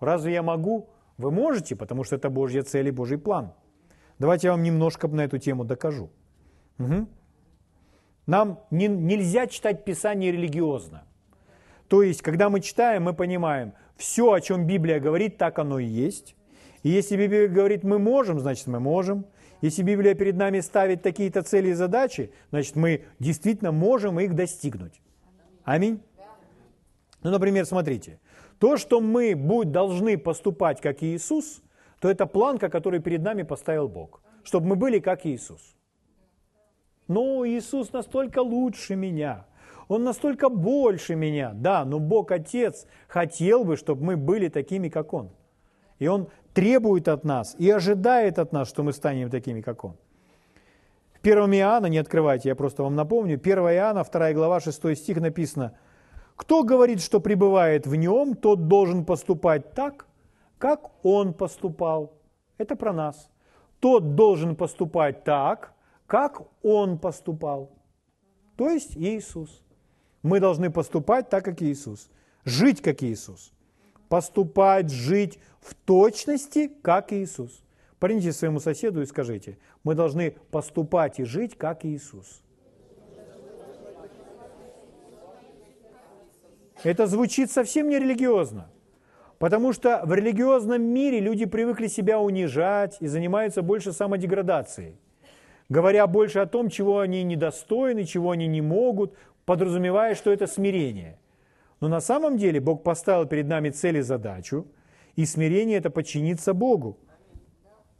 разве 0.00 0.32
я 0.32 0.42
могу? 0.42 0.88
Вы 1.18 1.30
можете, 1.30 1.76
потому 1.76 2.04
что 2.04 2.16
это 2.16 2.30
Божья 2.30 2.62
цель 2.62 2.88
и 2.88 2.90
Божий 2.90 3.18
план. 3.18 3.52
Давайте 4.18 4.48
я 4.48 4.52
вам 4.52 4.62
немножко 4.62 5.08
на 5.08 5.22
эту 5.22 5.38
тему 5.38 5.64
докажу. 5.64 6.10
Угу. 6.78 7.06
Нам 8.26 8.60
не, 8.70 8.88
нельзя 8.88 9.46
читать 9.46 9.84
Писание 9.84 10.32
религиозно. 10.32 11.04
То 11.88 12.02
есть, 12.02 12.22
когда 12.22 12.48
мы 12.48 12.60
читаем, 12.60 13.04
мы 13.04 13.12
понимаем, 13.12 13.74
все, 13.96 14.32
о 14.32 14.40
чем 14.40 14.66
Библия 14.66 14.98
говорит, 14.98 15.36
так 15.36 15.58
оно 15.58 15.78
и 15.78 15.84
есть. 15.84 16.34
И 16.82 16.88
если 16.88 17.16
Библия 17.16 17.48
говорит, 17.48 17.84
мы 17.84 17.98
можем, 17.98 18.40
значит, 18.40 18.66
мы 18.66 18.80
можем. 18.80 19.26
Если 19.64 19.82
Библия 19.82 20.12
перед 20.12 20.36
нами 20.36 20.60
ставит 20.60 21.00
такие-то 21.00 21.40
цели 21.40 21.70
и 21.70 21.72
задачи, 21.72 22.30
значит, 22.50 22.76
мы 22.76 23.06
действительно 23.18 23.72
можем 23.72 24.20
их 24.20 24.34
достигнуть. 24.34 25.00
Аминь. 25.64 26.02
Ну, 27.22 27.30
например, 27.30 27.64
смотрите. 27.64 28.20
То, 28.58 28.76
что 28.76 29.00
мы 29.00 29.34
будь, 29.34 29.72
должны 29.72 30.18
поступать 30.18 30.82
как 30.82 31.02
Иисус, 31.02 31.62
то 31.98 32.10
это 32.10 32.26
планка, 32.26 32.68
который 32.68 33.00
перед 33.00 33.22
нами 33.22 33.42
поставил 33.42 33.88
Бог. 33.88 34.20
Чтобы 34.42 34.66
мы 34.66 34.76
были 34.76 34.98
как 34.98 35.24
Иисус. 35.24 35.74
Но 37.08 37.48
Иисус 37.48 37.90
настолько 37.90 38.40
лучше 38.40 38.96
меня. 38.96 39.46
Он 39.88 40.04
настолько 40.04 40.50
больше 40.50 41.14
меня. 41.14 41.52
Да, 41.54 41.86
но 41.86 42.00
Бог 42.00 42.32
Отец 42.32 42.86
хотел 43.08 43.64
бы, 43.64 43.78
чтобы 43.78 44.04
мы 44.04 44.18
были 44.18 44.48
такими, 44.48 44.90
как 44.90 45.14
Он. 45.14 45.30
И 45.98 46.06
Он 46.06 46.28
требует 46.54 47.08
от 47.08 47.24
нас 47.24 47.54
и 47.58 47.68
ожидает 47.70 48.38
от 48.38 48.52
нас, 48.52 48.68
что 48.68 48.82
мы 48.82 48.92
станем 48.92 49.28
такими, 49.30 49.60
как 49.60 49.84
Он. 49.84 49.96
В 51.14 51.26
1 51.26 51.54
Иоанна, 51.54 51.86
не 51.86 51.98
открывайте, 51.98 52.48
я 52.48 52.54
просто 52.54 52.82
вам 52.82 52.94
напомню, 52.94 53.40
1 53.42 53.58
Иоанна, 53.58 54.04
2 54.04 54.32
глава, 54.32 54.60
6 54.60 54.96
стих 54.96 55.20
написано, 55.20 55.72
«Кто 56.36 56.62
говорит, 56.62 57.00
что 57.00 57.20
пребывает 57.20 57.86
в 57.86 57.94
Нем, 57.94 58.34
тот 58.34 58.68
должен 58.68 59.04
поступать 59.04 59.74
так, 59.74 60.06
как 60.58 60.90
Он 61.02 61.34
поступал». 61.34 62.12
Это 62.58 62.76
про 62.76 62.92
нас. 62.92 63.30
Тот 63.80 64.14
должен 64.14 64.54
поступать 64.56 65.24
так, 65.24 65.72
как 66.06 66.42
Он 66.62 66.98
поступал. 66.98 67.70
То 68.56 68.70
есть 68.70 68.96
Иисус. 68.96 69.62
Мы 70.22 70.40
должны 70.40 70.70
поступать 70.70 71.28
так, 71.28 71.44
как 71.44 71.60
Иисус. 71.62 72.10
Жить, 72.44 72.80
как 72.80 73.02
Иисус. 73.02 73.52
Поступать, 74.08 74.90
жить 74.90 75.38
в 75.60 75.74
точности, 75.74 76.70
как 76.82 77.12
Иисус. 77.12 77.62
Поверните 77.98 78.32
своему 78.32 78.60
соседу 78.60 79.02
и 79.02 79.06
скажите, 79.06 79.58
мы 79.82 79.94
должны 79.94 80.36
поступать 80.50 81.20
и 81.20 81.24
жить, 81.24 81.56
как 81.56 81.84
Иисус. 81.84 82.42
Это 86.82 87.06
звучит 87.06 87.50
совсем 87.50 87.88
не 87.88 87.98
религиозно. 87.98 88.70
Потому 89.38 89.72
что 89.72 90.02
в 90.04 90.12
религиозном 90.12 90.82
мире 90.82 91.18
люди 91.20 91.46
привыкли 91.46 91.86
себя 91.86 92.20
унижать 92.20 92.98
и 93.00 93.06
занимаются 93.06 93.62
больше 93.62 93.92
самодеградацией 93.92 94.98
говоря 95.68 96.06
больше 96.06 96.40
о 96.40 96.46
том, 96.46 96.68
чего 96.68 97.00
они 97.00 97.22
недостойны, 97.22 98.04
чего 98.04 98.32
они 98.32 98.46
не 98.46 98.60
могут, 98.60 99.14
подразумевая, 99.44 100.14
что 100.14 100.30
это 100.30 100.46
смирение. 100.46 101.18
Но 101.80 101.88
на 101.88 102.00
самом 102.00 102.36
деле 102.36 102.60
Бог 102.60 102.82
поставил 102.82 103.26
перед 103.26 103.46
нами 103.46 103.70
цель 103.70 103.98
и 103.98 104.00
задачу, 104.02 104.66
и 105.16 105.24
смирение– 105.26 105.78
это 105.78 105.90
подчиниться 105.90 106.54
Богу 106.54 106.98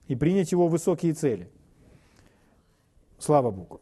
и 0.08 0.14
принять 0.14 0.52
Его 0.52 0.68
высокие 0.68 1.12
цели. 1.12 1.48
Слава 3.18 3.50
Богу. 3.50 3.80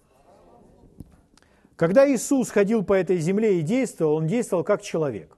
Когда 1.76 2.08
Иисус 2.08 2.50
ходил 2.50 2.84
по 2.84 2.92
этой 2.92 3.18
земле 3.18 3.58
и 3.58 3.62
действовал, 3.62 4.16
Он 4.16 4.26
действовал 4.26 4.64
как 4.64 4.82
человек. 4.82 5.36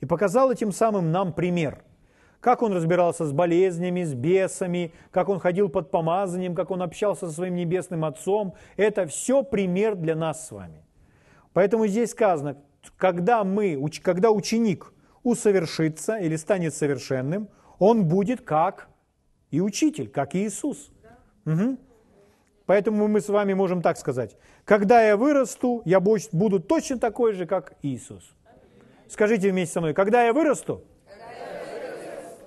И 0.00 0.06
показал 0.06 0.50
этим 0.50 0.72
самым 0.72 1.10
нам 1.10 1.32
пример– 1.32 1.84
как 2.40 2.62
он 2.62 2.72
разбирался 2.72 3.26
с 3.26 3.32
болезнями, 3.32 4.02
с 4.02 4.14
бесами, 4.14 4.92
как 5.10 5.28
он 5.28 5.38
ходил 5.38 5.68
под 5.68 5.90
помазанием, 5.90 6.54
как 6.54 6.70
он 6.70 6.82
общался 6.82 7.28
со 7.28 7.32
своим 7.32 7.54
небесным 7.54 8.04
Отцом. 8.04 8.54
Это 8.76 9.06
все 9.06 9.42
пример 9.42 9.94
для 9.94 10.16
нас 10.16 10.46
с 10.46 10.50
вами. 10.50 10.82
Поэтому 11.52 11.86
здесь 11.86 12.10
сказано, 12.10 12.56
когда, 12.96 13.44
мы, 13.44 13.80
когда 14.02 14.30
ученик 14.30 14.92
усовершится 15.22 16.16
или 16.16 16.36
станет 16.36 16.74
совершенным, 16.74 17.48
он 17.78 18.04
будет 18.06 18.42
как 18.42 18.88
и 19.50 19.60
учитель, 19.60 20.08
как 20.08 20.34
и 20.34 20.46
Иисус. 20.46 20.90
Угу. 21.46 21.78
Поэтому 22.66 23.08
мы 23.08 23.20
с 23.20 23.28
вами 23.28 23.54
можем 23.54 23.82
так 23.82 23.96
сказать. 23.96 24.36
Когда 24.64 25.02
я 25.02 25.16
вырасту, 25.16 25.82
я 25.84 25.98
буду 26.00 26.60
точно 26.60 26.98
такой 26.98 27.32
же, 27.32 27.46
как 27.46 27.74
Иисус. 27.82 28.22
Скажите 29.08 29.50
вместе 29.50 29.74
со 29.74 29.80
мной, 29.80 29.92
когда 29.92 30.24
я 30.24 30.32
вырасту, 30.32 30.84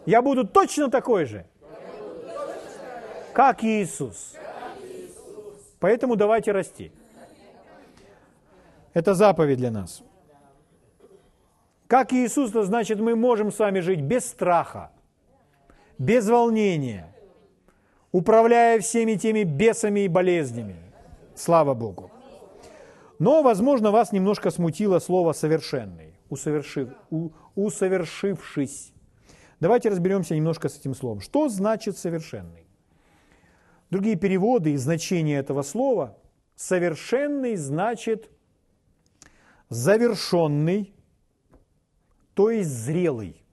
я 0.05 0.21
буду 0.21 0.47
точно 0.47 0.89
такой 0.89 1.25
же, 1.25 1.45
как 3.33 3.63
Иисус. 3.63 4.35
Поэтому 5.79 6.15
давайте 6.15 6.53
расти. 6.53 6.91
Это 8.93 9.13
заповедь 9.15 9.57
для 9.57 9.71
нас. 9.71 10.03
Как 11.93 12.11
Иисус, 12.11 12.49
то 12.49 12.63
значит, 12.63 12.99
мы 12.99 13.15
можем 13.15 13.51
с 13.51 13.59
вами 13.59 13.79
жить 13.79 14.01
без 14.01 14.25
страха, 14.25 14.89
без 15.99 16.27
волнения, 16.27 17.15
управляя 18.11 18.79
всеми 18.79 19.13
теми 19.13 19.43
бесами 19.43 19.99
и 19.99 20.07
болезнями. 20.07 20.75
Слава 21.35 21.75
Богу. 21.75 22.09
Но, 23.19 23.43
возможно, 23.43 23.91
вас 23.91 24.11
немножко 24.11 24.49
смутило 24.49 24.97
слово 24.97 25.33
«совершенный», 25.33 26.15
усовершив, 26.29 26.89
у, 27.11 27.29
усовершившись. 27.53 28.91
Давайте 29.59 29.89
разберемся 29.89 30.35
немножко 30.35 30.69
с 30.69 30.79
этим 30.79 30.95
словом. 30.95 31.21
Что 31.21 31.47
значит 31.47 31.95
совершенный? 31.95 32.65
Другие 33.91 34.15
переводы 34.15 34.71
и 34.71 34.77
значение 34.77 35.37
этого 35.37 35.61
слова. 35.61 36.17
Совершенный 36.55 37.55
значит 37.55 38.31
завершенный, 39.69 40.95
то 42.33 42.49
есть 42.49 42.69
зрелый. 42.69 43.43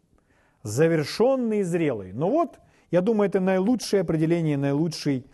Завершенный 0.63 1.63
зрелый. 1.63 2.13
Но 2.13 2.31
вот, 2.31 2.59
я 2.91 3.01
думаю, 3.01 3.29
это 3.29 3.41
наилучшее 3.41 4.03
определение, 4.03 4.57
наилучший 4.57 5.27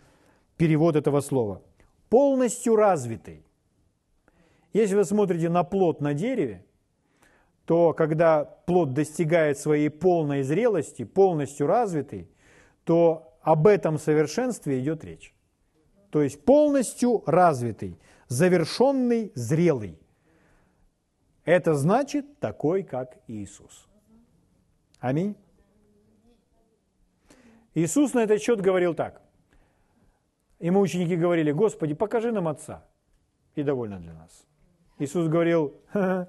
перевод 0.57 0.95
этого 0.95 1.21
слова. 1.21 1.61
Полностью 2.09 2.75
развитый. 2.75 3.43
Если 4.73 4.95
вы 4.95 5.05
смотрите 5.05 5.49
на 5.49 5.63
плод 5.63 6.01
на 6.01 6.13
дереве, 6.13 6.65
то 7.65 7.93
когда 7.93 8.45
плод 8.45 8.93
достигает 8.93 9.57
своей 9.57 9.89
полной 9.89 10.43
зрелости, 10.43 11.03
полностью 11.03 11.67
развитый, 11.67 12.29
то 12.85 13.37
об 13.41 13.67
этом 13.67 13.97
совершенстве 13.97 14.79
идет 14.79 15.03
речь. 15.03 15.33
То 16.09 16.21
есть 16.21 16.43
полностью 16.45 17.23
развитый, 17.25 17.99
завершенный, 18.29 19.31
зрелый. 19.35 19.99
Это 21.47 21.75
значит 21.75 22.39
такой, 22.41 22.83
как 22.83 23.17
Иисус. 23.27 23.87
Аминь. 24.99 25.37
Иисус 27.73 28.13
на 28.13 28.23
этот 28.23 28.41
счет 28.41 28.59
говорил 28.59 28.93
так. 28.93 29.21
Ему 30.59 30.81
ученики 30.81 31.15
говорили, 31.15 31.53
Господи, 31.53 31.93
покажи 31.93 32.33
нам 32.33 32.49
Отца. 32.49 32.83
И 33.55 33.63
довольно 33.63 33.97
для 33.97 34.13
нас. 34.13 34.45
Иисус 34.99 35.29
говорил, 35.29 35.73
Ха 35.93 35.99
-ха, 35.99 36.27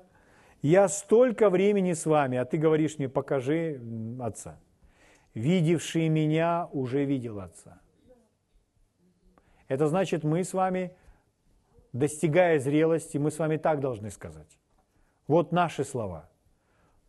я 0.62 0.88
столько 0.88 1.50
времени 1.50 1.94
с 1.94 2.06
вами, 2.06 2.38
а 2.38 2.44
ты 2.44 2.56
говоришь 2.56 2.98
мне, 2.98 3.08
покажи 3.08 3.80
Отца. 4.20 4.60
Видевший 5.34 6.08
меня 6.08 6.68
уже 6.72 7.04
видел 7.04 7.40
Отца. 7.40 7.80
Это 9.66 9.88
значит, 9.88 10.22
мы 10.22 10.44
с 10.44 10.54
вами, 10.54 10.92
достигая 11.92 12.60
зрелости, 12.60 13.18
мы 13.18 13.30
с 13.30 13.38
вами 13.40 13.56
так 13.56 13.80
должны 13.80 14.10
сказать. 14.10 14.57
Вот 15.28 15.52
наши 15.52 15.84
слова. 15.84 16.28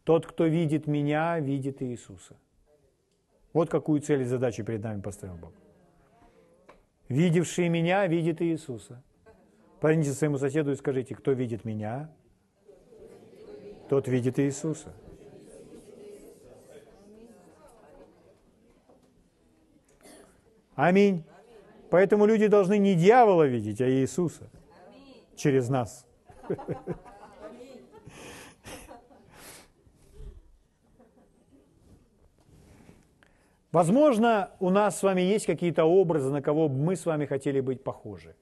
Тот, 0.04 0.28
кто 0.28 0.46
видит 0.46 0.88
меня, 0.88 1.40
видит 1.40 1.82
Иисуса. 1.82 2.36
Вот 3.54 3.70
какую 3.70 4.02
цель 4.02 4.22
и 4.22 4.26
задачу 4.26 4.64
перед 4.64 4.84
нами 4.84 5.02
поставил 5.02 5.38
Бог. 5.38 5.54
Видевший 7.08 7.70
меня, 7.70 8.06
видит 8.08 8.42
Иисуса. 8.42 9.02
Поверните 9.80 10.12
своему 10.12 10.38
соседу 10.38 10.72
и 10.72 10.76
скажите, 10.76 11.16
кто 11.16 11.32
видит 11.32 11.64
меня, 11.64 12.12
тот 13.88 14.08
видит 14.08 14.38
Иисуса. 14.38 14.94
Аминь. 20.76 21.24
Поэтому 21.90 22.26
люди 22.26 22.48
должны 22.48 22.78
не 22.78 22.96
дьявола 22.96 23.48
видеть, 23.48 23.82
а 23.82 23.90
Иисуса 23.90 24.50
через 25.36 25.70
нас. 25.70 26.06
Возможно, 33.72 34.50
у 34.60 34.72
нас 34.72 34.98
с 34.98 35.04
вами 35.04 35.22
есть 35.22 35.46
какие-то 35.46 35.86
образы, 35.86 36.32
на 36.32 36.42
кого 36.42 36.68
мы 36.70 36.96
с 36.96 37.06
вами 37.06 37.26
хотели 37.26 37.60
быть 37.60 37.84
похожи. 37.84 38.36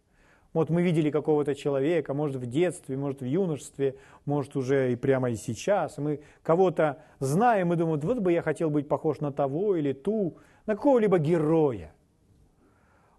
Вот 0.53 0.69
мы 0.69 0.81
видели 0.81 1.11
какого-то 1.11 1.53
человека, 1.53 2.13
может 2.13 2.37
в 2.37 2.45
детстве, 2.45 2.95
может 2.95 3.21
в 3.21 3.25
юношестве, 3.25 3.97
может 4.25 4.55
уже 4.55 4.93
и 4.93 4.95
прямо 4.95 5.29
и 5.29 5.35
сейчас. 5.35 5.97
Мы 5.97 6.21
кого-то 6.43 7.03
знаем 7.19 7.73
и 7.73 7.75
думаем, 7.75 7.99
вот 7.99 8.19
бы 8.19 8.31
я 8.31 8.41
хотел 8.41 8.69
быть 8.69 8.87
похож 8.87 9.19
на 9.19 9.33
того 9.33 9.75
или 9.75 9.91
ту, 9.91 10.37
на 10.65 10.75
какого-либо 10.75 11.19
героя. 11.19 11.93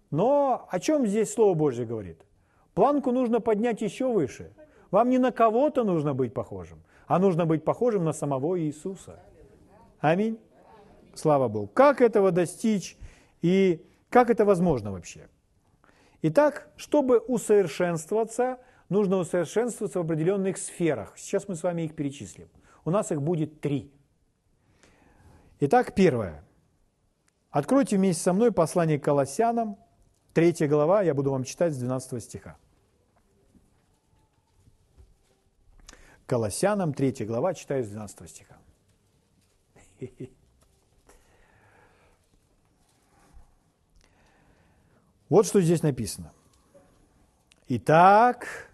Но 0.09 0.67
о 0.69 0.79
чем 0.79 1.05
здесь 1.05 1.31
Слово 1.31 1.53
Божье 1.53 1.85
говорит? 1.85 2.25
Планку 2.73 3.11
нужно 3.11 3.39
поднять 3.39 3.81
еще 3.81 4.11
выше. 4.11 4.51
Вам 4.89 5.09
не 5.09 5.19
на 5.19 5.31
кого-то 5.31 5.83
нужно 5.83 6.15
быть 6.15 6.33
похожим, 6.33 6.81
а 7.05 7.19
нужно 7.19 7.45
быть 7.45 7.63
похожим 7.63 8.03
на 8.03 8.13
самого 8.13 8.59
Иисуса. 8.59 9.19
Аминь. 9.99 10.39
Слава 11.19 11.49
Богу. 11.49 11.67
Как 11.67 12.01
этого 12.01 12.31
достичь 12.31 12.97
и 13.41 13.85
как 14.09 14.29
это 14.29 14.45
возможно 14.45 14.91
вообще? 14.91 15.27
Итак, 16.21 16.69
чтобы 16.77 17.19
усовершенствоваться, 17.19 18.57
нужно 18.87 19.17
усовершенствоваться 19.17 19.99
в 19.99 20.03
определенных 20.03 20.57
сферах. 20.57 21.13
Сейчас 21.17 21.47
мы 21.47 21.55
с 21.55 21.63
вами 21.63 21.83
их 21.83 21.95
перечислим. 21.95 22.49
У 22.85 22.89
нас 22.89 23.11
их 23.11 23.21
будет 23.21 23.59
три. 23.59 23.91
Итак, 25.59 25.93
первое. 25.93 26.43
Откройте 27.51 27.97
вместе 27.97 28.23
со 28.23 28.31
мной 28.33 28.53
послание 28.53 28.97
к 28.97 29.03
Колоссянам, 29.03 29.77
третья 30.33 30.67
глава, 30.67 31.01
я 31.01 31.13
буду 31.13 31.31
вам 31.31 31.43
читать 31.43 31.73
с 31.73 31.77
12 31.77 32.23
стиха. 32.23 32.57
Колоссянам, 36.25 36.93
третья 36.93 37.25
глава, 37.25 37.53
читаю 37.53 37.83
с 37.83 37.89
12 37.89 38.29
стиха. 38.29 38.57
Вот 45.29 45.45
что 45.45 45.61
здесь 45.61 45.83
написано. 45.83 46.31
Итак, 47.67 48.71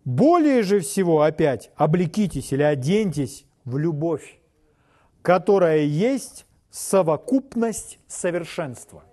Более 0.07 0.63
же 0.63 0.81
всего 0.81 1.21
опять 1.21 1.71
облекитесь 1.77 2.55
или 2.55 2.63
оденьтесь 2.63 3.45
в 3.67 3.77
любовь, 3.77 4.39
которая 5.21 5.81
есть 5.81 6.47
совокупность 6.71 7.99
совершенства. 8.07 9.05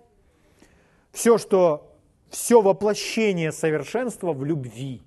Все, 1.10 1.36
что, 1.36 1.94
все 2.30 2.62
воплощение 2.62 3.52
совершенства 3.52 4.32
в 4.32 4.46
любви. 4.46 5.02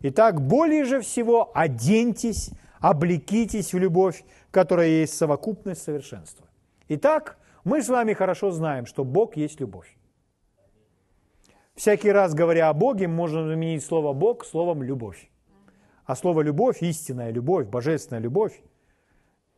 Итак, 0.00 0.44
более 0.44 0.84
же 0.84 1.00
всего 1.00 1.52
оденьтесь, 1.54 2.50
облекитесь 2.80 3.72
в 3.72 3.78
любовь, 3.78 4.24
которая 4.50 4.88
есть 4.88 5.16
совокупность 5.16 5.82
совершенства. 5.82 6.48
Итак, 6.88 7.38
мы 7.62 7.82
с 7.82 7.88
вами 7.88 8.14
хорошо 8.14 8.50
знаем, 8.50 8.86
что 8.86 9.04
Бог 9.04 9.36
есть 9.36 9.60
любовь. 9.60 9.96
Всякий 11.74 12.12
раз, 12.12 12.34
говоря 12.34 12.68
о 12.68 12.72
Боге, 12.72 13.08
можно 13.08 13.48
заменить 13.48 13.84
слово 13.84 14.12
«Бог» 14.12 14.44
словом 14.44 14.82
«любовь». 14.84 15.28
А 16.04 16.14
слово 16.14 16.42
«любовь»– 16.42 16.78
истинная 16.82 17.32
любовь, 17.32 17.66
божественная 17.66 18.22
любовь. 18.22 18.62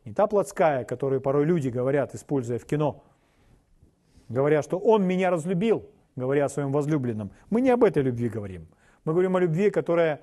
Не 0.03 0.13
та 0.13 0.25
плотская, 0.25 0.83
которую 0.83 1.21
порой 1.21 1.45
люди 1.45 1.69
говорят, 1.69 2.15
используя 2.15 2.57
в 2.57 2.65
кино. 2.65 3.03
Говоря, 4.29 4.63
что 4.63 4.79
«он 4.79 5.05
меня 5.05 5.29
разлюбил», 5.29 5.85
говоря 6.15 6.45
о 6.45 6.49
своем 6.49 6.71
возлюбленном. 6.71 7.31
Мы 7.51 7.61
не 7.61 7.69
об 7.69 7.83
этой 7.83 8.01
любви 8.01 8.29
говорим. 8.29 8.67
Мы 9.05 9.13
говорим 9.13 9.35
о 9.35 9.39
любви, 9.39 9.69
которая 9.69 10.21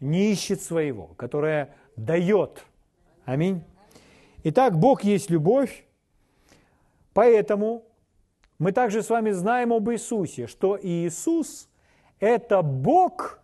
не 0.00 0.32
ищет 0.32 0.60
своего, 0.60 1.08
которая 1.16 1.76
дает. 1.94 2.64
Аминь. 3.24 3.62
Итак, 4.42 4.76
Бог 4.76 5.04
есть 5.04 5.30
любовь, 5.30 5.84
поэтому 7.12 7.84
мы 8.60 8.72
также 8.72 9.02
с 9.02 9.08
вами 9.08 9.30
знаем 9.30 9.72
об 9.72 9.90
Иисусе, 9.90 10.46
что 10.46 10.78
Иисус– 10.80 11.70
это 12.20 12.60
Бог, 12.60 13.40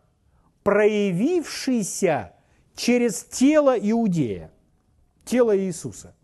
проявившийся 0.62 2.34
через 2.74 3.24
тело 3.24 3.78
Иудея, 3.78 4.52
тело 5.24 5.56
Иисуса. 5.56 6.14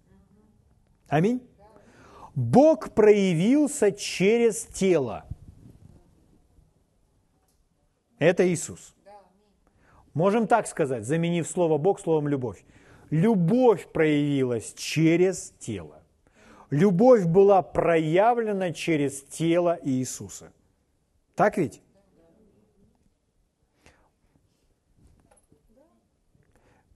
Аминь. 1.09 1.41
Бог 2.35 2.93
проявился 2.93 3.93
через 3.93 4.67
тело. 4.67 5.25
Это 8.19 8.47
Иисус. 8.47 8.95
Можем 10.13 10.47
так 10.47 10.67
сказать, 10.67 11.07
заменив 11.07 11.49
слово 11.49 11.79
Бог 11.79 11.99
словом 11.99 12.29
любовь. 12.29 12.63
Любовь 13.09 13.91
проявилась 13.91 14.75
через 14.75 15.55
тело. 15.59 16.02
Любовь 16.73 17.27
была 17.27 17.61
проявлена 17.61 18.73
через 18.73 19.23
тело 19.25 19.79
Иисуса. 19.83 20.53
Так 21.35 21.59
ведь? 21.59 21.83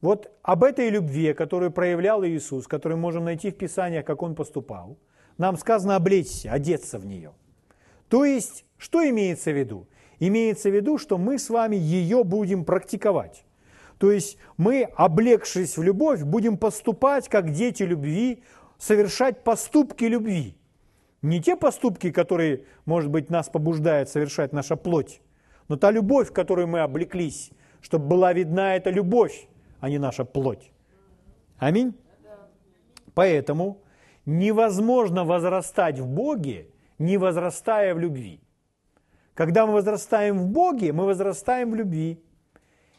Вот 0.00 0.30
об 0.40 0.64
этой 0.64 0.88
любви, 0.88 1.34
которую 1.34 1.72
проявлял 1.72 2.24
Иисус, 2.24 2.66
которую 2.66 2.96
можем 2.96 3.26
найти 3.26 3.50
в 3.50 3.58
Писаниях, 3.58 4.06
как 4.06 4.22
Он 4.22 4.34
поступал, 4.34 4.96
нам 5.36 5.58
сказано 5.58 5.96
облечься, 5.96 6.50
одеться 6.50 6.98
в 6.98 7.04
нее. 7.04 7.34
То 8.08 8.24
есть, 8.24 8.64
что 8.78 9.06
имеется 9.06 9.50
в 9.50 9.58
виду? 9.58 9.86
Имеется 10.18 10.70
в 10.70 10.74
виду, 10.74 10.96
что 10.96 11.18
мы 11.18 11.38
с 11.38 11.50
вами 11.50 11.76
ее 11.76 12.24
будем 12.24 12.64
практиковать. 12.64 13.44
То 13.98 14.10
есть 14.10 14.38
мы, 14.56 14.84
облегшись 14.96 15.76
в 15.76 15.82
любовь, 15.82 16.22
будем 16.22 16.56
поступать 16.56 17.28
как 17.28 17.52
дети 17.52 17.82
любви, 17.82 18.42
совершать 18.78 19.44
поступки 19.44 20.04
любви. 20.04 20.56
Не 21.22 21.40
те 21.40 21.56
поступки, 21.56 22.10
которые, 22.10 22.64
может 22.84 23.10
быть, 23.10 23.30
нас 23.30 23.48
побуждает 23.48 24.08
совершать 24.08 24.52
наша 24.52 24.76
плоть, 24.76 25.20
но 25.68 25.76
та 25.76 25.90
любовь, 25.90 26.28
в 26.28 26.32
которую 26.32 26.68
мы 26.68 26.80
облеклись, 26.80 27.50
чтобы 27.80 28.06
была 28.06 28.32
видна 28.32 28.76
эта 28.76 28.90
любовь, 28.90 29.48
а 29.80 29.88
не 29.88 29.98
наша 29.98 30.24
плоть. 30.24 30.70
Аминь. 31.58 31.94
Поэтому 33.14 33.82
невозможно 34.26 35.24
возрастать 35.24 35.98
в 35.98 36.06
Боге, 36.06 36.68
не 36.98 37.18
возрастая 37.18 37.94
в 37.94 37.98
любви. 37.98 38.40
Когда 39.34 39.66
мы 39.66 39.72
возрастаем 39.74 40.38
в 40.38 40.48
Боге, 40.48 40.92
мы 40.92 41.06
возрастаем 41.06 41.70
в 41.70 41.74
любви. 41.74 42.22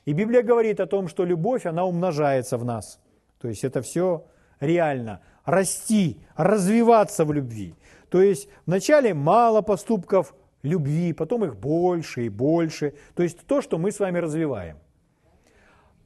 И 0.05 0.13
Библия 0.13 0.41
говорит 0.41 0.79
о 0.79 0.85
том, 0.85 1.07
что 1.07 1.25
любовь, 1.25 1.65
она 1.65 1.83
умножается 1.85 2.57
в 2.57 2.65
нас. 2.65 2.99
То 3.39 3.47
есть 3.47 3.63
это 3.63 3.81
все 3.81 4.25
реально. 4.59 5.21
Расти, 5.47 6.19
развиваться 6.35 7.23
в 7.23 7.31
любви. 7.31 7.73
То 8.09 8.21
есть 8.21 8.49
вначале 8.65 9.13
мало 9.13 9.61
поступков 9.61 10.35
любви, 10.61 11.13
потом 11.13 11.45
их 11.45 11.55
больше 11.55 12.25
и 12.25 12.29
больше. 12.29 12.93
То 13.15 13.23
есть 13.23 13.39
то, 13.47 13.61
что 13.61 13.77
мы 13.77 13.93
с 13.93 13.99
вами 13.99 14.17
развиваем. 14.17 14.77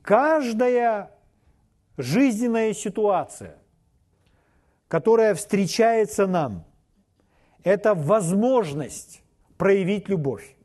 Каждая 0.03 1.11
жизненная 1.97 2.73
ситуация, 2.73 3.57
которая 4.87 5.33
встречается 5.33 6.27
нам, 6.27 6.63
это 7.63 7.95
возможность 7.95 9.23
проявить 9.57 10.07
любовь. 10.07 10.55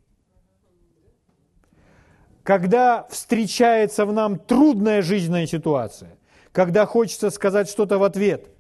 Когда 2.43 3.07
встречается 3.09 4.05
в 4.05 4.13
нам 4.13 4.39
трудная 4.39 5.01
жизненная 5.01 5.47
ситуация, 5.47 6.19
когда 6.53 6.85
хочется 6.85 7.31
сказать 7.31 7.71
что-то 7.71 7.97
в 7.97 8.05
ответ, 8.05 8.51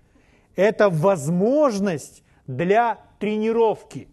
это 0.57 0.90
возможность 0.90 2.24
для 2.46 2.98
тренировки, 3.20 4.09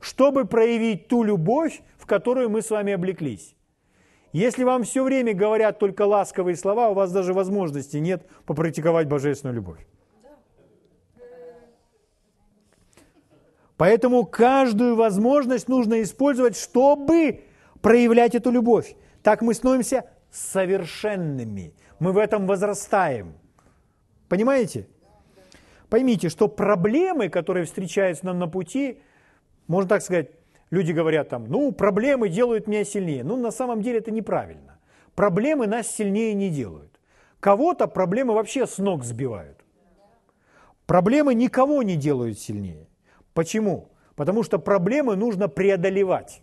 чтобы 0.00 0.44
проявить 0.44 1.08
ту 1.08 1.22
любовь, 1.22 1.82
в 1.98 2.06
которую 2.06 2.48
мы 2.48 2.62
с 2.62 2.70
вами 2.70 2.92
облеклись. 2.92 3.54
Если 4.32 4.64
вам 4.64 4.84
все 4.84 5.04
время 5.04 5.34
говорят 5.34 5.78
только 5.78 6.06
ласковые 6.06 6.56
слова, 6.56 6.88
у 6.88 6.94
вас 6.94 7.12
даже 7.12 7.34
возможности 7.34 7.98
нет 7.98 8.26
попрактиковать 8.46 9.06
божественную 9.06 9.56
любовь. 9.56 9.86
Поэтому 13.76 14.24
каждую 14.24 14.94
возможность 14.96 15.68
нужно 15.68 16.02
использовать, 16.02 16.56
чтобы 16.56 17.44
проявлять 17.80 18.34
эту 18.34 18.50
любовь. 18.50 18.94
Так 19.22 19.42
мы 19.42 19.54
становимся 19.54 20.04
совершенными. 20.30 21.74
Мы 21.98 22.12
в 22.12 22.18
этом 22.18 22.46
возрастаем. 22.46 23.34
Понимаете? 24.28 24.86
Поймите, 25.92 26.30
что 26.30 26.48
проблемы, 26.48 27.28
которые 27.28 27.66
встречаются 27.66 28.24
нам 28.24 28.38
на 28.38 28.48
пути, 28.48 29.02
можно 29.66 29.90
так 29.90 30.00
сказать, 30.00 30.30
люди 30.70 30.90
говорят 30.90 31.28
там, 31.28 31.44
ну, 31.44 31.70
проблемы 31.70 32.30
делают 32.30 32.66
меня 32.66 32.82
сильнее. 32.82 33.22
Ну, 33.24 33.36
на 33.36 33.50
самом 33.50 33.82
деле 33.82 33.98
это 33.98 34.10
неправильно. 34.10 34.78
Проблемы 35.14 35.66
нас 35.66 35.88
сильнее 35.88 36.32
не 36.32 36.48
делают. 36.48 36.98
Кого-то 37.40 37.88
проблемы 37.88 38.32
вообще 38.32 38.66
с 38.66 38.78
ног 38.78 39.04
сбивают. 39.04 39.58
Проблемы 40.86 41.34
никого 41.34 41.82
не 41.82 41.96
делают 41.96 42.38
сильнее. 42.38 42.88
Почему? 43.34 43.90
Потому 44.16 44.44
что 44.44 44.58
проблемы 44.58 45.14
нужно 45.14 45.46
преодолевать 45.48 46.40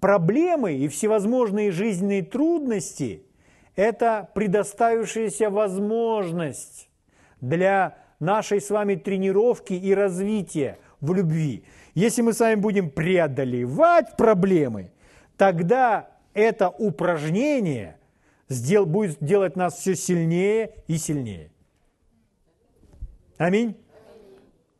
проблемы 0.00 0.74
и 0.74 0.88
всевозможные 0.88 1.70
жизненные 1.70 2.24
трудности– 2.24 3.24
это 3.76 4.28
предоставившаяся 4.34 5.48
возможность 5.48 6.90
для 7.40 8.01
нашей 8.22 8.60
с 8.60 8.70
вами 8.70 8.94
тренировки 8.94 9.74
и 9.74 9.94
развития 9.94 10.78
в 11.00 11.12
любви. 11.12 11.64
Если 11.94 12.22
мы 12.22 12.32
с 12.32 12.40
вами 12.40 12.54
будем 12.54 12.90
преодолевать 12.90 14.16
проблемы, 14.16 14.92
тогда 15.36 16.08
это 16.32 16.70
упражнение 16.70 17.98
будет 18.48 19.18
делать 19.20 19.56
нас 19.56 19.74
все 19.74 19.94
сильнее 19.94 20.74
и 20.86 20.96
сильнее. 20.96 21.50
Аминь. 23.36 23.76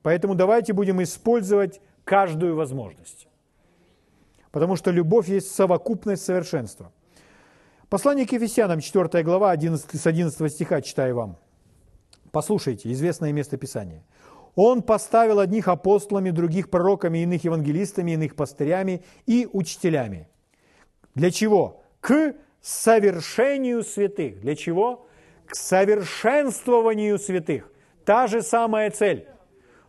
Поэтому 0.02 0.34
давайте 0.34 0.72
будем 0.72 1.02
использовать 1.02 1.80
каждую 2.04 2.56
возможность 2.56 3.28
потому 4.52 4.76
что 4.76 4.90
любовь 4.90 5.28
есть 5.28 5.52
совокупность 5.52 6.24
совершенства. 6.24 6.92
Послание 7.88 8.26
к 8.26 8.32
Ефесянам, 8.32 8.80
4 8.80 9.24
глава, 9.24 9.50
11, 9.50 10.00
с 10.00 10.06
11 10.06 10.52
стиха 10.52 10.80
читаю 10.80 11.16
вам. 11.16 11.38
Послушайте, 12.32 12.90
известное 12.90 13.32
место 13.32 13.56
Писания. 13.56 14.02
«Он 14.54 14.82
поставил 14.82 15.38
одних 15.38 15.68
апостолами, 15.68 16.30
других 16.30 16.70
пророками, 16.70 17.18
иных 17.18 17.44
евангелистами, 17.44 18.12
иных 18.12 18.34
пастырями 18.34 19.04
и 19.26 19.48
учителями». 19.52 20.28
Для 21.14 21.30
чего? 21.30 21.82
К 22.00 22.34
совершению 22.60 23.82
святых. 23.84 24.40
Для 24.40 24.56
чего? 24.56 25.06
К 25.46 25.54
совершенствованию 25.54 27.18
святых. 27.18 27.70
Та 28.04 28.26
же 28.26 28.42
самая 28.42 28.90
цель. 28.90 29.26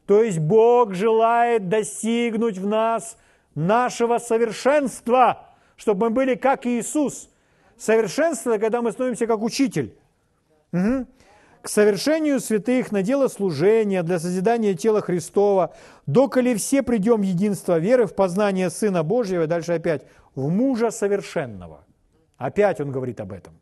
То 0.06 0.22
есть 0.22 0.40
Бог 0.40 0.94
желает 0.94 1.70
достигнуть 1.70 2.58
в 2.58 2.68
нас 2.68 3.18
нашего 3.56 4.18
совершенства, 4.18 5.50
чтобы 5.78 6.10
мы 6.10 6.16
были 6.16 6.36
как 6.36 6.66
Иисус. 6.66 7.30
Совершенство, 7.78 8.58
когда 8.58 8.82
мы 8.82 8.92
становимся 8.92 9.28
как 9.28 9.42
учитель. 9.42 9.96
Угу. 10.74 11.08
К 11.64 11.70
совершению 11.70 12.42
святых 12.42 12.92
на 12.92 13.04
дело 13.04 13.30
служения, 13.30 14.04
для 14.04 14.20
созидания 14.20 14.74
тела 14.74 15.00
Христова, 15.00 15.74
доколе 16.06 16.56
все 16.56 16.84
придем 16.84 17.22
в 17.22 17.24
единство 17.24 17.80
веры, 17.80 18.06
в 18.06 18.14
познание 18.16 18.70
Сына 18.70 19.02
Божьего, 19.02 19.48
дальше 19.48 19.72
опять, 19.72 20.06
в 20.36 20.50
мужа 20.50 20.92
совершенного. 20.92 21.86
Опять 22.36 22.82
он 22.82 22.92
говорит 22.92 23.22
об 23.22 23.32
этом. 23.32 23.54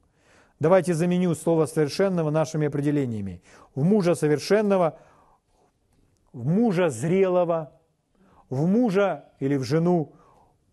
Давайте 0.60 0.96
заменю 0.96 1.36
слово 1.36 1.68
«совершенного» 1.68 2.32
нашими 2.32 2.66
определениями. 2.66 3.44
В 3.76 3.84
мужа 3.84 4.16
совершенного, 4.16 4.98
в 6.34 6.48
мужа 6.48 6.90
зрелого, 6.90 7.72
в 8.50 8.66
мужа 8.66 9.26
или 9.40 9.58
в 9.58 9.64
жену 9.64 10.14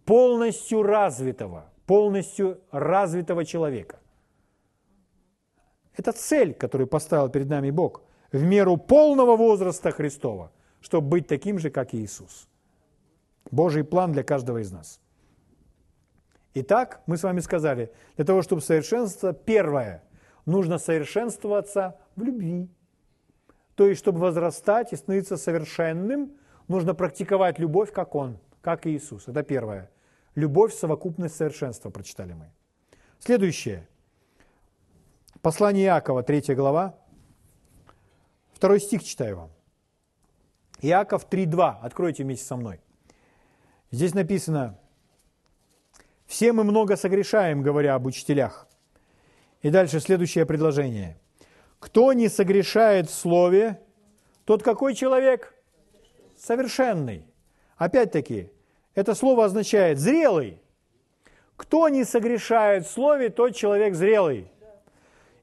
полностью 0.07 0.83
развитого, 0.83 1.67
полностью 1.85 2.59
развитого 2.71 3.45
человека. 3.45 3.99
Это 5.99 6.13
цель, 6.13 6.55
которую 6.55 6.87
поставил 6.87 7.29
перед 7.29 7.49
нами 7.51 7.71
Бог 7.71 8.03
в 8.33 8.43
меру 8.43 8.79
полного 8.79 9.37
возраста 9.37 9.91
Христова, 9.91 10.51
чтобы 10.81 11.09
быть 11.09 11.27
таким 11.27 11.59
же, 11.59 11.69
как 11.71 11.95
Иисус. 11.95 12.49
Божий 13.51 13.85
план 13.85 14.13
для 14.13 14.23
каждого 14.23 14.59
из 14.63 14.73
нас. 14.73 15.01
Итак, 16.55 17.03
мы 17.07 17.17
с 17.19 17.23
вами 17.23 17.41
сказали, 17.41 17.93
для 18.17 18.25
того, 18.25 18.41
чтобы 18.43 18.63
совершенствоваться, 18.63 19.39
первое, 19.45 20.03
нужно 20.47 20.79
совершенствоваться 20.79 21.99
в 22.17 22.23
любви. 22.23 22.71
То 23.75 23.87
есть, 23.87 24.01
чтобы 24.01 24.21
возрастать 24.21 24.93
и 24.93 24.97
становиться 24.97 25.37
совершенным– 25.37 26.33
нужно 26.69 26.95
практиковать 26.95 27.59
любовь, 27.59 27.93
как 27.93 28.15
Он, 28.15 28.39
как 28.61 28.87
Иисус. 28.87 29.27
Это 29.27 29.43
первое. 29.43 29.91
Любовь, 30.35 30.75
совокупность 30.75 31.35
совершенства, 31.35 31.91
прочитали 31.91 32.35
мы. 32.35 32.53
Следующее. 33.19 33.89
Послание 35.43 35.87
Иакова, 35.87 36.25
3 36.25 36.55
глава. 36.57 36.99
Второй 38.53 38.81
стих 38.81 39.05
читаю 39.05 39.37
вам. 39.37 39.51
Иаков 40.83 41.29
3.2. 41.31 41.77
Откройте 41.81 42.25
вместе 42.25 42.45
со 42.45 42.57
мной. 42.57 42.81
Здесь 43.93 44.15
написано, 44.15 44.77
«Все 46.27 46.53
мы 46.53 46.65
много 46.65 46.97
согрешаем, 46.97 47.63
говоря 47.63 47.95
об 47.95 48.07
учителях». 48.07 48.67
И 49.63 49.71
дальше 49.71 50.01
следующее 50.01 50.45
предложение. 50.45 51.17
«Кто 51.79 52.13
не 52.13 52.29
согрешает 52.29 53.09
в 53.09 53.15
слове, 53.15 53.81
тот 54.45 54.65
какой 54.65 54.95
человек?» 54.97 55.55
совершенный. 56.37 57.25
Опять-таки, 57.77 58.51
это 58.95 59.15
слово 59.15 59.45
означает 59.45 59.99
зрелый. 59.99 60.61
Кто 61.57 61.89
не 61.89 62.05
согрешает 62.05 62.87
в 62.87 62.91
слове, 62.91 63.29
тот 63.29 63.55
человек 63.55 63.95
зрелый. 63.95 64.51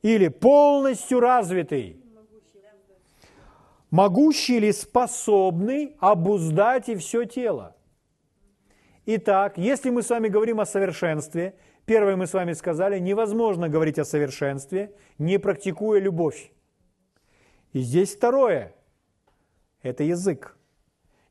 Или 0.06 0.28
полностью 0.28 1.20
развитый. 1.20 2.00
Могущий 3.90 4.58
или 4.58 4.70
способный 4.70 5.96
обуздать 6.00 6.90
и 6.90 6.96
все 6.96 7.26
тело. 7.26 7.76
Итак, 9.08 9.58
если 9.58 9.90
мы 9.90 10.04
с 10.04 10.12
вами 10.12 10.28
говорим 10.28 10.60
о 10.60 10.68
совершенстве, 10.68 11.56
первое 11.88 12.16
мы 12.18 12.28
с 12.28 12.34
вами 12.34 12.54
сказали, 12.54 13.00
невозможно 13.00 13.68
говорить 13.68 13.98
о 13.98 14.06
совершенстве, 14.06 14.94
не 15.18 15.40
практикуя 15.40 16.00
любовь. 16.00 16.52
И 17.74 17.80
здесь 17.80 18.16
второе– 18.16 18.76
это 19.82 20.04
язык. 20.04 20.56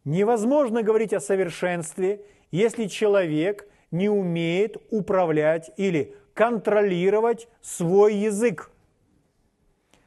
Невозможно 0.04 0.82
говорить 0.82 1.12
о 1.12 1.20
совершенстве, 1.20 2.26
если 2.50 2.86
человек 2.86 3.68
не 3.92 4.08
умеет 4.08 4.78
управлять 4.90 5.70
или 5.76 6.16
контролировать 6.34 7.48
свой 7.62 8.14
язык. 8.14 8.70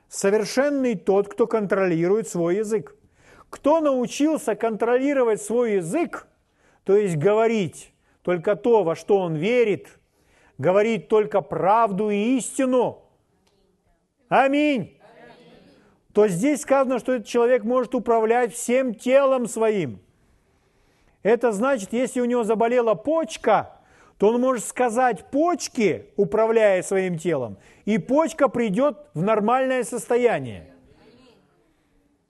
Совершенный 0.09 0.95
тот, 0.95 1.27
кто 1.27 1.47
контролирует 1.47 2.27
свой 2.27 2.57
язык. 2.57 2.95
Кто 3.49 3.79
научился 3.79 4.55
контролировать 4.55 5.41
свой 5.41 5.75
язык, 5.75 6.27
то 6.83 6.95
есть 6.95 7.15
говорить 7.15 7.93
только 8.21 8.55
то, 8.55 8.83
во 8.83 8.95
что 8.95 9.19
он 9.19 9.35
верит, 9.35 9.87
говорить 10.57 11.07
только 11.07 11.41
правду 11.41 12.09
и 12.09 12.37
истину. 12.37 13.03
Аминь 14.27 14.97
то 16.17 16.27
здесь 16.27 16.61
сказано, 16.61 16.97
что 16.97 17.13
этот 17.13 17.27
человек 17.27 17.63
может 17.63 17.93
управлять 17.93 18.51
всем 18.51 18.95
телом 18.95 19.45
своим. 19.45 19.99
Это 21.21 21.51
значит, 21.51 21.93
если 21.93 22.21
у 22.21 22.25
него 22.25 22.43
заболела 22.43 22.95
почка, 22.95 23.76
то 24.17 24.29
он 24.29 24.41
может 24.41 24.65
сказать 24.65 25.29
почке, 25.29 26.07
управляя 26.15 26.81
своим 26.81 27.17
телом, 27.17 27.57
и 27.85 27.97
почка 27.97 28.49
придет 28.49 28.97
в 29.13 29.21
нормальное 29.21 29.83
состояние. 29.83 30.73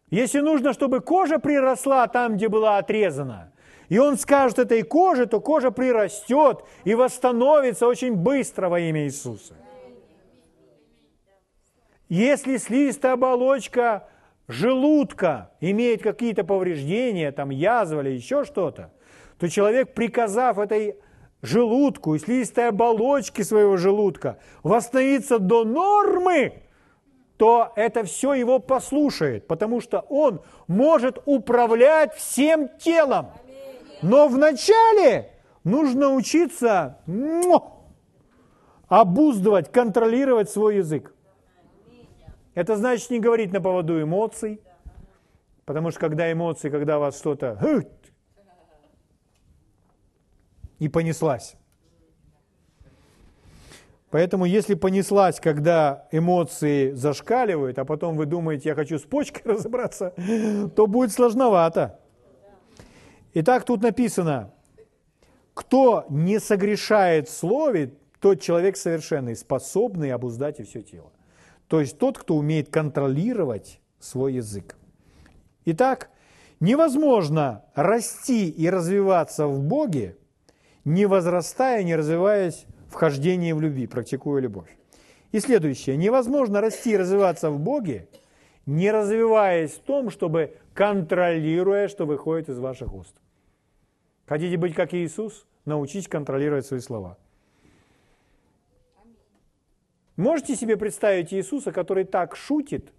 Если 0.10 0.40
нужно, 0.40 0.74
чтобы 0.74 1.02
кожа 1.02 1.40
приросла 1.40 2.08
там, 2.08 2.36
где 2.36 2.50
была 2.50 2.78
отрезана, 2.78 3.52
и 3.90 4.00
он 4.00 4.18
скажет 4.18 4.60
этой 4.60 4.84
коже, 4.84 5.26
то 5.26 5.40
кожа 5.40 5.72
прирастет 5.72 6.64
и 6.84 6.94
восстановится 6.94 7.88
очень 7.88 8.16
быстро 8.16 8.70
во 8.70 8.80
имя 8.80 9.06
Иисуса. 9.06 9.56
Если 12.10 12.58
слизистая 12.58 13.14
оболочка 13.14 14.08
желудка 14.48 15.52
имеет 15.60 16.02
какие-то 16.02 16.44
повреждения, 16.44 17.32
там 17.32 17.50
язва 17.50 18.02
или 18.02 18.12
еще 18.12 18.46
что-то, 18.46 18.94
то 19.40 19.50
человек, 19.50 19.94
приказав 19.94 20.58
этой 20.58 20.96
желудку 21.42 22.16
и 22.16 22.20
слизистой 22.20 22.70
оболочке 22.70 23.44
своего 23.44 23.78
желудка 23.78 24.40
восстановиться 24.64 25.40
до 25.40 25.64
нормы, 25.64 26.64
то 27.38 27.72
это 27.76 28.04
все 28.04 28.34
его 28.34 28.60
послушает, 28.60 29.48
потому 29.48 29.80
что 29.80 30.00
он 30.10 30.42
может 30.68 31.22
управлять 31.26 32.16
всем 32.16 32.70
телом. 32.80 33.28
Но 34.02 34.28
вначале 34.28 35.32
нужно 35.64 36.14
учиться 36.14 36.98
обуздывать, 38.88 39.72
контролировать 39.72 40.50
свой 40.50 40.78
язык. 40.78 41.14
Это 42.56 42.76
значит 42.76 43.12
не 43.12 43.20
говорить 43.20 43.54
на 43.54 43.62
поводу 43.62 44.02
эмоций, 44.02 44.62
потому 45.66 45.92
что 45.92 46.00
когда 46.00 46.32
эмоции, 46.32 46.70
когда 46.70 46.98
вас 46.98 47.20
что-то 47.20 47.86
и 50.80 50.88
понеслась. 50.88 51.56
Поэтому 54.10 54.46
если 54.46 54.76
понеслась, 54.76 55.40
когда 55.40 56.08
эмоции 56.12 56.92
зашкаливают, 56.92 57.78
а 57.78 57.86
потом 57.86 58.16
вы 58.16 58.26
думаете, 58.26 58.70
я 58.70 58.76
хочу 58.76 59.00
с 59.00 59.04
почкой 59.04 59.42
разобраться, 59.54 60.14
то 60.76 60.88
будет 60.88 61.12
сложновато. 61.12 62.00
Итак, 63.34 63.66
тут 63.66 63.82
написано, 63.82 64.54
кто 65.54 66.06
не 66.10 66.40
согрешает 66.40 67.30
слове, 67.30 67.94
тот 68.22 68.42
человек 68.42 68.78
совершенный, 68.78 69.36
способный 69.36 70.12
обуздать 70.12 70.60
и 70.60 70.64
все 70.64 70.82
тело. 70.82 71.12
То 71.68 71.82
есть 71.82 72.00
тот, 72.00 72.18
кто 72.18 72.36
умеет 72.36 72.70
контролировать 72.70 73.82
свой 74.00 74.36
язык. 74.36 74.78
Итак, 75.66 76.10
невозможно 76.60 77.66
расти 77.76 78.50
и 78.50 78.70
развиваться 78.70 79.48
в 79.48 79.62
Боге, 79.62 80.18
не 80.88 81.06
возрастая, 81.06 81.84
не 81.84 81.98
развиваясь 81.98 82.66
в 82.90 82.94
хождении 82.94 83.52
в 83.52 83.60
любви, 83.60 83.88
практикуя 83.88 84.40
любовь. 84.40 84.70
И 85.34 85.42
следующее. 85.42 85.98
Невозможно 85.98 86.62
расти 86.62 86.92
и 86.92 86.98
развиваться 86.98 87.52
в 87.52 87.60
Боге, 87.60 88.08
не 88.66 88.90
развиваясь 88.90 89.74
в 89.74 89.80
том, 89.80 90.10
чтобы 90.10 90.56
контролируя, 90.74 91.90
что 91.90 92.06
выходит 92.06 92.48
из 92.48 92.58
ваших 92.60 92.94
уст. 92.94 93.14
Хотите 94.26 94.56
быть 94.56 94.76
как 94.76 94.94
Иисус? 94.94 95.46
Научитесь 95.66 96.08
контролировать 96.08 96.66
свои 96.66 96.80
слова. 96.80 97.18
Можете 100.16 100.56
себе 100.56 100.78
представить 100.78 101.34
Иисуса, 101.34 101.74
который 101.74 102.06
так 102.06 102.38
шутит, 102.38 102.94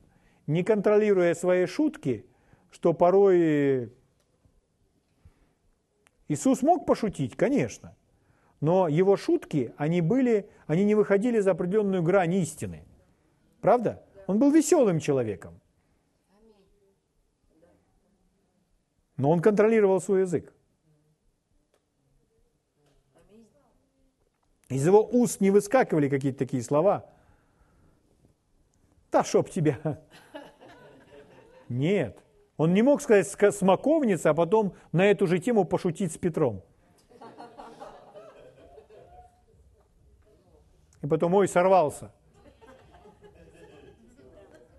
не 0.47 0.62
контролируя 0.62 1.32
свои 1.32 1.64
шутки, 1.64 2.26
что 2.70 2.93
порой 2.93 3.91
Иисус 6.28 6.62
мог 6.62 6.84
пошутить, 6.86 7.36
конечно, 7.36 7.96
но 8.60 8.86
его 8.86 9.16
шутки, 9.16 9.74
они, 9.76 10.00
были, 10.02 10.48
они 10.66 10.84
не 10.84 10.94
выходили 10.94 11.40
за 11.40 11.52
определенную 11.52 12.02
грань 12.02 12.34
истины. 12.34 12.84
Правда? 13.60 14.04
Он 14.26 14.38
был 14.38 14.50
веселым 14.50 15.00
человеком. 15.00 15.58
Но 19.16 19.30
он 19.30 19.40
контролировал 19.40 20.00
свой 20.00 20.20
язык. 20.20 20.52
Из 24.68 24.86
его 24.86 25.02
уст 25.02 25.40
не 25.40 25.50
выскакивали 25.50 26.10
какие-то 26.10 26.38
такие 26.38 26.62
слова. 26.62 27.10
Да 29.10 29.24
чтоб 29.24 29.48
тебя. 29.48 30.02
Нет. 31.68 32.22
Он 32.59 32.74
не 32.74 32.82
мог 32.82 33.00
сказать 33.00 33.28
смоковница, 33.54 34.30
а 34.30 34.34
потом 34.34 34.74
на 34.90 35.06
эту 35.06 35.28
же 35.28 35.38
тему 35.38 35.64
пошутить 35.64 36.12
с 36.12 36.18
Петром. 36.18 36.61
И 41.00 41.06
потом, 41.06 41.34
ой, 41.34 41.46
сорвался. 41.46 42.11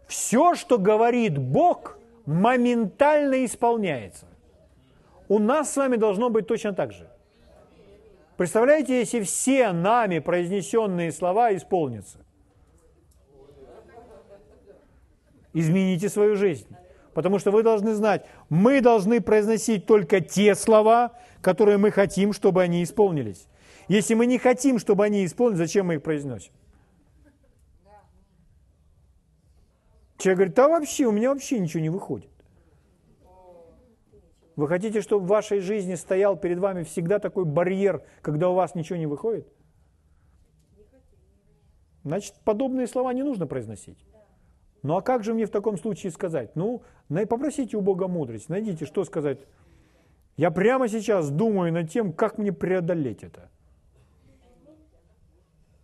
Все, 0.07 0.55
что 0.55 0.77
говорит 0.77 1.38
Бог, 1.38 1.97
моментально 2.25 3.45
исполняется. 3.45 4.27
У 5.30 5.39
нас 5.39 5.71
с 5.71 5.77
вами 5.77 5.95
должно 5.95 6.30
быть 6.30 6.47
точно 6.47 6.73
так 6.73 6.91
же. 6.91 7.09
Представляете, 8.36 8.99
если 8.99 9.21
все 9.21 9.71
нами 9.71 10.19
произнесенные 10.19 11.13
слова 11.13 11.55
исполнятся? 11.55 12.19
Измените 15.53 16.09
свою 16.09 16.36
жизнь. 16.36 16.67
Потому 17.14 17.39
что 17.39 17.51
вы 17.51 17.64
должны 17.64 17.93
знать, 17.93 18.26
мы 18.49 18.82
должны 18.82 19.22
произносить 19.22 19.86
только 19.86 20.22
те 20.22 20.55
слова, 20.55 21.18
которые 21.41 21.78
мы 21.78 21.91
хотим, 21.91 22.34
чтобы 22.34 22.62
они 22.62 22.84
исполнились. 22.84 23.47
Если 23.88 24.14
мы 24.14 24.26
не 24.26 24.38
хотим, 24.38 24.78
чтобы 24.80 25.05
они 25.05 25.26
исполнились, 25.26 25.57
зачем 25.57 25.88
мы 25.88 25.95
их 25.95 26.03
произносим? 26.03 26.53
Человек 30.18 30.38
говорит, 30.38 30.55
да 30.55 30.68
вообще, 30.68 31.05
у 31.05 31.12
меня 31.12 31.30
вообще 31.30 31.60
ничего 31.60 31.82
не 31.82 31.89
выходит. 31.89 32.30
Вы 34.57 34.68
хотите, 34.68 35.01
чтобы 35.01 35.26
в 35.26 35.30
вашей 35.30 35.62
жизни 35.62 35.95
стоял 35.95 36.36
перед 36.36 36.60
вами 36.60 36.84
всегда 36.84 37.20
такой 37.20 37.45
барьер, 37.45 38.03
когда 38.22 38.49
у 38.49 38.53
вас 38.53 38.76
ничего 38.76 38.99
не 38.99 39.07
выходит? 39.07 39.47
Значит, 42.03 42.36
подобные 42.43 42.86
слова 42.88 43.14
не 43.14 43.24
нужно 43.24 43.47
произносить. 43.47 43.97
Ну 44.82 44.95
а 44.95 45.01
как 45.01 45.23
же 45.23 45.34
мне 45.34 45.45
в 45.45 45.49
таком 45.49 45.77
случае 45.77 46.11
сказать? 46.11 46.55
Ну, 46.55 46.82
попросите 47.27 47.77
у 47.77 47.82
Бога 47.82 48.07
мудрость, 48.07 48.49
найдите, 48.49 48.86
что 48.86 49.03
сказать. 49.03 49.39
Я 50.38 50.51
прямо 50.51 50.88
сейчас 50.88 51.30
думаю 51.30 51.73
над 51.73 51.91
тем, 51.91 52.13
как 52.13 52.38
мне 52.38 52.53
преодолеть 52.53 53.23
это. 53.23 53.49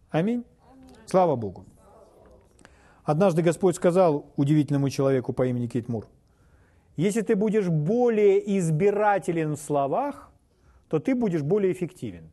Аминь. 0.10 0.46
Слава 1.06 1.36
Богу. 1.36 1.66
Однажды 3.04 3.42
Господь 3.42 3.76
сказал 3.76 4.32
удивительному 4.38 4.90
человеку 4.90 5.34
по 5.34 5.46
имени 5.46 5.68
Китмур, 5.68 6.08
если 6.96 7.22
ты 7.22 7.36
будешь 7.36 7.68
более 7.68 8.58
избирателен 8.58 9.58
в 9.58 9.60
словах, 9.60 10.32
то 10.88 11.00
ты 11.00 11.14
будешь 11.14 11.42
более 11.42 11.74
эффективен. 11.74 12.30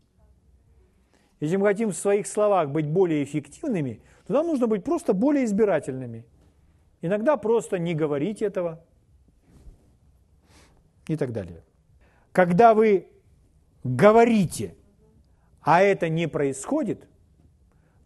Если 1.40 1.56
мы 1.56 1.66
хотим 1.66 1.90
в 1.90 1.96
своих 1.96 2.28
словах 2.28 2.70
быть 2.70 2.86
более 2.86 3.24
эффективными, 3.24 4.00
то 4.26 4.34
нам 4.34 4.46
нужно 4.46 4.68
быть 4.68 4.84
просто 4.84 5.12
более 5.12 5.44
избирательными. 5.44 6.24
Иногда 7.02 7.36
просто 7.36 7.78
не 7.78 7.94
говорить 7.94 8.42
этого 8.42 8.82
и 11.08 11.16
так 11.16 11.32
далее. 11.32 11.64
Когда 12.30 12.74
вы 12.74 13.08
говорите, 13.84 14.76
а 15.60 15.82
это 15.82 16.08
не 16.08 16.28
происходит, 16.28 17.06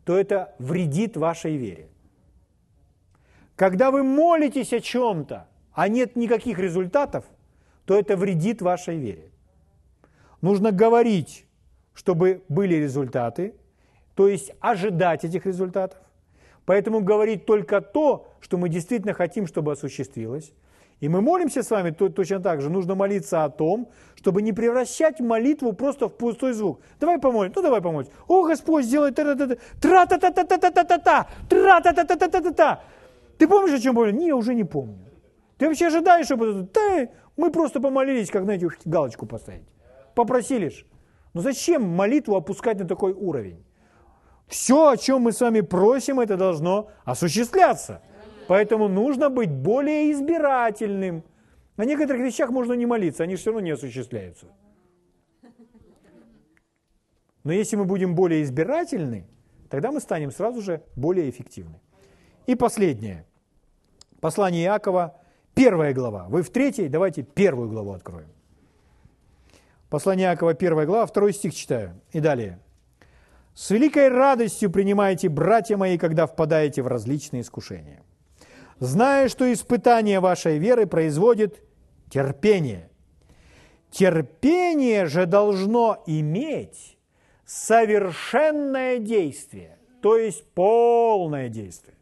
то 0.05 0.17
это 0.19 0.55
вредит 0.59 1.17
вашей 1.17 1.57
вере. 1.57 1.89
Когда 3.55 3.91
вы 3.91 4.03
молитесь 4.03 4.73
о 4.73 4.81
чем-то, 4.81 5.47
а 5.73 5.89
нет 5.89 6.17
никаких 6.17 6.59
результатов, 6.59 7.25
то 7.85 7.99
это 7.99 8.17
вредит 8.17 8.63
вашей 8.63 8.97
вере. 8.97 9.31
Нужно 10.41 10.73
говорить, 10.73 11.47
чтобы 11.93 12.45
были 12.49 12.75
результаты, 12.75 13.55
то 14.15 14.27
есть 14.27 14.53
ожидать 14.61 15.25
этих 15.25 15.45
результатов. 15.45 16.01
Поэтому 16.65 17.01
говорить 17.01 17.47
только 17.47 17.81
то, 17.81 18.33
что 18.47 18.59
мы 18.59 18.69
действительно 18.69 19.13
хотим, 19.13 19.49
чтобы 19.49 19.73
осуществилось. 19.73 20.53
И 21.01 21.09
мы 21.09 21.21
молимся 21.21 21.65
с 21.65 21.71
вами 21.71 21.91
точно 21.91 22.39
так 22.39 22.61
же. 22.61 22.71
Нужно 22.71 22.95
молиться 22.95 23.43
о 23.43 23.51
том, 23.51 23.89
чтобы 24.15 24.41
не 24.41 24.53
превращать 24.53 25.19
молитву 25.19 25.73
просто 25.73 26.07
в 26.07 26.17
пустой 26.17 26.53
звук. 26.53 26.81
Давай 27.01 27.19
помолим, 27.19 27.53
ну 27.57 27.63
давай 27.63 27.81
помолим. 27.81 28.09
О, 28.29 28.45
Господь, 28.45 28.85
сделай 28.85 29.11
тра-та-та-та-та-та-та-та-та, 29.11 31.27
тра-та-та-та-та-та-та-та. 31.49 32.85
Ты 33.37 33.49
помнишь, 33.49 33.75
о 33.75 33.81
чем 33.81 33.97
молим? 33.97 34.17
Не, 34.17 34.33
уже 34.33 34.55
не 34.55 34.65
помню. 34.65 34.99
Ты 35.59 35.67
вообще 35.67 35.89
ожидаешь, 35.89 36.27
чтобы... 36.27 36.69
Да, 36.73 37.09
мы 37.37 37.51
просто 37.51 37.81
помолились, 37.81 38.31
как, 38.31 38.45
знаете, 38.45 38.69
галочку 38.85 39.27
поставить. 39.27 39.67
Попросили 40.15 40.69
ж. 40.69 40.85
Но 41.35 41.41
зачем 41.41 41.83
молитву 41.83 42.37
опускать 42.37 42.79
на 42.79 42.87
такой 42.87 43.13
уровень? 43.13 43.65
Все, 44.47 44.91
о 44.91 44.97
чем 44.97 45.23
мы 45.23 45.33
с 45.33 45.41
вами 45.41 45.63
просим, 45.63 46.21
это 46.21 46.37
должно 46.37 46.91
осуществляться. 47.05 48.03
Поэтому 48.49 48.89
нужно 48.89 49.31
быть 49.31 49.51
более 49.51 50.13
избирательным. 50.13 51.25
На 51.77 51.85
некоторых 51.85 52.23
вещах 52.23 52.51
можно 52.51 52.73
не 52.75 52.87
молиться, 52.87 53.25
они 53.25 53.37
все 53.37 53.51
равно 53.51 53.61
не 53.61 53.71
осуществляются. 53.73 54.47
Но 57.45 57.53
если 57.53 57.77
мы 57.77 57.85
будем 57.85 58.15
более 58.15 58.43
избирательны, 58.43 59.27
тогда 59.69 59.93
мы 59.93 60.01
станем 60.01 60.31
сразу 60.31 60.61
же 60.61 60.83
более 60.97 61.31
эффективны. 61.31 61.81
И 62.47 62.55
последнее. 62.55 63.25
Послание 64.21 64.65
Иакова, 64.65 65.21
первая 65.55 65.93
глава. 65.93 66.27
Вы 66.29 66.43
в 66.43 66.51
третьей, 66.51 66.89
давайте 66.89 67.23
первую 67.23 67.69
главу 67.69 67.93
откроем. 67.93 68.29
Послание 69.91 70.27
Иакова, 70.29 70.55
первая 70.55 70.87
глава, 70.87 71.07
второй 71.07 71.33
стих 71.33 71.55
читаю. 71.55 72.01
И 72.13 72.21
далее. 72.21 72.59
«С 73.55 73.71
великой 73.71 74.09
радостью 74.09 74.71
принимайте, 74.71 75.29
братья 75.29 75.77
мои, 75.77 75.97
когда 75.97 76.27
впадаете 76.27 76.83
в 76.83 76.89
различные 76.89 77.43
искушения, 77.43 78.03
зная, 78.79 79.29
что 79.29 79.53
испытание 79.53 80.21
вашей 80.21 80.59
веры 80.59 80.87
производит 80.87 81.63
терпение. 82.11 82.91
Терпение 83.91 85.07
же 85.07 85.27
должно 85.27 86.03
иметь 86.07 86.99
совершенное 87.45 88.99
действие, 88.99 89.79
то 90.03 90.17
есть 90.17 90.45
полное 90.53 91.49
действие. 91.49 91.95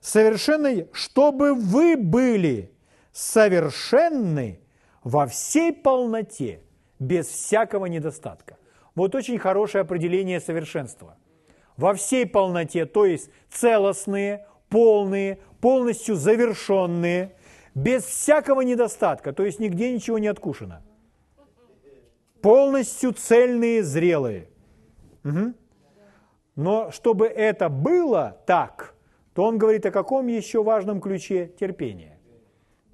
Совершенное, 0.00 0.88
чтобы 0.92 1.54
вы 1.54 1.96
были 1.96 2.72
совершенны 3.12 4.60
во 5.02 5.26
всей 5.26 5.72
полноте, 5.72 6.60
без 6.98 7.26
всякого 7.26 7.86
недостатка. 7.86 8.58
Вот 8.94 9.14
очень 9.14 9.38
хорошее 9.38 9.82
определение 9.82 10.40
совершенства. 10.40 11.16
Во 11.76 11.94
всей 11.94 12.26
полноте, 12.26 12.84
то 12.84 13.06
есть 13.06 13.30
целостные, 13.50 14.46
полные, 14.68 15.40
полностью 15.60 16.16
завершенные, 16.16 17.34
без 17.74 18.04
всякого 18.04 18.62
недостатка, 18.62 19.32
то 19.32 19.44
есть 19.44 19.60
нигде 19.60 19.92
ничего 19.92 20.18
не 20.18 20.26
откушено. 20.26 20.82
Полностью 22.42 23.12
цельные, 23.12 23.82
зрелые. 23.82 24.48
Угу. 25.24 25.54
Но 26.56 26.90
чтобы 26.90 27.26
это 27.26 27.68
было 27.68 28.38
так, 28.46 28.94
то 29.34 29.44
он 29.44 29.58
говорит 29.58 29.86
о 29.86 29.90
каком 29.90 30.26
еще 30.26 30.62
важном 30.62 31.00
ключе? 31.00 31.50
Терпение. 31.58 32.18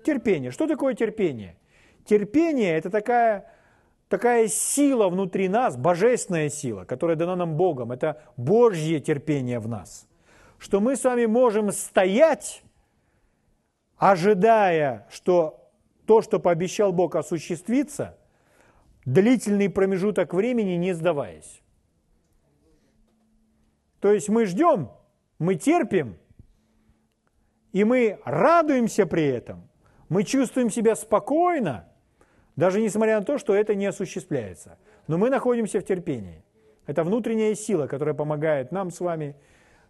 Терпение. 0.04 0.50
Что 0.50 0.66
такое 0.66 0.94
терпение? 0.94 1.56
Терпение– 2.04 2.76
это 2.78 2.90
такая, 2.90 3.50
такая 4.08 4.46
сила 4.48 5.08
внутри 5.08 5.48
нас, 5.48 5.76
божественная 5.76 6.48
сила, 6.48 6.84
которая 6.84 7.16
дана 7.16 7.34
нам 7.34 7.56
Богом. 7.56 7.90
Это 7.90 8.22
Божье 8.36 9.00
терпение 9.00 9.58
в 9.58 9.68
нас. 9.68 10.06
Что 10.58 10.80
мы 10.80 10.96
с 10.96 11.04
вами 11.04 11.26
можем 11.26 11.72
стоять 11.72 12.62
ожидая, 13.96 15.06
что 15.10 15.70
то, 16.06 16.22
что 16.22 16.38
пообещал 16.38 16.92
Бог, 16.92 17.16
осуществится, 17.16 18.16
длительный 19.04 19.70
промежуток 19.70 20.34
времени 20.34 20.72
не 20.72 20.92
сдаваясь. 20.92 21.62
То 24.00 24.12
есть 24.12 24.28
мы 24.28 24.46
ждем, 24.46 24.90
мы 25.38 25.54
терпим, 25.54 26.16
и 27.72 27.84
мы 27.84 28.20
радуемся 28.24 29.06
при 29.06 29.24
этом, 29.24 29.68
мы 30.08 30.22
чувствуем 30.22 30.70
себя 30.70 30.94
спокойно, 30.94 31.88
даже 32.54 32.80
несмотря 32.80 33.18
на 33.18 33.24
то, 33.24 33.38
что 33.38 33.54
это 33.54 33.74
не 33.74 33.86
осуществляется. 33.86 34.78
Но 35.08 35.18
мы 35.18 35.30
находимся 35.30 35.80
в 35.80 35.84
терпении. 35.84 36.42
Это 36.86 37.02
внутренняя 37.04 37.54
сила, 37.54 37.86
которая 37.86 38.14
помогает 38.14 38.70
нам 38.70 38.90
с 38.90 39.00
вами 39.00 39.36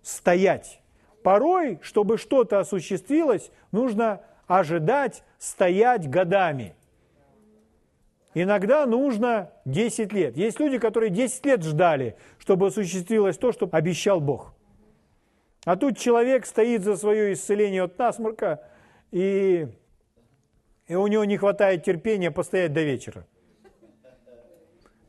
стоять 0.07 0.81
Порой, 1.27 1.81
чтобы 1.83 2.19
что-то 2.19 2.61
осуществилось, 2.61 3.51
нужно 3.73 4.21
ожидать, 4.47 5.25
стоять 5.41 6.09
годами. 6.09 6.77
Иногда 8.33 8.87
нужно 8.87 9.51
10 9.65 10.13
лет. 10.13 10.37
Есть 10.37 10.61
люди, 10.61 10.79
которые 10.79 11.11
10 11.11 11.45
лет 11.45 11.65
ждали, 11.65 12.17
чтобы 12.39 12.69
осуществилось 12.69 13.39
то, 13.39 13.51
что 13.51 13.69
обещал 13.73 14.21
Бог. 14.21 14.55
А 15.65 15.75
тут 15.75 15.99
человек 15.99 16.47
стоит 16.47 16.85
за 16.85 16.97
свое 16.97 17.33
исцеление 17.33 17.83
от 17.83 17.99
насморка, 17.99 18.63
и, 19.11 19.67
и 20.87 20.95
у 20.95 21.09
него 21.09 21.25
не 21.25 21.39
хватает 21.39 21.83
терпения 21.83 22.31
постоять 22.31 22.73
до 22.73 22.85
вечера. 22.85 23.27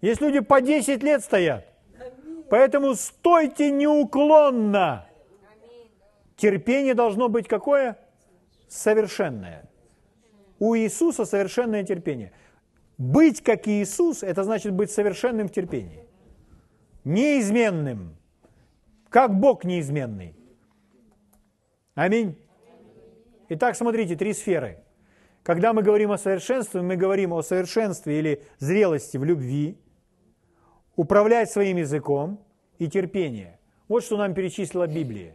Есть 0.02 0.20
люди 0.22 0.40
по 0.40 0.62
10 0.62 1.04
лет 1.04 1.24
стоят. 1.24 1.72
Поэтому 2.50 2.96
стойте 2.96 3.72
неуклонно. 3.72 5.08
Терпение 6.36 6.94
должно 6.94 7.30
быть 7.30 7.48
какое? 7.48 7.98
Совершенное. 8.68 9.70
У 10.60 10.76
Иисуса 10.76 11.26
совершенное 11.26 11.84
терпение. 11.84 12.32
Быть 12.98 13.42
как 13.44 13.68
Иисус, 13.68 14.24
это 14.24 14.44
значит 14.44 14.74
быть 14.74 14.92
совершенным 14.92 15.48
в 15.48 15.52
терпении. 15.52 16.06
Неизменным. 17.04 18.16
Как 19.10 19.34
Бог 19.40 19.64
неизменный. 19.64 20.36
Аминь. 21.96 22.38
Итак, 23.50 23.76
смотрите, 23.76 24.16
три 24.16 24.34
сферы. 24.34 24.84
Когда 25.44 25.74
мы 25.74 25.82
говорим 25.82 26.12
о 26.12 26.18
совершенстве, 26.18 26.82
мы 26.82 26.98
говорим 26.98 27.34
о 27.34 27.42
совершенстве 27.42 28.20
или 28.20 28.44
зрелости 28.60 29.18
в 29.18 29.24
любви, 29.24 29.78
управлять 30.98 31.50
своим 31.50 31.78
языком 31.78 32.44
и 32.80 32.90
терпение. 32.90 33.60
Вот 33.88 34.04
что 34.04 34.18
нам 34.18 34.34
перечислила 34.34 34.88
Библия. 34.88 35.34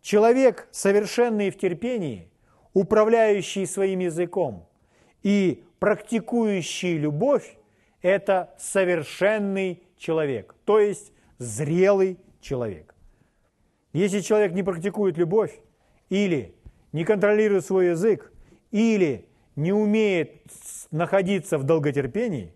Человек, 0.00 0.68
совершенный 0.70 1.50
в 1.50 1.58
терпении, 1.58 2.30
управляющий 2.72 3.66
своим 3.66 3.98
языком 3.98 4.68
и 5.24 5.64
практикующий 5.80 6.96
любовь, 6.98 7.56
это 8.02 8.54
совершенный 8.58 9.82
человек, 9.96 10.54
то 10.64 10.78
есть 10.78 11.12
зрелый 11.38 12.18
человек. 12.40 12.94
Если 13.92 14.20
человек 14.20 14.52
не 14.52 14.62
практикует 14.62 15.16
любовь, 15.18 15.58
или 16.08 16.54
не 16.92 17.04
контролирует 17.04 17.64
свой 17.64 17.88
язык, 17.88 18.32
или 18.70 19.26
не 19.56 19.72
умеет 19.72 20.42
находиться 20.90 21.58
в 21.58 21.64
долготерпении, 21.64 22.52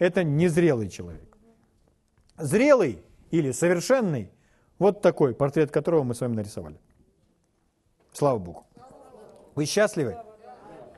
это 0.00 0.24
незрелый 0.24 0.88
человек. 0.88 1.36
Зрелый 2.36 2.98
или 3.30 3.52
совершенный 3.52 4.32
вот 4.78 5.02
такой 5.02 5.34
портрет, 5.34 5.70
которого 5.70 6.02
мы 6.02 6.14
с 6.14 6.20
вами 6.20 6.34
нарисовали. 6.34 6.80
Слава 8.12 8.38
Богу. 8.38 8.64
Вы 9.54 9.66
счастливы? 9.66 10.16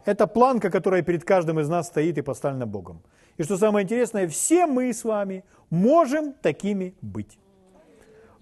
Это 0.05 0.27
планка, 0.27 0.71
которая 0.71 1.03
перед 1.03 1.25
каждым 1.25 1.61
из 1.61 1.69
нас 1.69 1.89
стоит 1.89 2.17
и 2.17 2.23
поставлена 2.23 2.67
Богом. 2.67 3.03
И 3.39 3.43
что 3.43 3.57
самое 3.57 3.85
интересное, 3.85 4.29
все 4.29 4.67
мы 4.67 4.93
с 4.93 5.05
вами 5.05 5.45
можем 5.69 6.33
такими 6.33 6.95
быть. 7.03 7.39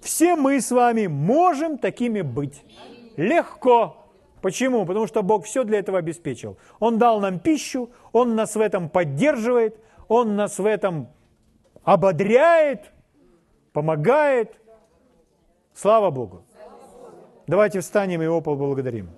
Все 0.00 0.36
мы 0.36 0.60
с 0.60 0.70
вами 0.70 1.06
можем 1.06 1.78
такими 1.78 2.20
быть. 2.20 2.62
Легко. 3.16 3.96
Почему? 4.42 4.86
Потому 4.86 5.06
что 5.06 5.22
Бог 5.22 5.44
все 5.44 5.64
для 5.64 5.78
этого 5.78 5.98
обеспечил. 5.98 6.58
Он 6.78 6.98
дал 6.98 7.20
нам 7.20 7.38
пищу, 7.38 7.90
Он 8.12 8.34
нас 8.34 8.56
в 8.56 8.60
этом 8.60 8.88
поддерживает, 8.88 9.78
Он 10.10 10.34
нас 10.34 10.58
в 10.58 10.66
этом 10.66 11.06
ободряет, 11.84 12.90
помогает, 13.72 14.60
Слава 15.72 16.10
Богу! 16.10 16.42
Давайте 17.46 17.78
встанем 17.78 18.20
и 18.20 18.24
его 18.24 18.40
поблагодарим. 18.40 19.08